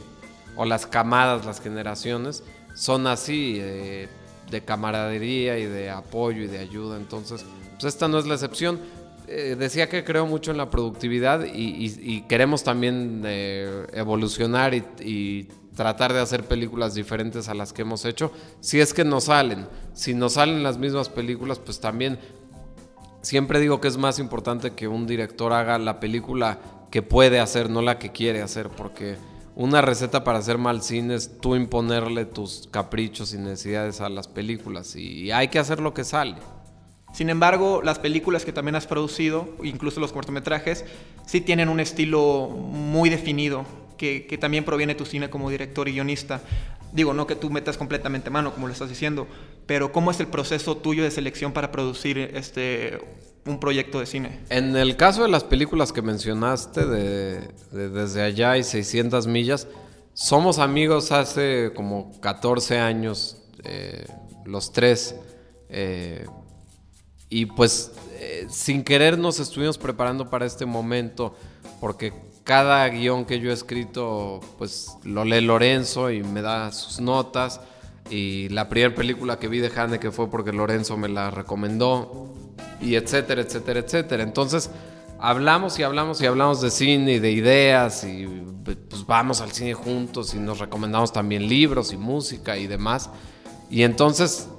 o 0.56 0.66
las 0.66 0.86
camadas, 0.86 1.46
las 1.46 1.62
generaciones, 1.62 2.44
son 2.76 3.08
así. 3.08 3.58
Eh, 3.60 4.10
de 4.52 4.62
camaradería 4.62 5.58
y 5.58 5.66
de 5.66 5.90
apoyo 5.90 6.44
y 6.44 6.48
de 6.48 6.60
ayuda. 6.60 6.98
Entonces, 6.98 7.44
pues 7.72 7.86
esta 7.86 8.08
no 8.08 8.20
es 8.20 8.28
la 8.28 8.36
excepción. 8.36 8.80
Eh, 9.34 9.56
decía 9.58 9.88
que 9.88 10.04
creo 10.04 10.26
mucho 10.26 10.52
en 10.52 10.58
la 10.58 10.70
productividad 10.70 11.46
y, 11.46 12.22
queremos 12.28 12.66
también 12.66 13.22
eh, 13.24 13.88
evolucionar 13.94 14.74
y, 14.74 15.48
tratar 15.74 16.12
de 16.12 16.20
hacer 16.20 16.44
películas 16.44 16.96
diferentes 16.96 17.48
a 17.48 17.54
las 17.54 17.72
que 17.72 17.84
hemos 17.84 18.04
hecho. 18.04 18.34
Si 18.60 18.82
es 18.82 18.94
que 18.94 19.06
nos 19.06 19.24
salen, 19.26 19.68
si 19.94 20.14
nos 20.14 20.34
salen 20.34 20.64
las 20.64 20.78
mismas 20.78 21.08
películas, 21.08 21.60
pues 21.60 21.80
también 21.80 22.20
siempre 23.22 23.62
digo 23.62 23.80
que 23.80 23.88
es 23.88 23.98
más 23.98 24.20
importante 24.20 24.72
que 24.72 24.90
un 24.90 25.08
director 25.08 25.54
haga 25.54 25.80
la 25.80 26.02
película 26.02 26.60
que 26.92 27.02
puede 27.02 27.40
hacer, 27.40 27.70
no 27.70 27.82
la 27.82 28.00
que 28.00 28.12
quiere 28.12 28.42
hacer, 28.42 28.68
porque 28.68 29.16
una 29.56 29.82
receta 29.82 30.26
para 30.26 30.40
hacer 30.40 30.58
mal 30.58 30.82
cine 30.82 31.16
es 31.16 31.40
tú 31.40 31.56
imponerle 31.56 32.26
tus 32.26 32.68
caprichos 32.70 33.34
y 33.34 33.38
necesidades 33.38 34.02
a 34.02 34.10
las 34.10 34.28
películas 34.28 34.98
y 34.98 35.32
hay 35.32 35.48
que 35.48 35.60
hacer 35.60 35.80
lo 35.80 35.94
que 35.94 36.04
sale. 36.04 36.36
Sin 37.14 37.30
embargo, 37.30 37.82
las 37.84 38.00
películas 38.00 38.46
que 38.46 38.54
también 38.54 38.76
has 38.76 38.88
producido, 38.88 39.50
incluso 39.64 40.00
los 40.00 40.14
cortometrajes, 40.14 40.86
sí 41.26 41.42
tienen 41.42 41.70
un 41.70 41.80
estilo 41.80 42.48
muy 42.48 43.10
definido, 43.10 43.66
que, 43.98 44.38
también 44.40 44.64
proviene 44.64 44.94
de 44.94 44.98
tu 44.98 45.06
cine 45.06 45.30
como 45.30 45.50
director 45.50 45.88
y 45.88 45.94
guionista. 45.94 46.42
Digo, 46.92 47.14
no 47.14 47.28
que 47.28 47.36
tú 47.36 47.50
metas 47.50 47.78
completamente 47.78 48.30
mano, 48.30 48.54
como 48.54 48.68
lo 48.68 48.74
estás 48.74 48.90
diciendo, 48.90 49.28
pero 49.68 49.92
¿cómo 49.92 50.10
es 50.10 50.20
el 50.20 50.28
proceso 50.28 50.78
tuyo 50.78 51.04
de 51.04 51.12
selección 51.12 51.54
para 51.54 51.72
producir 51.72 52.18
este, 52.18 53.00
un 53.46 53.60
proyecto 53.60 54.00
de 54.00 54.06
cine? 54.08 54.40
En 54.50 54.76
el 54.76 54.96
caso 54.98 55.22
de 55.22 55.30
las 55.30 55.44
películas 55.44 55.94
que 55.94 56.02
mencionaste, 56.02 56.86
de, 56.86 57.42
de 57.72 57.90
Desde 57.90 58.24
allá 58.24 58.58
y 58.58 58.64
600 58.64 59.28
millas, 59.28 59.68
somos 60.14 60.60
amigos 60.60 61.12
hace 61.12 61.72
como 61.76 62.20
14 62.22 62.80
años, 62.80 63.38
eh, 63.64 64.06
los 64.46 64.74
tres. 64.74 65.16
Eh, 65.70 66.26
y 67.32 67.46
pues 67.46 67.94
eh, 68.20 68.46
sin 68.50 68.84
querer 68.84 69.18
nos 69.18 69.40
estuvimos 69.40 69.78
preparando 69.78 70.30
para 70.30 70.46
este 70.46 70.66
momento, 70.66 71.34
porque 71.80 72.14
cada 72.44 72.86
guion 72.90 73.24
que 73.24 73.40
yo 73.40 73.50
he 73.50 73.54
escrito, 73.54 74.42
pues 74.58 74.98
lo 75.06 75.24
lee 75.24 75.40
Lorenzo 75.40 76.12
y 76.12 76.24
me 76.24 76.42
da 76.42 76.74
sus 76.74 77.00
notas. 77.00 77.62
Y 78.10 78.50
la 78.50 78.68
primera 78.68 78.94
película 78.94 79.40
que 79.40 79.48
vi 79.48 79.60
de 79.60 79.72
que 80.00 80.12
fue 80.12 80.30
porque 80.30 80.52
Lorenzo 80.52 80.98
me 80.98 81.08
la 81.08 81.32
recomendó. 81.32 82.34
Y 82.82 82.96
etcétera, 82.96 83.42
etcétera, 83.42 83.80
etcétera. 83.80 84.24
Entonces 84.24 84.70
hablamos 85.18 85.80
y 85.80 85.84
hablamos 85.84 86.20
y 86.22 86.26
hablamos 86.26 86.62
de 86.62 86.70
cine 86.70 87.14
y 87.14 87.20
de 87.20 87.32
ideas. 87.32 88.04
Y 88.04 88.28
pues 88.66 89.06
vamos 89.08 89.40
al 89.40 89.54
cine 89.54 89.74
juntos 89.74 90.34
y 90.34 90.40
nos 90.40 90.60
recomendamos 90.60 91.14
también 91.14 91.48
libros 91.48 91.94
y 91.94 91.98
música 91.98 92.58
y 92.58 92.68
demás. 92.68 93.10
Y 93.70 93.84
entonces 93.84 94.50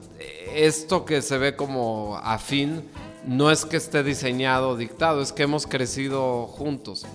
esto 0.55 1.05
que 1.05 1.22
se 1.22 1.38
ve 1.38 1.57
como 1.57 2.16
afín 2.22 2.82
no 3.26 3.50
es 3.50 3.64
que 3.64 3.76
esté 3.76 4.03
diseñado 4.03 4.70
o 4.70 4.76
dictado, 4.76 5.22
es 5.22 5.32
que 5.32 5.44
hemos 5.44 5.66
crecido 5.66 6.46
juntos. 6.46 7.07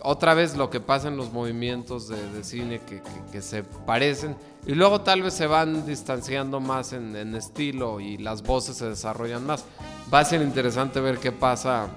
Otra 0.00 0.34
vez 0.34 0.56
lo 0.56 0.70
que 0.70 0.78
pasa 0.80 1.08
en 1.08 1.16
los 1.16 1.32
movimientos 1.32 2.08
de, 2.08 2.44
cine 2.44 2.80
que, 3.32 3.42
se 3.42 3.64
parecen 3.64 4.36
y 4.64 4.74
luego 4.74 5.00
tal 5.00 5.22
vez 5.22 5.34
se 5.34 5.48
van 5.48 5.86
distanciando 5.86 6.60
más 6.60 6.92
en, 6.92 7.16
en, 7.16 7.34
estilo 7.34 7.98
y 7.98 8.16
las 8.16 8.42
voces 8.42 8.76
se 8.76 8.88
desarrollan 8.88 9.44
más. 9.44 9.64
Va 10.12 10.20
a 10.20 10.24
ser 10.24 10.40
interesante 10.42 11.00
ver 11.00 11.18
qué 11.18 11.32
pasa. 11.32 11.88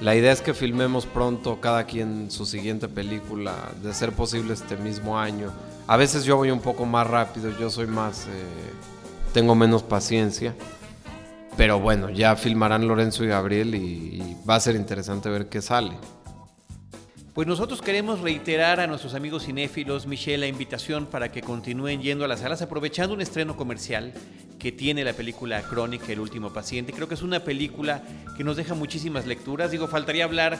La 0.00 0.16
idea 0.16 0.32
es 0.32 0.40
que 0.40 0.54
filmemos 0.54 1.06
pronto 1.06 1.60
cada 1.60 1.84
quien 1.84 2.30
su 2.30 2.44
siguiente 2.44 2.88
película, 2.88 3.54
de 3.82 3.94
ser 3.94 4.12
posible 4.12 4.54
este 4.54 4.76
mismo 4.76 5.18
año. 5.18 5.52
A 5.86 5.96
veces 5.96 6.24
yo 6.24 6.36
voy 6.36 6.50
un 6.50 6.60
poco 6.60 6.86
más 6.86 7.06
rápido, 7.06 7.50
yo 7.58 7.70
soy 7.70 7.86
más... 7.86 8.26
Eh, 8.26 8.89
tengo 9.32 9.54
menos 9.54 9.82
paciencia. 9.82 10.54
Pero 11.56 11.80
bueno, 11.80 12.10
ya 12.10 12.36
filmarán 12.36 12.86
Lorenzo 12.86 13.24
y 13.24 13.28
Gabriel 13.28 13.74
y, 13.74 14.36
va 14.48 14.54
a 14.56 14.60
ser 14.60 14.76
interesante 14.76 15.28
ver 15.28 15.48
qué 15.48 15.60
sale. 15.60 15.92
Pues 17.34 17.46
nosotros 17.46 17.80
queremos 17.80 18.20
reiterar 18.20 18.80
a 18.80 18.86
nuestros 18.86 19.14
amigos 19.14 19.46
cinéfilos, 19.46 20.06
Michelle, 20.06 20.38
la 20.38 20.46
invitación 20.46 21.06
para 21.06 21.30
que 21.30 21.42
continúen 21.42 22.02
yendo 22.02 22.24
a 22.24 22.28
las 22.28 22.40
salas 22.40 22.60
aprovechando 22.60 23.14
un 23.14 23.20
estreno 23.20 23.56
comercial 23.56 24.12
que 24.58 24.72
tiene 24.72 25.04
la 25.04 25.12
película 25.12 25.62
Crónica, 25.62 26.12
El 26.12 26.20
último 26.20 26.52
paciente. 26.52 26.92
Creo 26.92 27.08
que 27.08 27.14
es 27.14 27.22
una 27.22 27.40
película 27.40 28.02
que 28.36 28.44
nos 28.44 28.56
deja 28.56 28.74
muchísimas 28.74 29.26
lecturas. 29.26 29.70
Digo, 29.70 29.86
faltaría 29.86 30.24
hablar 30.24 30.58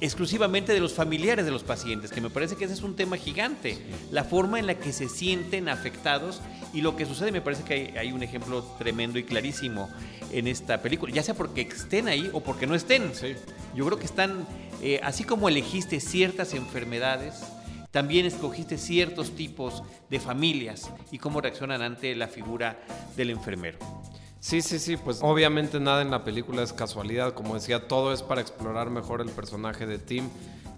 exclusivamente 0.00 0.72
de 0.72 0.80
los 0.80 0.92
familiares 0.92 1.44
de 1.44 1.50
los 1.50 1.64
pacientes, 1.64 2.10
que 2.10 2.20
me 2.20 2.30
parece 2.30 2.56
que 2.56 2.64
ese 2.64 2.74
es 2.74 2.82
un 2.82 2.94
tema 2.94 3.16
gigante. 3.16 3.78
La 4.10 4.24
forma 4.24 4.58
en 4.58 4.66
la 4.66 4.74
que 4.74 4.92
se 4.92 5.08
sienten 5.08 5.68
afectados 5.68 6.40
y 6.72 6.82
lo 6.82 6.96
que 6.96 7.06
sucede, 7.06 7.32
me 7.32 7.40
parece 7.40 7.64
que 7.64 7.98
hay, 7.98 8.12
un 8.12 8.22
ejemplo 8.22 8.62
tremendo 8.78 9.18
y 9.18 9.24
clarísimo 9.24 9.88
en 10.32 10.46
esta 10.46 10.82
película, 10.82 11.12
ya 11.12 11.22
sea 11.22 11.34
porque 11.34 11.62
estén 11.62 12.08
ahí 12.08 12.30
o 12.32 12.40
porque 12.40 12.66
no 12.66 12.74
estén. 12.74 13.12
Yo 13.74 13.86
creo 13.86 13.98
que 13.98 14.06
están, 14.06 14.46
eh, 14.82 15.00
así 15.02 15.24
como 15.24 15.48
elegiste 15.48 16.00
ciertas 16.00 16.54
enfermedades, 16.54 17.42
también 17.90 18.26
escogiste 18.26 18.76
ciertos 18.76 19.34
tipos 19.34 19.82
de 20.10 20.20
familias 20.20 20.90
y 21.10 21.18
cómo 21.18 21.40
reaccionan 21.40 21.82
ante 21.82 22.14
la 22.14 22.28
figura 22.28 22.78
del 23.16 23.30
enfermero. 23.30 23.78
Sí, 24.40 24.62
sí, 24.62 24.78
sí, 24.78 24.96
pues 24.96 25.18
obviamente 25.20 25.80
nada 25.80 26.00
en 26.00 26.12
la 26.12 26.22
película 26.22 26.62
es 26.62 26.72
casualidad, 26.72 27.34
como 27.34 27.54
decía, 27.54 27.88
todo 27.88 28.12
es 28.12 28.22
para 28.22 28.40
explorar 28.40 28.88
mejor 28.88 29.20
el 29.20 29.30
personaje 29.30 29.84
de 29.84 29.98
Tim 29.98 30.28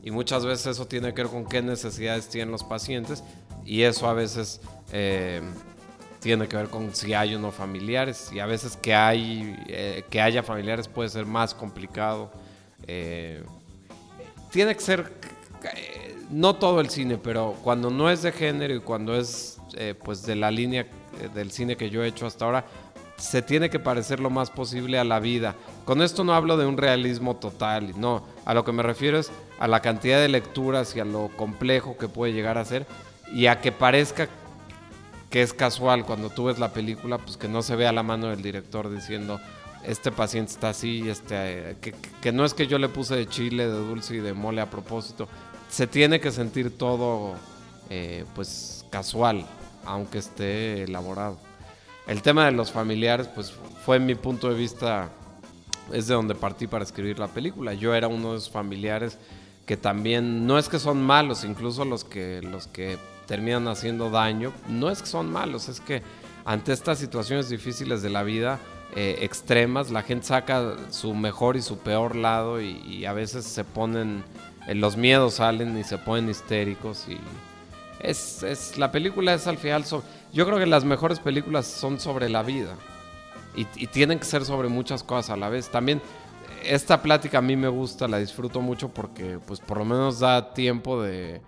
y 0.02 0.10
muchas 0.10 0.46
veces 0.46 0.66
eso 0.68 0.86
tiene 0.86 1.12
que 1.12 1.22
ver 1.22 1.30
con 1.30 1.44
qué 1.44 1.60
necesidades 1.60 2.28
tienen 2.28 2.50
los 2.50 2.64
pacientes 2.64 3.22
y 3.66 3.82
eso 3.82 4.08
a 4.08 4.14
veces 4.14 4.62
eh, 4.92 5.42
tiene 6.20 6.48
que 6.48 6.56
ver 6.56 6.68
con 6.68 6.94
si 6.94 7.12
hay 7.12 7.34
o 7.34 7.38
no 7.38 7.52
familiares 7.52 8.30
y 8.32 8.40
a 8.40 8.46
veces 8.46 8.78
que, 8.78 8.94
hay, 8.94 9.54
eh, 9.68 10.04
que 10.08 10.22
haya 10.22 10.42
familiares 10.42 10.88
puede 10.88 11.10
ser 11.10 11.26
más 11.26 11.54
complicado. 11.54 12.32
Eh, 12.86 13.42
tiene 14.50 14.74
que 14.74 14.80
ser, 14.80 15.12
no 16.30 16.56
todo 16.56 16.80
el 16.80 16.88
cine, 16.88 17.18
pero 17.18 17.56
cuando 17.62 17.90
no 17.90 18.08
es 18.08 18.22
de 18.22 18.32
género 18.32 18.74
y 18.74 18.80
cuando 18.80 19.14
es 19.14 19.58
pues 20.02 20.22
de 20.22 20.34
la 20.34 20.50
línea 20.50 20.86
del 21.32 21.52
cine 21.52 21.76
que 21.76 21.90
yo 21.90 22.02
he 22.02 22.08
hecho 22.08 22.26
hasta 22.26 22.44
ahora, 22.44 22.64
se 23.20 23.42
tiene 23.42 23.70
que 23.70 23.78
parecer 23.78 24.18
lo 24.18 24.30
más 24.30 24.50
posible 24.50 24.98
a 24.98 25.04
la 25.04 25.20
vida. 25.20 25.54
Con 25.84 26.02
esto 26.02 26.24
no 26.24 26.34
hablo 26.34 26.56
de 26.56 26.66
un 26.66 26.76
realismo 26.76 27.36
total, 27.36 27.92
no, 28.00 28.24
a 28.44 28.54
lo 28.54 28.64
que 28.64 28.72
me 28.72 28.82
refiero 28.82 29.18
es 29.18 29.30
a 29.58 29.68
la 29.68 29.80
cantidad 29.80 30.18
de 30.18 30.28
lecturas 30.28 30.96
y 30.96 31.00
a 31.00 31.04
lo 31.04 31.28
complejo 31.36 31.96
que 31.98 32.08
puede 32.08 32.32
llegar 32.32 32.58
a 32.58 32.64
ser 32.64 32.86
y 33.32 33.46
a 33.46 33.60
que 33.60 33.72
parezca 33.72 34.28
que 35.28 35.42
es 35.42 35.52
casual 35.52 36.04
cuando 36.04 36.30
tú 36.30 36.44
ves 36.44 36.58
la 36.58 36.72
película, 36.72 37.18
pues 37.18 37.36
que 37.36 37.46
no 37.46 37.62
se 37.62 37.76
vea 37.76 37.92
la 37.92 38.02
mano 38.02 38.28
del 38.28 38.42
director 38.42 38.90
diciendo 38.90 39.38
este 39.84 40.10
paciente 40.10 40.52
está 40.52 40.70
así, 40.70 41.08
este, 41.08 41.76
que, 42.20 42.32
no 42.32 42.44
es 42.44 42.52
que 42.54 42.66
yo 42.66 42.78
le 42.78 42.88
puse 42.88 43.16
de 43.16 43.26
chile, 43.26 43.66
de 43.66 43.72
dulce 43.72 44.16
y 44.16 44.18
de 44.18 44.34
mole 44.34 44.60
a 44.60 44.68
propósito, 44.68 45.28
se 45.70 45.86
tiene 45.86 46.20
que 46.20 46.30
sentir 46.32 46.76
todo 46.76 47.34
eh, 47.88 48.24
pues 48.34 48.84
casual, 48.90 49.46
aunque 49.84 50.18
esté 50.18 50.82
elaborado. 50.82 51.38
El 52.06 52.22
tema 52.22 52.46
de 52.46 52.52
los 52.52 52.72
familiares, 52.72 53.28
pues 53.28 53.52
fue 53.84 53.98
mi 53.98 54.14
punto 54.14 54.48
de 54.48 54.54
vista, 54.54 55.10
es 55.92 56.06
de 56.06 56.14
donde 56.14 56.34
partí 56.34 56.66
para 56.66 56.84
escribir 56.84 57.18
la 57.18 57.28
película. 57.28 57.74
Yo 57.74 57.94
era 57.94 58.08
uno 58.08 58.32
de 58.32 58.38
esos 58.38 58.50
familiares 58.50 59.18
que 59.66 59.76
también, 59.76 60.46
no 60.46 60.58
es 60.58 60.68
que 60.68 60.78
son 60.78 61.00
malos, 61.02 61.44
incluso 61.44 61.84
los 61.84 62.04
que, 62.04 62.40
los 62.42 62.66
que 62.66 62.98
terminan 63.26 63.68
haciendo 63.68 64.10
daño, 64.10 64.52
no 64.68 64.90
es 64.90 65.02
que 65.02 65.06
son 65.06 65.30
malos, 65.30 65.68
es 65.68 65.80
que 65.80 66.02
ante 66.44 66.72
estas 66.72 66.98
situaciones 66.98 67.48
difíciles 67.48 68.02
de 68.02 68.10
la 68.10 68.24
vida, 68.24 68.58
eh, 68.96 69.18
extremas, 69.20 69.90
la 69.90 70.02
gente 70.02 70.26
saca 70.26 70.74
su 70.90 71.14
mejor 71.14 71.56
y 71.56 71.62
su 71.62 71.78
peor 71.78 72.16
lado 72.16 72.60
y, 72.60 73.04
a 73.04 73.12
veces 73.12 73.44
se 73.44 73.62
ponen, 73.62 74.24
eh, 74.66 74.74
los 74.74 74.96
miedos 74.96 75.34
salen 75.34 75.78
y 75.78 75.84
se 75.84 75.96
ponen 75.98 76.28
histéricos 76.28 77.06
y 77.08 77.16
es, 78.02 78.42
es 78.42 78.78
la 78.78 78.90
película 78.90 79.34
es 79.34 79.46
al 79.46 79.58
final 79.58 79.84
sobre 79.84 80.06
yo 80.32 80.46
creo 80.46 80.58
que 80.58 80.66
las 80.66 80.84
mejores 80.84 81.18
películas 81.18 81.66
son 81.66 81.98
sobre 81.98 82.28
la 82.28 82.42
vida 82.42 82.76
y, 83.54 83.86
tienen 83.86 84.18
que 84.18 84.24
ser 84.24 84.44
sobre 84.44 84.68
muchas 84.68 85.02
cosas 85.02 85.30
a 85.30 85.36
la 85.36 85.48
vez. 85.48 85.68
También 85.68 86.00
esta 86.64 87.02
plática 87.02 87.38
a 87.38 87.42
mí 87.42 87.56
me 87.56 87.68
gusta, 87.68 88.06
la 88.06 88.18
disfruto 88.18 88.60
mucho 88.60 88.88
porque 88.88 89.38
pues 89.44 89.60
por 89.60 89.78
lo 89.78 89.84
menos 89.84 90.20
da 90.20 90.54
tiempo 90.54 91.02
de... 91.02 91.42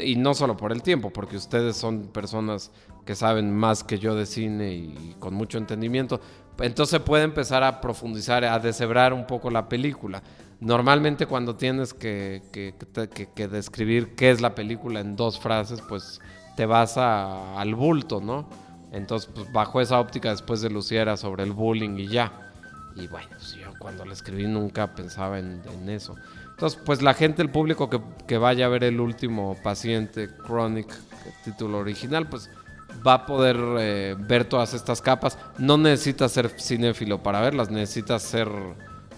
Y 0.00 0.16
no 0.16 0.34
solo 0.34 0.56
por 0.56 0.72
el 0.72 0.82
tiempo, 0.82 1.10
porque 1.10 1.36
ustedes 1.36 1.76
son 1.76 2.08
personas 2.08 2.72
que 3.06 3.14
saben 3.14 3.54
más 3.54 3.84
que 3.84 3.98
yo 3.98 4.16
de 4.16 4.26
cine 4.26 4.74
y 4.74 5.16
con 5.20 5.34
mucho 5.34 5.56
entendimiento. 5.56 6.20
Entonces 6.58 7.00
puede 7.00 7.22
empezar 7.22 7.62
a 7.62 7.80
profundizar, 7.80 8.44
a 8.44 8.58
deshebrar 8.58 9.12
un 9.12 9.26
poco 9.26 9.50
la 9.50 9.68
película. 9.68 10.22
Normalmente 10.60 11.26
cuando 11.26 11.54
tienes 11.54 11.94
que, 11.94 12.42
describir 13.50 14.16
qué 14.16 14.30
es 14.30 14.40
la 14.40 14.54
película 14.54 15.00
en 15.00 15.14
dos 15.14 15.38
frases, 15.38 15.80
pues 15.88 16.20
te 16.56 16.66
vas 16.66 16.96
al 16.96 17.74
bulto, 17.76 18.20
¿no? 18.20 18.48
Entonces, 18.90 19.30
pues 19.32 19.52
bajo 19.52 19.80
esa 19.80 20.00
óptica 20.00 20.30
después 20.30 20.60
de 20.60 20.70
Luciera 20.70 21.16
sobre 21.16 21.44
el 21.44 21.52
bullying 21.52 21.98
y 21.98 22.08
ya. 22.08 22.32
Y 22.96 23.06
bueno, 23.06 23.28
pues, 23.30 23.52
yo 23.54 23.72
cuando 23.78 24.04
la 24.04 24.12
escribí 24.12 24.48
nunca 24.48 24.94
pensaba 24.94 25.38
en, 25.38 25.62
eso. 25.88 26.16
Entonces, 26.50 26.80
pues 26.84 27.02
la 27.02 27.14
gente, 27.14 27.42
el 27.42 27.50
público 27.50 27.88
que, 28.26 28.38
vaya 28.38 28.66
a 28.66 28.68
ver 28.68 28.82
el 28.82 28.98
último 28.98 29.56
paciente, 29.62 30.28
Chronic, 30.44 30.92
título 31.44 31.78
original, 31.78 32.28
pues 32.28 32.50
va 33.06 33.14
a 33.14 33.26
poder 33.26 33.56
eh, 33.78 34.16
ver 34.18 34.44
todas 34.46 34.74
estas 34.74 35.00
capas. 35.00 35.38
No 35.58 35.76
necesitas 35.78 36.32
ser 36.32 36.48
cinéfilo 36.58 37.22
para 37.22 37.40
verlas, 37.40 37.70
necesitas 37.70 38.22
ser 38.22 38.48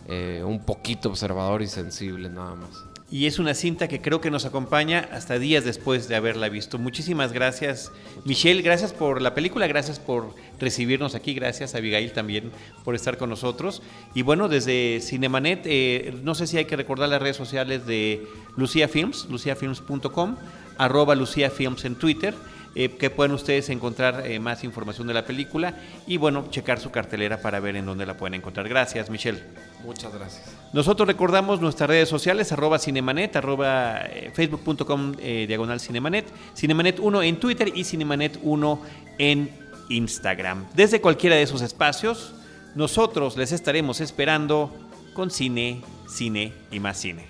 eh, 0.09 0.43
un 0.45 0.65
poquito 0.65 1.09
observador 1.09 1.63
y 1.63 1.67
sensible 1.67 2.29
nada 2.29 2.55
más 2.55 2.85
y 3.11 3.27
es 3.27 3.41
una 3.41 3.55
cinta 3.55 3.89
que 3.89 4.01
creo 4.01 4.21
que 4.21 4.31
nos 4.31 4.45
acompaña 4.45 5.09
hasta 5.13 5.39
días 5.39 5.65
después 5.65 6.07
de 6.07 6.15
haberla 6.15 6.49
visto. 6.49 6.79
Muchísimas 6.79 7.33
gracias, 7.33 7.91
Michelle, 8.25 8.63
gracias 8.63 8.93
por 8.93 9.21
la 9.21 9.35
película, 9.35 9.67
gracias 9.67 9.99
por 9.99 10.33
recibirnos 10.61 11.17
aquí, 11.17 11.35
gracias 11.35 11.75
Abigail 11.75 12.13
también 12.13 12.53
por 12.85 12.95
estar 12.95 13.19
con 13.19 13.29
nosotros. 13.29 13.83
Y 14.15 14.23
bueno, 14.23 14.49
desde 14.49 15.01
Cinemanet, 15.01 15.63
eh, 15.65 16.15
no 16.23 16.37
sé 16.37 16.47
si 16.47 16.57
hay 16.57 16.67
que 16.67 16.77
recordar 16.77 17.09
las 17.09 17.21
redes 17.21 17.37
sociales 17.37 17.85
de 17.85 18.25
Lucía 18.57 18.87
Films, 18.87 19.27
luciafilms.com. 19.29 20.37
arroba 20.79 21.17
Lucía 21.17 21.51
Films 21.51 21.85
en 21.85 21.97
Twitter, 21.97 22.35
eh, 22.75 22.89
que 22.97 23.11
pueden 23.11 23.33
ustedes 23.33 23.69
encontrar 23.69 24.27
eh, 24.27 24.39
más 24.39 24.63
información 24.63 25.07
de 25.09 25.15
la 25.15 25.25
película 25.25 25.75
y 26.07 26.19
bueno, 26.19 26.47
checar 26.51 26.79
su 26.79 26.91
cartelera 26.91 27.41
para 27.41 27.59
ver 27.59 27.75
en 27.77 27.87
dónde 27.87 28.07
la 28.07 28.17
pueden 28.17 28.35
encontrar. 28.35 28.69
Gracias, 28.69 29.11
Michelle. 29.11 29.43
Muchas 29.85 30.15
gracias. 30.15 30.57
Nosotros 30.73 31.09
recordamos 31.09 31.61
nuestras 31.61 31.91
redes 31.91 32.09
sociales, 32.09 32.53
arroba 32.53 32.79
cinemanet, 32.79 33.35
arroba 33.35 34.03
eh, 34.03 34.31
facebook.com 34.35 35.13
diagonal 35.17 35.81
cinemanet, 35.81 36.27
cinemanet 36.55 37.01
1 37.01 37.23
en 37.23 37.41
Twitter 37.41 37.73
y 37.75 37.85
cinemanet 37.85 38.39
1 38.43 38.83
en 39.19 39.51
Instagram. 39.89 40.67
Desde 40.75 41.01
cualquiera 41.01 41.37
de 41.37 41.43
esos 41.43 41.63
espacios, 41.63 42.35
nosotros 42.75 43.37
les 43.37 43.53
estaremos 43.53 44.01
esperando 44.01 44.73
con 45.13 45.31
cine, 45.31 45.83
cine 46.09 46.53
y 46.71 46.79
más 46.79 46.99
cine. 46.99 47.30